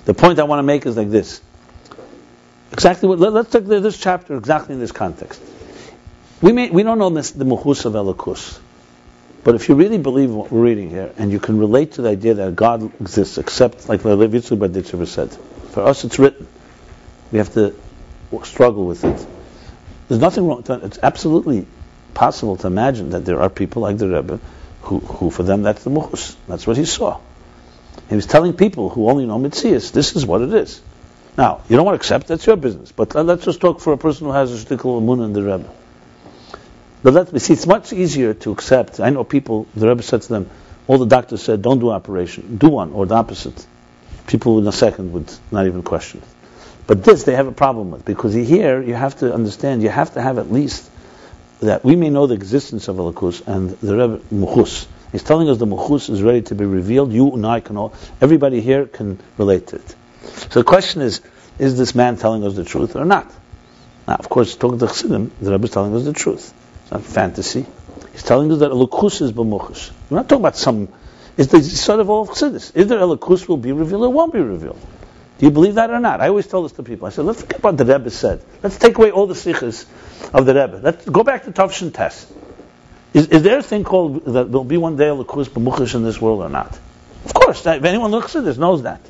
[0.05, 1.41] The point I want to make is like this.
[2.73, 3.19] Exactly what.
[3.19, 5.41] Let, us take this chapter exactly in this context.
[6.41, 8.59] We may we don't know this, the muhus of Elikus,
[9.45, 12.11] but if you really believe what we're reading here, and you can relate to the
[12.11, 15.33] idea that God exists, except like the Levitzu Baditzer said,
[15.71, 16.47] for us it's written.
[17.33, 17.75] We have to
[18.45, 19.27] struggle with it.
[20.09, 20.63] There's nothing wrong.
[20.69, 21.67] It's absolutely
[22.15, 24.41] possible to imagine that there are people like the Rebbe
[24.87, 26.37] who, who for them that's the muhus.
[26.47, 27.21] That's what he saw.
[28.09, 30.81] He was telling people who only know Mitzias, this is what it is.
[31.37, 32.93] Now, you don't want to accept, that's your business.
[32.93, 35.43] But let- let's just talk for a person who has a shtickle moon in the
[35.43, 35.69] Rebbe.
[37.03, 39.01] But let me see, it's much easier to accept.
[39.01, 40.51] I know people, the Rebbe said to them,
[40.87, 43.67] all the doctors said, don't do operation, do one, or the opposite.
[44.29, 46.29] People in a second would not even question it.
[46.87, 50.15] But this they have a problem with, because here you have to understand, you have
[50.15, 50.89] to have at least
[51.61, 54.87] that we may know the existence of Elikus and the Rebbe Muchus.
[55.13, 57.13] He's telling us the Muchus is ready to be revealed.
[57.13, 59.95] You and I can all, everybody here can relate to it.
[60.51, 61.21] So the question is,
[61.59, 63.33] is this man telling us the truth or not?
[64.07, 66.53] Now, of course, talking to Chassidim, the Rebbe is telling us the truth.
[66.83, 67.65] It's not fantasy.
[68.13, 69.91] He's telling us that Elikus is B'muchus.
[70.11, 70.89] We're not talking about some,
[71.37, 72.77] it's the sort of all of Chassidus.
[72.77, 74.81] Either Elikus will be revealed or won't be revealed.
[75.39, 76.21] Do you believe that or not?
[76.21, 77.07] I always tell this to people.
[77.07, 78.43] I said, let's forget what the Rebbe said.
[78.63, 79.87] Let's take away all the sikhs
[80.33, 80.81] of the Rebbe.
[80.83, 82.33] Let's go back to Tavshin test.
[83.13, 86.05] Is, is there a thing called that there'll be one day a Lakus B'muchish in
[86.05, 86.79] this world or not?
[87.27, 89.01] Of course, if anyone looks at this knows that.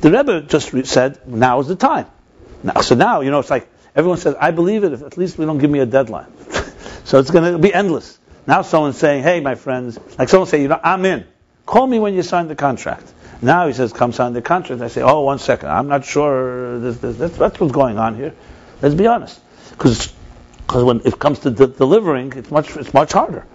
[0.00, 2.06] The Rebbe just said, now is the time.
[2.62, 5.38] Now, so now, you know, it's like everyone says, I believe it if at least
[5.38, 6.32] we don't give me a deadline.
[7.04, 8.18] so it's going to be endless.
[8.46, 11.26] Now someone's saying, hey, my friends, like someone say, you know, I'm in.
[11.64, 13.12] Call me when you sign the contract.
[13.42, 14.82] Now he says, come sign the contract.
[14.82, 15.68] I say, oh, one second.
[15.68, 16.78] I'm not sure.
[16.78, 18.34] This, this, that's, that's what's going on here.
[18.80, 19.40] Let's be honest.
[19.70, 20.12] Because
[20.72, 23.46] when it comes to de- delivering, it's much, it's much harder.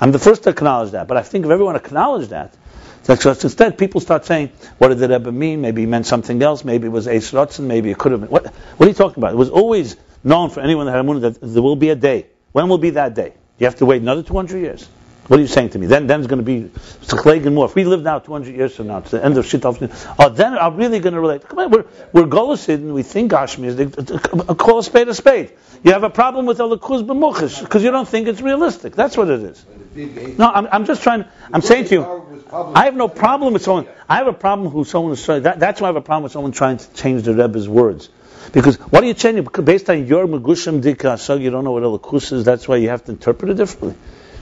[0.00, 1.06] I'm the first to acknowledge that.
[1.06, 2.54] But I think if everyone acknowledged that,
[3.02, 5.62] so instead, people start saying, what did the Rebbe mean?
[5.62, 6.64] Maybe he meant something else.
[6.64, 7.64] Maybe it was Eis Rotzen.
[7.64, 8.30] Maybe it could have been.
[8.30, 9.32] What, what are you talking about?
[9.32, 12.26] It was always known for anyone that had that there will be a day.
[12.52, 13.32] When will be that day?
[13.58, 14.88] You have to wait another 200 years.
[15.30, 15.86] What are you saying to me?
[15.86, 16.62] Then, then it's going to be
[17.06, 17.66] Tzachleg more.
[17.66, 19.78] If we live now 200 years from now, to the end of Shitov,
[20.18, 21.48] oh, uh, then I'm really going to relate.
[21.48, 25.52] Come on, we're, we're Golosid and we think Gashmi is, call a spade a spade.
[25.84, 28.96] You have a problem with Alakuz B'muchish because you don't think it's realistic.
[28.96, 30.36] That's what it is.
[30.36, 33.86] No, I'm, I'm just trying, I'm saying to you, I have no problem with someone,
[34.08, 36.50] I have a problem who someone that, that's why I have a problem with someone
[36.50, 38.08] trying to change the Rebbe's words.
[38.50, 39.46] Because what are you changing?
[39.62, 42.88] Based on your Megushim Dika, so you don't know what Alakus is, that's why you
[42.88, 43.94] have to interpret it differently.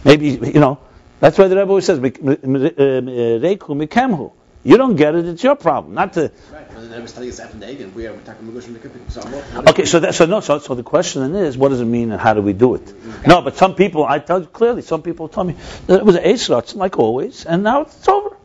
[0.05, 0.79] Maybe, you know,
[1.21, 4.33] that's why the Rebbe always says, Reiku uh, uh, Mikemhu.
[4.65, 6.33] You don't get it, it's your problem, not to.
[6.53, 9.11] Right, and then I was telling us the we are talking Megushim Dika.
[9.11, 11.69] So I'm not- Okay, so that, so no, so, so the question then is, what
[11.71, 12.93] does it mean and how do we do it?
[13.27, 15.55] No, but some people, I tell you clearly, some people tell me
[15.89, 18.37] it was Eisratz, like always, and now it's over.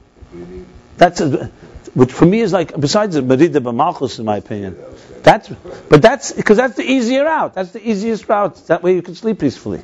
[0.97, 1.51] That's a,
[1.93, 4.77] which for me is like, besides the Merida B'malchus, in my opinion.
[5.23, 5.49] That's,
[5.89, 7.53] but that's, because that's the easier route.
[7.53, 8.55] That's the easiest route.
[8.67, 9.81] That way you can sleep peacefully.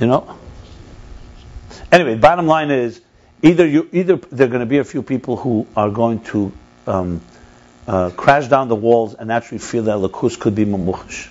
[0.00, 0.38] You know?
[1.92, 3.00] Anyway, bottom line is,
[3.42, 6.52] either you, either there are going to be a few people who are going to
[6.86, 7.20] um,
[7.86, 11.28] uh, crash down the walls and actually feel that lakus could be mamuchish.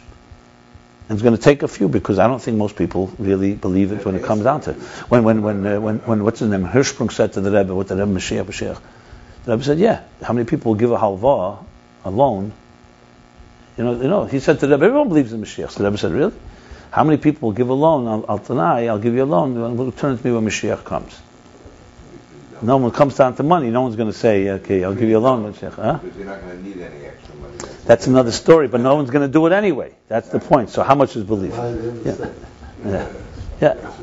[1.08, 3.91] And it's going to take a few because I don't think most people really believe
[3.91, 4.76] it when it comes down to it.
[5.10, 7.88] When when when uh, when, when what's his name Hirschsprung said to the Rebbe, what
[7.88, 8.80] the Rebbe Mashiach Mashiach,
[9.46, 11.66] the Rebbe said, yeah, how many people will give a halva,
[12.06, 12.54] a loan?
[13.76, 15.72] You know, you know, he said to the Rebbe, everyone believes in Mashiach.
[15.72, 16.34] So the Rebbe said, really?
[16.91, 18.07] How many people will give a loan?
[18.07, 19.78] I'll, I'll deny, I'll give you a loan.
[19.78, 21.20] We'll turn to me when Mashiach comes.
[22.61, 25.07] No, when it comes down to money, no one's going to say, okay, I'll give
[25.07, 25.74] you a loan, Mashiach.
[25.74, 25.99] Huh?
[26.02, 27.57] Because you're not gonna need any extra money.
[27.86, 29.95] That's another story, but no one's going to do it anyway.
[30.07, 30.70] That's the point.
[30.70, 31.53] So how much is belief?
[31.53, 32.30] Yeah.
[32.86, 33.11] Yeah.
[33.61, 33.94] Yeah.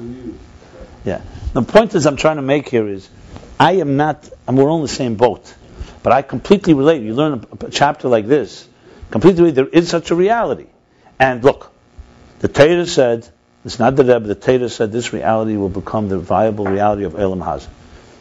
[1.04, 1.20] Yeah.
[1.52, 3.08] The point is I'm trying to make here is
[3.58, 5.54] I am not, and we're all in the same boat,
[6.02, 7.02] but I completely relate.
[7.02, 8.68] You learn a, a chapter like this,
[9.10, 9.54] completely relate.
[9.54, 10.66] There is such a reality.
[11.18, 11.72] And look,
[12.40, 13.28] the Torah said,
[13.64, 17.18] it's not the Rebbe, the Torah said this reality will become the viable reality of
[17.18, 17.68] Elam Hazan.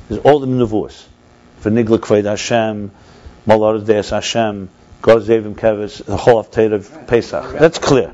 [0.09, 1.05] There's all the Nevuos.
[1.61, 2.91] V'nigla Kved Hashem,
[3.47, 4.69] Malor Deis Hashem,
[5.01, 7.53] God Zevim Kevis, the whole of Torah of Pesach.
[7.59, 8.13] That's clear.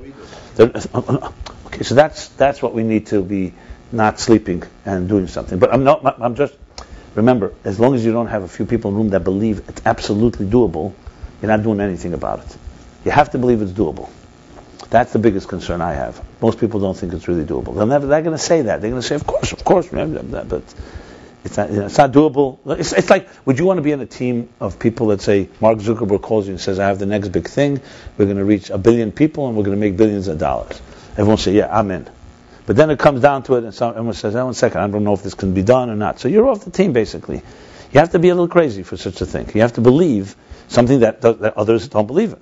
[1.72, 3.54] Okay, so that's that's what we need to be
[3.94, 5.58] not sleeping and doing something.
[5.58, 6.22] But I'm not.
[6.22, 6.54] I'm just
[7.16, 9.70] remember, as long as you don't have a few people in the room that believe
[9.70, 10.94] it's absolutely doable,
[11.42, 12.58] you're not doing anything about it.
[13.06, 14.10] You have to believe it's doable.
[14.92, 16.22] That's the biggest concern I have.
[16.42, 17.74] Most people don't think it's really doable.
[17.74, 18.08] They'll never.
[18.08, 18.82] They're going to say that.
[18.82, 20.64] They're going to say, "Of course, of course," but
[21.46, 21.72] it's not.
[21.72, 22.60] You know, it's not doable.
[22.78, 25.48] It's, it's like, would you want to be in a team of people that say
[25.62, 27.80] Mark Zuckerberg calls you and says, "I have the next big thing.
[28.18, 30.82] We're going to reach a billion people and we're going to make billions of dollars."
[31.14, 32.10] Everyone say, "Yeah, I'm in."
[32.66, 35.06] But then it comes down to it, and someone says, "Oh, one second, I don't
[35.06, 37.42] know if this can be done or not." So you're off the team, basically.
[37.94, 39.50] You have to be a little crazy for such a thing.
[39.54, 40.36] You have to believe
[40.68, 42.42] something that, that others don't believe in.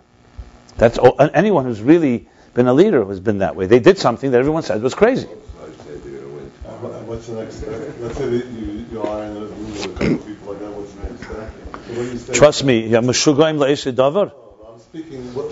[0.78, 2.28] That's all, anyone who's really
[2.60, 3.68] been a leader who's been that way.
[3.68, 5.28] They did something that everyone said was crazy.
[5.28, 6.52] So I said they're gonna win.
[6.84, 7.72] What- What's the next step?
[8.02, 10.72] Let's say that you, you are in a room with a couple people like that,
[10.72, 11.54] what's the next step?
[11.88, 12.34] So what do you say?
[12.34, 14.32] Trust me, yeah, Meshugaim la'isei davar.
[14.36, 15.50] Oh, I'm speaking, what,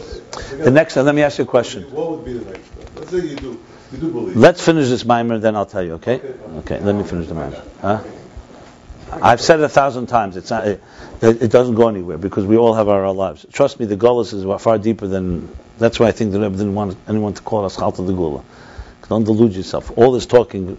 [0.66, 1.84] The next, let me ask you a question.
[1.84, 2.90] What would be the next step?
[2.98, 3.52] Let's say you do,
[3.94, 4.36] you do believe.
[4.36, 5.94] Let's finish this mimer, then I'll tell you.
[5.94, 6.20] Okay?
[6.60, 6.80] Okay.
[6.82, 7.64] Let me finish the mimer.
[7.82, 8.04] Huh?
[9.30, 10.36] I've said it a thousand times.
[10.36, 10.68] It's not.
[10.68, 10.82] It,
[11.22, 13.46] it doesn't go anywhere because we all have our, our lives.
[13.54, 15.48] Trust me, the gullus is far deeper than.
[15.78, 18.44] That's why I think the Rebbe didn't want anyone to call us Chalta the Gula.
[19.10, 19.98] Don't delude yourself.
[19.98, 20.68] All this talking.
[20.68, 20.78] You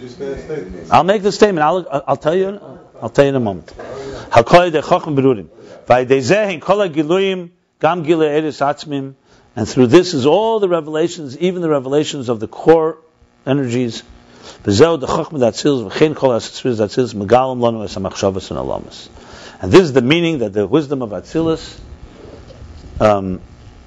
[0.00, 0.88] just statement.
[0.90, 1.64] I'll make the statement.
[1.64, 2.60] I'll, I'll tell you.
[3.00, 3.72] I'll tell you in a moment.
[4.30, 5.48] Hakol de chacham berurim.
[5.86, 7.50] Vaydezehin kol giluyim
[7.80, 9.14] gam gile eris atzmim.
[9.56, 12.98] And through this is all the revelations, even the revelations of the core
[13.46, 14.02] energies.
[14.64, 19.08] V'zeu de chacham datzils v'chein kol asitzriz datzils megalim lanu es hamachshavas
[19.62, 21.78] and this is the meaning that the wisdom of Atzilus
[22.98, 23.40] um,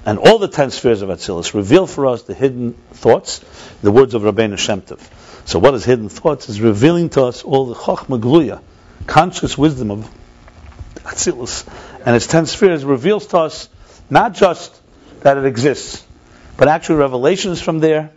[0.06, 3.40] and all the ten spheres of Atzilus reveal for us the hidden thoughts,
[3.82, 5.00] the words of Rabbeinu Shemtov.
[5.46, 8.62] So what is hidden thoughts is revealing to us all the Chochma Gluya,
[9.06, 10.08] conscious wisdom of
[10.94, 11.66] Atzilus,
[12.06, 13.68] and its ten spheres reveals to us
[14.08, 14.80] not just
[15.22, 16.04] that it exists,
[16.56, 18.10] but actual revelations from there,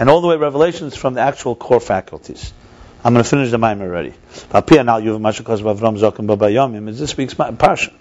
[0.00, 2.52] and all the way revelations from the actual core faculties.
[3.04, 4.10] I'm going to finish the mimer already.
[4.10, 4.44] Is
[6.98, 7.92] this week's parsha.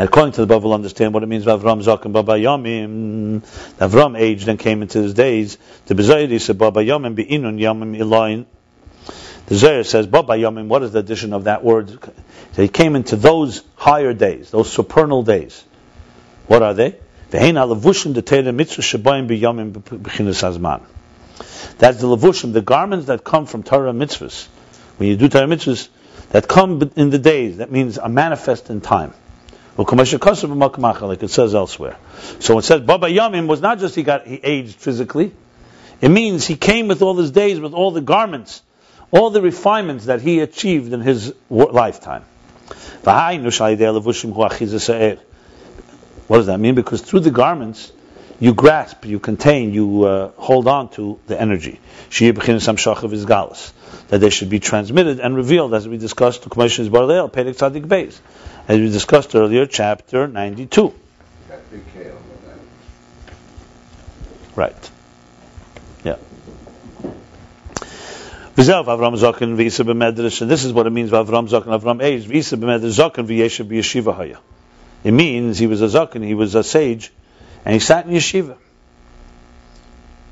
[0.00, 3.42] According to the Bible, understand what it means by Avram Zokim Baba Yomim.
[3.76, 5.58] Avram aged and came into his days.
[5.86, 8.46] The Bezayri said Baba Yomim Be'inun Yomim Eloin.
[9.44, 10.68] The Zohar says Baba Yomim.
[10.68, 11.90] What is the addition of that word?
[12.52, 15.62] So he came into those higher days, those supernal days.
[16.46, 16.96] What are they?
[17.28, 17.66] That's the
[22.06, 24.46] levushim, the garments that come from Torah mitzvahs.
[24.96, 25.90] When you do Torah mitzvahs,
[26.30, 29.12] that come in the days, that means are manifest in time.
[29.76, 31.96] Like it says elsewhere.
[32.40, 35.32] So it says Baba Yamim was not just he got he aged physically.
[36.00, 38.62] It means he came with all his days, with all the garments,
[39.10, 42.24] all the refinements that he achieved in his lifetime.
[46.26, 46.74] What does that mean?
[46.74, 47.92] Because through the garments,
[48.38, 51.78] you grasp, you contain, you uh, hold on to the energy.
[54.08, 56.42] That they should be transmitted and revealed, as we discussed,
[58.70, 60.94] as we discussed earlier, chapter 92.
[64.54, 64.90] Right.
[66.04, 66.14] Yeah.
[68.54, 72.00] V'zev Avram Zokin v'yisa b'medrash, and this is what it means by Avram Zokin, Avram
[72.00, 74.38] age, v'yisa b'medrash Zokin v'yesha b'yeshiva haya.
[75.02, 77.10] It means he was a Zokin, he was a sage,
[77.64, 78.56] and he sat in yeshiva.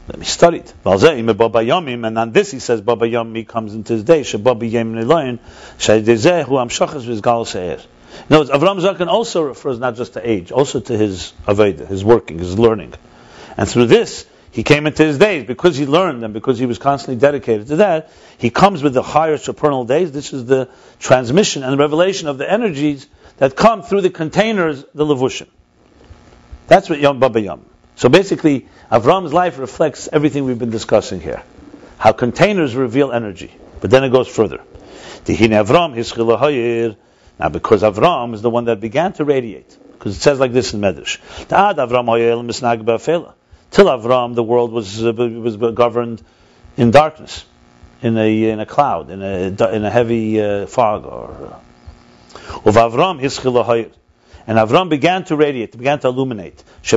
[0.06, 0.72] Let me study it.
[0.84, 4.22] And on this he says Baba Yami comes into his day.
[4.22, 5.38] Baba Yami Neloyin,
[5.78, 7.80] Shaidezehu Amshachas Vizgal Se'er.
[8.28, 12.38] No, Avram Zaken also refers not just to age, also to his Aveda, his working,
[12.38, 12.94] his learning.
[13.56, 16.78] And through this, he came into his days because he learned and because he was
[16.78, 18.10] constantly dedicated to that.
[18.38, 20.10] He comes with the higher supernal days.
[20.10, 20.68] This is the
[20.98, 23.06] transmission and the revelation of the energies
[23.36, 25.48] that come through the containers, the levushim.
[26.66, 27.64] That's what Yom Baba Yom.
[27.96, 31.42] So basically, Avram's life reflects everything we've been discussing here.
[31.98, 33.52] How containers reveal energy.
[33.80, 34.60] But then it goes further.
[35.24, 35.94] Avram
[37.38, 39.76] Now because Avram is the one that began to radiate.
[39.92, 41.18] Because it says like this in Medrash.
[43.70, 46.22] Till Avram, the world was, uh, was governed
[46.76, 47.44] in darkness,
[48.00, 51.04] in a, in a cloud, in a, in a heavy uh, fog.
[51.04, 51.58] Or, uh,
[52.64, 53.20] of Avram,
[54.46, 56.62] and Avram began to radiate, began to illuminate.
[56.82, 56.96] He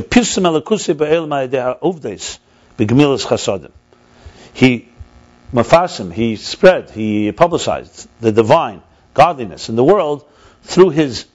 [5.52, 8.82] mafasim, he spread, he publicized the divine
[9.14, 10.24] godliness in the world
[10.62, 11.26] through his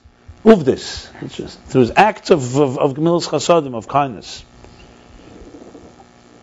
[0.44, 1.08] uvdis,
[1.68, 4.44] through his acts of, of, of gemilas chasadim, of kindness.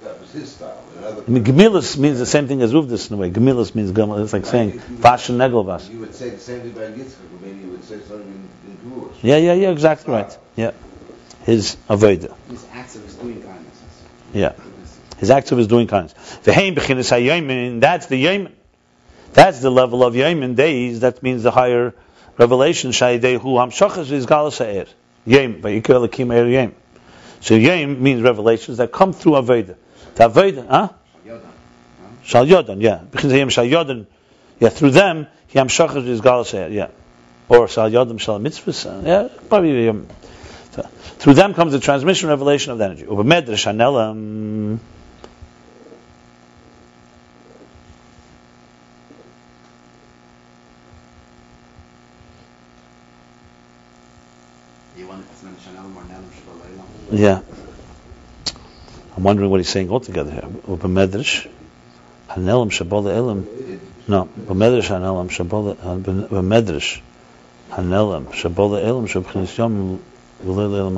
[0.04, 0.82] That was his style.
[1.06, 3.32] I mean, gemilas means the same thing as uvdis in a way.
[3.32, 5.90] Gemilas means it's like saying fashion negelvas.
[5.92, 8.72] You would say the same thing about Yitzchak, but maybe you would say something in,
[8.72, 9.24] in Jewish.
[9.24, 10.38] Yeah, yeah, yeah, exactly right.
[10.56, 10.72] Yeah.
[11.44, 12.36] His avodah.
[12.50, 14.04] His acts of his doing kindness.
[14.34, 14.54] Yeah.
[15.18, 16.14] His acts of his doing kindness.
[16.44, 18.52] V'hein b'chinas hayomin, that's the yomin.
[19.36, 21.94] That's the level of yomin days, that means the higher
[22.38, 24.86] revelation, shayidehu hamshachas is galas ha'er.
[25.28, 26.74] Yem, v'yikra lakim er yem.
[27.42, 29.76] So yem means revelations that come through avodah.
[30.16, 30.90] The avodah, huh?
[32.24, 33.02] Shal yodan, yeah.
[33.12, 34.06] B'chinas hayom shal yodan,
[34.60, 36.88] yeah, through them, he hamshachas is galas yeah.
[37.50, 40.08] Or shal yodim shal mitzvahs, yeah, probably yom.
[40.72, 43.06] Through them comes the transmission revelation of the energy.
[43.06, 44.80] Over medrash hanelam.
[57.12, 57.42] Yeah.
[59.16, 60.42] I'm wondering what he's saying altogether here.
[60.42, 61.48] Shabola
[64.08, 64.84] No, Shabola
[68.32, 70.04] Shabola Shabchinis Yom
[70.44, 70.96] Elam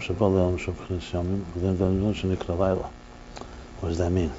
[0.00, 2.02] Shabola Shabchinis Yom Elam
[3.80, 4.32] What does that mean?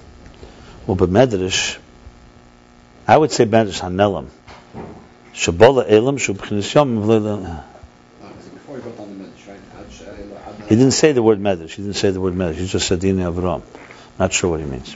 [0.86, 1.78] Well, Ubemedrash,
[3.08, 4.28] I would say Medrash Hanelam.
[5.34, 7.64] Shabola Elam Shabchinis Yom Gulil
[10.68, 11.72] he didn't say the word medrash.
[11.72, 12.56] He didn't say the word medrash.
[12.56, 13.62] He just said dini avram.
[14.18, 14.96] Not sure what he means.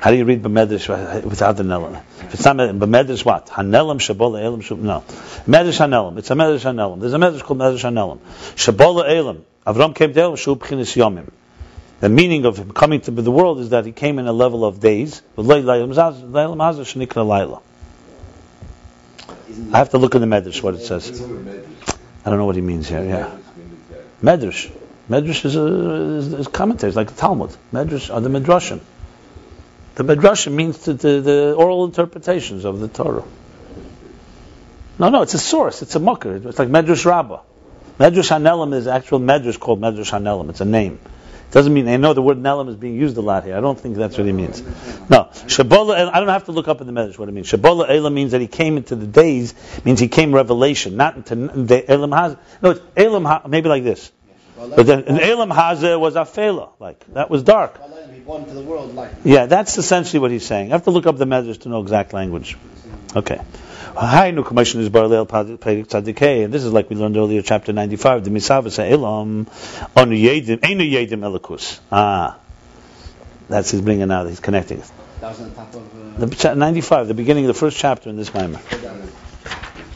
[0.00, 2.00] How do you read b'medrash without the nelam?
[2.20, 3.48] If it's not b'medrash, what?
[3.48, 4.78] Hanelam shabola elam shub.
[4.78, 5.04] No,
[5.46, 6.16] medrash hanelam.
[6.16, 7.00] It's a medrash hanelam.
[7.00, 8.18] There's a medrash called medrash hanelam.
[8.54, 9.44] Shabola elam.
[9.66, 11.30] Avram came down shub b'chinis yomim.
[12.00, 14.64] The meaning of him coming to the world is that he came in a level
[14.64, 15.20] of days.
[15.36, 15.42] I
[19.76, 21.20] have to look in the medrash what it says.
[21.20, 23.04] I don't know what he means here.
[23.04, 23.36] Yeah,
[24.22, 24.70] medrash.
[25.10, 27.50] Medrash is, a, is, is commentaries like the Talmud.
[27.72, 28.80] Medrash are the midrashim
[29.96, 33.24] The Midrash means the, the, the oral interpretations of the Torah.
[35.00, 35.82] No, no, it's a source.
[35.82, 36.36] It's a mucker.
[36.36, 37.40] It's like Medrash Rabbah.
[37.98, 40.48] Medrash Hanelim is actual Medrash called Medrash Hanelim.
[40.50, 41.00] It's a name.
[41.02, 43.56] It doesn't mean I know the word Nelim is being used a lot here.
[43.56, 44.62] I don't think that's what he means.
[45.10, 46.08] No, Shabola.
[46.14, 47.50] I don't have to look up in the Medrash what it means.
[47.50, 49.54] Shabola Elam means that he came into the days.
[49.84, 52.36] Means he came revelation, not into the Elam Haz.
[52.62, 53.50] No, it's Elam.
[53.50, 54.12] Maybe like this.
[54.68, 57.80] But then an Elam Hazeh was Afela, like that was dark.
[58.12, 60.68] He born into the world like Yeah, that's essentially what he's saying.
[60.70, 62.56] I have to look up the Medrash to know exact language.
[63.16, 63.40] Okay.
[63.96, 67.72] Hi, no commission is Barleel Perik Tzadikei, and this is like we learned earlier, chapter
[67.72, 69.46] 95, the Misavas Elam,
[69.96, 71.80] Onu Yedim, Einu Yedim Elikus.
[71.90, 72.38] Ah.
[73.48, 74.90] That's he's bringing out, he's connecting it.
[75.20, 78.08] that was on top of uh, The, cha- 95, the beginning of the first chapter
[78.08, 78.60] in this Maimer.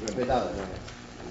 [0.01, 0.69] Rebbe Dalet.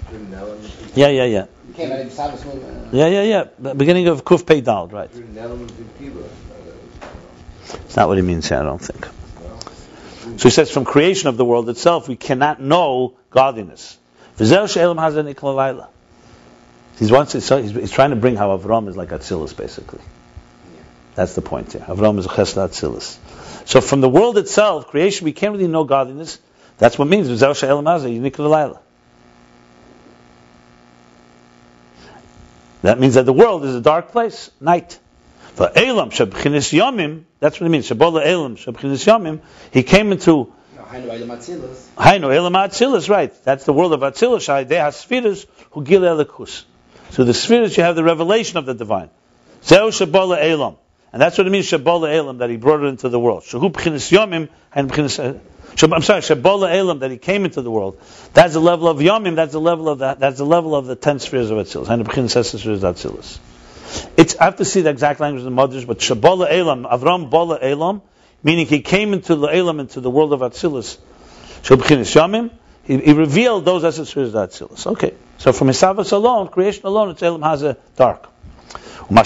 [0.08, 1.46] Through Nelim, Yeah, yeah, yeah.
[1.74, 2.94] You came out of Shabbos movement.
[2.94, 3.44] Yeah, yeah, yeah.
[3.58, 5.10] The beginning of Kuf Pei Dal, right.
[5.10, 6.28] through Nelim and Kiva.
[7.86, 9.06] It's not what he means here, I don't think.
[10.38, 13.98] So he says, from creation of the world itself, we cannot know godliness.
[14.38, 15.88] V'zeh she'elam hazeh nikla laila.
[16.98, 20.00] He's, wants so he's, he's trying to bring how Avram is like Atzilus, basically.
[21.16, 21.82] That's the point here.
[21.82, 23.18] Avram is a chesed Atzilus.
[23.66, 26.38] So from the world itself, creation, we can't really know godliness.
[26.78, 27.28] That's what it means.
[27.28, 28.80] V'zeh she'elam hazeh nikla laila.
[32.84, 34.98] That means that the world is a dark place, night.
[35.54, 37.88] For Elam Shabchinis Yomim, that's what it means.
[37.88, 39.40] Shabola Elam Shabchinis Yomim,
[39.72, 41.08] he came into Hainu
[42.36, 43.32] Elam Atzilus, right?
[43.42, 46.64] That's the world of Dei Hasfiras Hu Gil Elikus.
[47.12, 49.08] So the spheres you have the revelation of the divine.
[49.64, 50.76] Zeu Shabola Elam,
[51.10, 53.44] and that's what it means Shabola Elam that he brought it into the world.
[53.44, 55.40] Shahu Bchinis Yomim and Bchinis.
[55.82, 58.00] I'm sorry, Shabola Elam that he came into the world.
[58.32, 59.36] That's the level of Yomim.
[59.36, 60.20] That's the level of that.
[60.20, 61.88] That's the level of the ten spheres of Atzilus.
[61.88, 63.38] And the Bchinis Spheres of Atzilus.
[64.16, 67.30] It's, I have to see the exact language of the mothers, but Shabola Elam, Avram
[67.30, 68.02] Bola Elam,
[68.42, 70.96] meaning he came into the Elam, into the world of Atzilus.
[71.62, 72.50] Shabchinis Yamim,
[72.84, 74.86] he, he revealed those as spheres of Atzilus.
[74.86, 78.28] Okay, so from Hisavas alone, creation alone, it's Elam has a dark.
[79.06, 79.18] And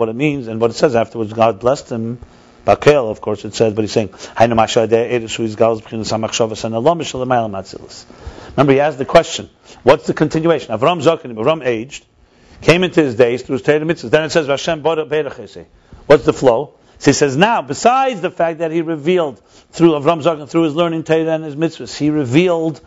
[0.00, 2.18] what it means, and what it says afterwards, God blessed him.
[2.64, 4.14] Bakel, of course, it says, but he's saying.
[4.38, 4.66] Remember,
[8.72, 9.50] he asked the question,
[9.82, 10.78] what's the continuation?
[10.78, 12.06] Avram Zokin, Avram aged,
[12.62, 14.10] came into his days through his Torah mitzvahs.
[14.10, 14.46] Then it says,
[16.06, 16.74] What's the flow?
[16.98, 19.40] So he says, now, besides the fact that he revealed
[19.72, 22.80] through Avram Zokin, through his learning Torah and his mitzvahs, he revealed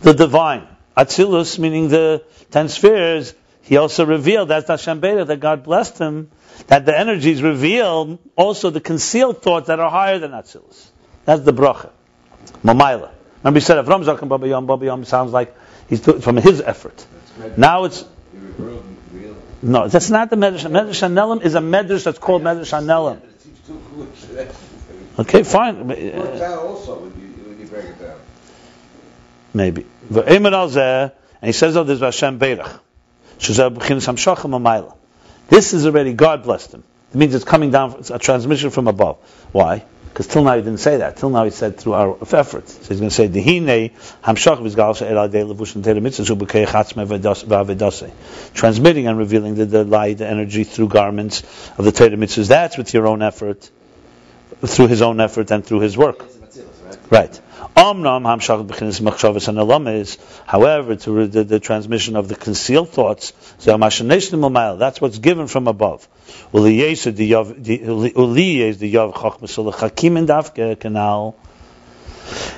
[0.00, 0.66] the divine.
[0.96, 3.34] Atzilus, meaning the ten spheres,
[3.70, 6.32] he also revealed, that's Hashem Beirach, that God blessed him,
[6.66, 10.88] that the energies reveal also the concealed thoughts that are higher than Atzilus.
[11.24, 11.90] That's the bracha.
[12.64, 13.10] Mamaila.
[13.44, 15.56] Remember he said, Avram Zokin Baba Yom, Baba Yom sounds like
[15.88, 17.06] he's doing from his effort.
[17.56, 19.36] Now it's, You revealed and revealed.
[19.62, 20.68] no, that's not the Medrash.
[20.68, 23.22] Medrash Hanelim is a Medrash that's called Medrash Hanelim.
[23.22, 24.48] It seems too foolish.
[25.16, 25.88] Okay, fine.
[25.92, 28.18] It works out also when you, when you break it down.
[29.54, 29.86] Maybe.
[30.12, 32.80] V'emer al zeh, And he says, oh, this Hashem Beirach.
[35.48, 36.84] This is already, God blessed him.
[37.12, 39.16] It means it's coming down, it's a transmission from above.
[39.52, 39.84] Why?
[40.10, 41.16] Because till now he didn't say that.
[41.16, 42.68] Till now he said through our effort.
[42.68, 43.92] So he's going to say, Dehine
[44.22, 48.12] hamshach v'zgal she'el adei levush and tera mitzvah zubukei chatzme v'avedase.
[48.52, 51.42] Transmitting and revealing the, the light, the energy through garments
[51.78, 52.48] of the Torah mitzvahs.
[52.48, 53.70] That's with your own effort,
[54.66, 56.24] through his own effort and through his work.
[57.08, 57.40] Right.
[59.56, 60.18] Alamis.
[60.46, 63.32] However, to the, the transmission of the concealed thoughts,
[63.64, 66.08] that's what's given from above.
[66.52, 66.94] The
[70.56, 71.36] and canal.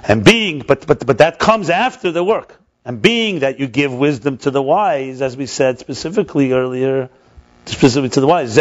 [0.09, 2.59] And being, but but but that comes after the work.
[2.85, 7.11] And being that you give wisdom to the wise, as we said specifically earlier,
[7.67, 8.57] specifically to the wise.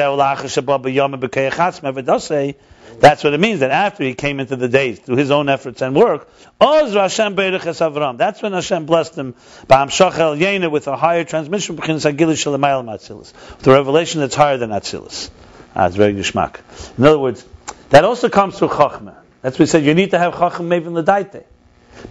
[3.01, 5.81] That's what it means, that after he came into the days through his own efforts
[5.81, 6.29] and work.
[6.59, 9.33] That's when Hashem blessed him
[9.67, 11.77] Ba'am Shachel Yena with a higher transmission.
[11.77, 15.31] With a revelation that's higher than Atzilis.
[15.75, 16.59] Ah, it's very geschmack.
[16.95, 17.43] In other words,
[17.89, 19.15] that also comes through Chachma.
[19.41, 21.45] That's what we said, you need to have Chacham Mevin L'daite.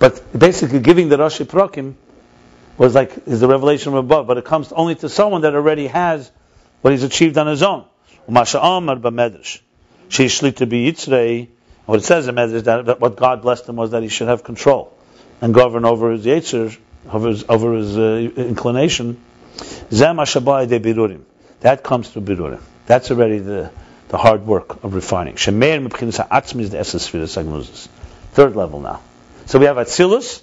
[0.00, 1.94] But basically giving the Rashi Prokim
[2.76, 5.86] was like, is the revelation from above, but it comes only to someone that already
[5.86, 6.32] has
[6.80, 7.84] what he's achieved on his own.
[8.28, 9.60] Umasha Amar B'medrash.
[10.11, 11.49] Sheishlik to be Yitzrei.
[11.87, 14.28] What it says in Medrash that, that what God blessed him was that he should
[14.28, 14.93] have control
[15.41, 16.77] and govern over his Yetzer,
[17.11, 19.20] over his, over his uh, inclination.
[19.91, 21.23] De Birurim.
[21.61, 22.61] That comes through Birurim.
[22.87, 23.70] That's already the,
[24.09, 25.37] the hard work of refining.
[25.37, 27.89] The essence of.
[28.32, 29.01] Third level now.
[29.47, 30.43] So we have Atzilus.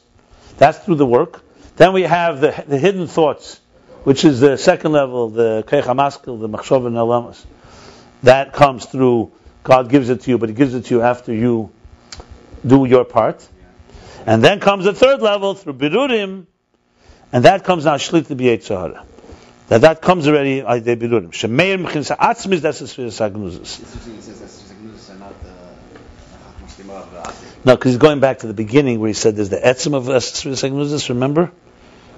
[0.58, 1.42] That's through the work.
[1.76, 3.60] Then we have the, the hidden thoughts,
[4.04, 7.46] which is the second level, the Keich HaMaskil, the Machshov and Alamas.
[8.24, 9.32] That comes through
[9.68, 11.72] God gives it to you, but He gives it to you after you
[12.66, 13.46] do your part.
[14.26, 16.46] And then comes the third level through birurim,
[17.34, 19.04] and that comes now shlit to b'yetzahara.
[19.68, 21.32] That that comes already by the birurim.
[21.32, 23.60] Shemeir mechinsa atzmis that's the spheres agnuzis.
[23.60, 25.50] It's interesting it says that's just Gnus and not the
[26.84, 27.66] the of the Asik.
[27.66, 30.06] No, because he's going back to the beginning where he said there's the etzim of
[30.24, 31.10] spheres agnuzis.
[31.10, 31.52] Remember,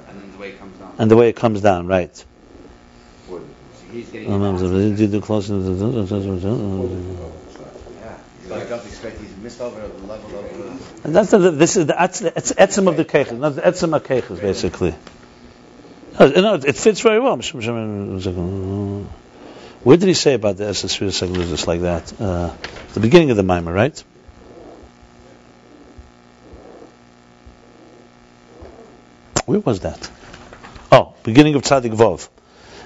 [0.07, 0.93] And then the way it comes down.
[0.99, 2.25] and the way it comes down, right?
[3.91, 4.29] He's getting
[8.51, 8.59] It.
[8.59, 8.69] do the close- Yeah.
[8.69, 11.85] He's like up expect he's missed over the level of uh, that's the, this is
[11.85, 12.03] the
[12.35, 14.95] it's etzim of the keiches, not the etzim of keiches, basically.
[16.19, 17.37] No, no, it fits very well.
[19.83, 22.13] Where did he say about the Esses just like that?
[22.19, 22.53] Uh,
[22.93, 24.03] the beginning of the mimer, right?
[29.45, 30.11] Where was that?
[30.91, 32.27] Oh, beginning of Tzadik Vov.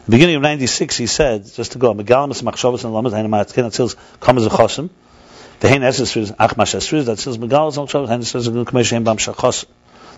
[0.08, 3.96] Beginning of 96, he said, just to go, Megalamas machshavas and lamas, hainu ma'atkin atzils,
[4.20, 4.48] kamas
[5.64, 8.92] achosim, Vehein esesriz ach mash esriz that says megal zol shav hain says gun kmesh
[8.92, 9.66] hem bam shachos.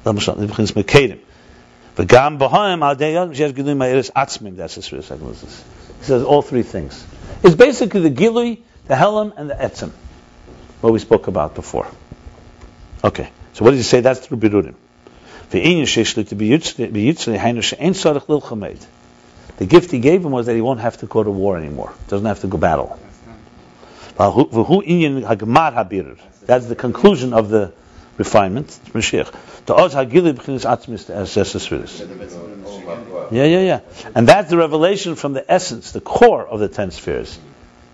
[0.04, 1.20] Lam shal ibkhins mekedim
[1.96, 5.64] vegam bahaim al deyad shesh gilui ma'eres atzmim that's esriz agnosis
[6.00, 7.06] he says all three things.
[7.44, 9.92] It's basically the gilui the helam and the etzim
[10.82, 11.88] what we spoke about before.
[13.04, 14.02] Okay so what did he say?
[14.02, 14.76] That's through birurim
[15.52, 15.62] the
[19.66, 21.94] gift he gave him was that he won't have to go to war anymore.
[22.08, 23.00] Doesn't have to go battle
[24.18, 24.36] That's
[26.68, 27.74] the conclusion of the
[28.18, 28.68] refinement.
[28.94, 29.32] Mashiach.
[33.32, 33.80] Yeah, yeah, yeah.
[34.14, 37.38] And that's the revelation from the essence, the core of the ten spheres,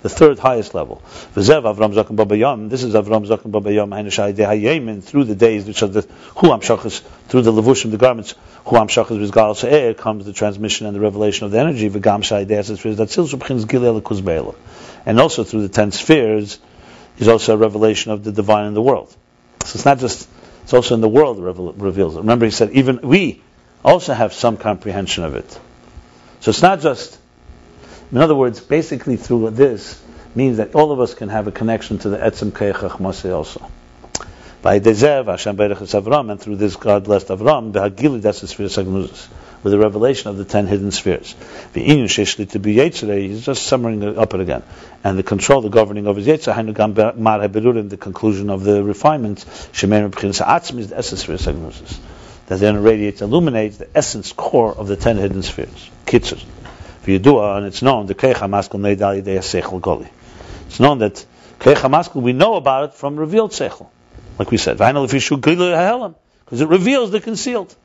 [0.03, 1.01] the third highest level.
[1.33, 2.69] This is Avram Zaken Babayam.
[2.69, 6.01] Hainashai dehayemin through the days which are the
[6.35, 8.35] hu amshachas through the levushim, the garments.
[8.65, 11.89] Hu amshachas v'zgal se'er comes the transmission and the revelation of the energy.
[11.89, 14.53] V'gam shai gilei lekuz be'ela
[15.05, 16.59] and also through the ten spheres
[17.17, 19.15] is also a revelation of the divine in the world.
[19.65, 20.27] So it's not just,
[20.63, 22.19] it's also in the world reveals it.
[22.19, 23.41] Remember he said, even we
[23.83, 25.59] also have some comprehension of it.
[26.39, 27.19] So it's not just,
[28.11, 30.01] in other words, basically through this
[30.33, 33.69] means that all of us can have a connection to the Etzem Keichach also.
[34.61, 38.47] By Dezev, Hashem Berechus Avram, and through this God blessed Avram, the Hagili, that's the
[38.47, 39.27] sphere Sagnuzis,
[39.63, 41.35] with the revelation of the ten hidden spheres.
[41.73, 44.63] The Inyan Sheshli to be Yetzirah, he's just summing it up it again.
[45.03, 49.45] And the control, the governing of his Yetzirah, Hainu Mar the conclusion of the refinements,
[49.73, 51.99] Shemer B'chinas Atzmi is the essence sphere Sagnuzis.
[52.47, 55.89] That then radiates, illuminates the essence, core of the ten hidden spheres.
[56.05, 56.43] Kitzur.
[57.05, 60.09] V'yidua, and it's known, the Keich HaMaskal Neidal Yidei HaSeichel Goli.
[60.67, 61.25] It's known that
[61.59, 63.87] Keich HaMaskal, we know about it from revealed Seichel.
[64.39, 67.75] Like we said, because it reveals the concealed.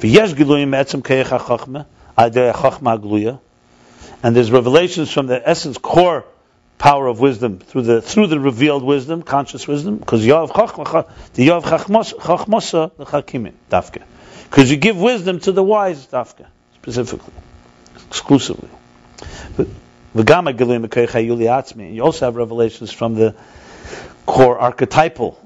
[0.00, 1.86] V'yesh giluyim etzem keich hachachma,
[2.16, 3.40] adei hachachma gluya,
[4.22, 6.24] and there's revelations from the essence, core
[6.78, 11.48] power of wisdom through the through the revealed wisdom, conscious wisdom, because yav chachma, the
[11.48, 14.02] yav chachmosa the chakimin dafke,
[14.44, 17.34] because you give wisdom to the wise dafke specifically,
[18.08, 18.68] exclusively.
[20.14, 21.94] Hayuli atzmi.
[21.94, 23.34] You also have revelations from the
[24.26, 25.38] core archetypal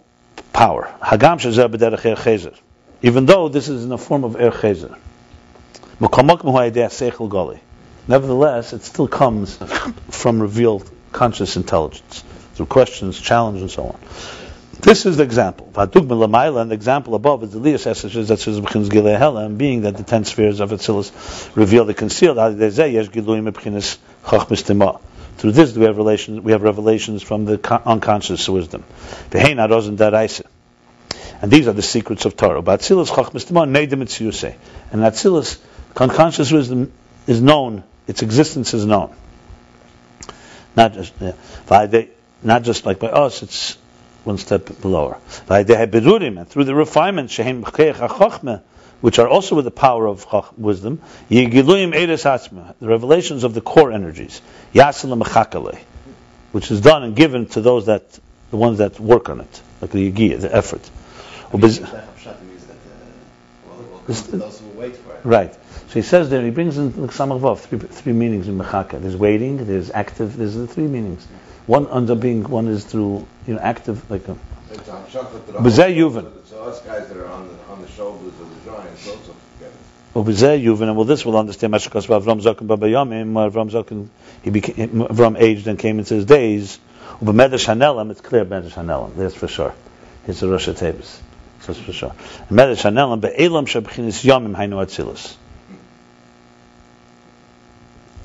[0.52, 0.94] power.
[1.02, 1.38] Hagam
[3.04, 4.96] Even though this is in the form of er chezer.
[8.08, 9.58] Nevertheless, it still comes
[10.10, 12.24] from revealed conscious intelligence
[12.54, 14.00] through questions, challenge, and so on.
[14.80, 15.70] This is the example.
[15.76, 19.98] And the example above is the Elias Eseshes that says b'chinas gilei helam, being that
[19.98, 22.38] the ten spheres of Atzilus reveal the concealed.
[25.36, 26.40] Through this, we have revelations.
[26.40, 28.82] We have revelations from the con- unconscious wisdom.
[29.30, 30.46] V'hein arozen daraisa.
[31.44, 32.62] And these are the secrets of Torah.
[32.62, 34.56] But Atzilus chachmis timah neidim etziyusei.
[34.90, 35.60] And Atzilus,
[35.94, 36.90] unconscious wisdom
[37.26, 37.84] is known.
[38.06, 39.14] Its existence is known.
[40.74, 41.32] Not just, yeah.
[41.66, 42.08] V'adei-
[42.42, 43.42] not just like by us.
[43.42, 43.76] It's
[44.24, 45.18] one step lower.
[45.46, 46.16] by below.
[46.16, 48.62] And through the refinement, shehem chachma,
[49.02, 50.26] which are also with the power of
[50.58, 54.40] wisdom, yigiluyim eres atzma, the revelations of the core energies,
[54.74, 55.78] mechakale,
[56.52, 58.18] which is done and given to those that,
[58.50, 60.90] the ones that work on it, like the yigiyah, the effort.
[65.24, 65.54] Right.
[65.54, 69.00] So he says there, he brings in Samach Vav, three, three meanings in Mechaka.
[69.00, 71.26] There's waiting, there's active, there's the three meanings.
[71.66, 74.36] One ends up being, one is through, you know, active, like a,
[74.74, 76.30] B'zeh Yuvan.
[76.46, 79.68] So us guys that are on the, on the shoulders of the giants also get
[79.68, 79.74] it.
[80.14, 84.08] Obizeh Yuvin, and well, this will understand Mashakas Avram Zaken Baba Zaken,
[84.42, 86.78] he became, Avram aged and came into his days.
[87.20, 89.74] Ubemedesh Hanelam, it's clear Medesh Hanelam, that's for sure.
[90.26, 91.20] It's a Rosh Tebes.
[91.64, 95.36] Hanelam, Be'elam Atzilus.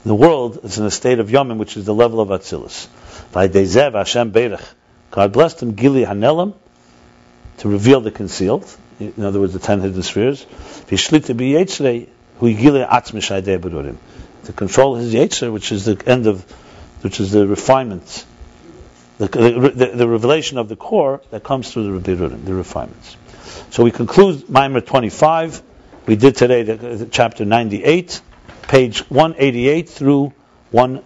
[0.06, 2.88] the world is in a state of Yomim, which is the level of Atzilus.
[3.32, 4.64] By Dezev Hashem Beirach,
[5.12, 6.56] God blessed him, Gili Hanelam,
[7.58, 8.66] to reveal the concealed,
[9.00, 10.46] in other words, the ten hidden spheres.
[10.88, 12.08] Vishlita Biyetzrei,
[12.40, 13.30] Hu Gili Atzmish
[13.60, 13.98] Berurim,
[14.46, 16.42] to control his Yetzer, which is the end of,
[17.02, 18.26] which is the refinement,
[19.18, 23.18] the, the, the revelation of the core that comes through the Berurim, the refinements.
[23.72, 25.62] So we conclude Maimer 25.
[26.08, 28.20] We did today the, the chapter 98,
[28.64, 30.34] page 188 through
[30.72, 31.04] 1.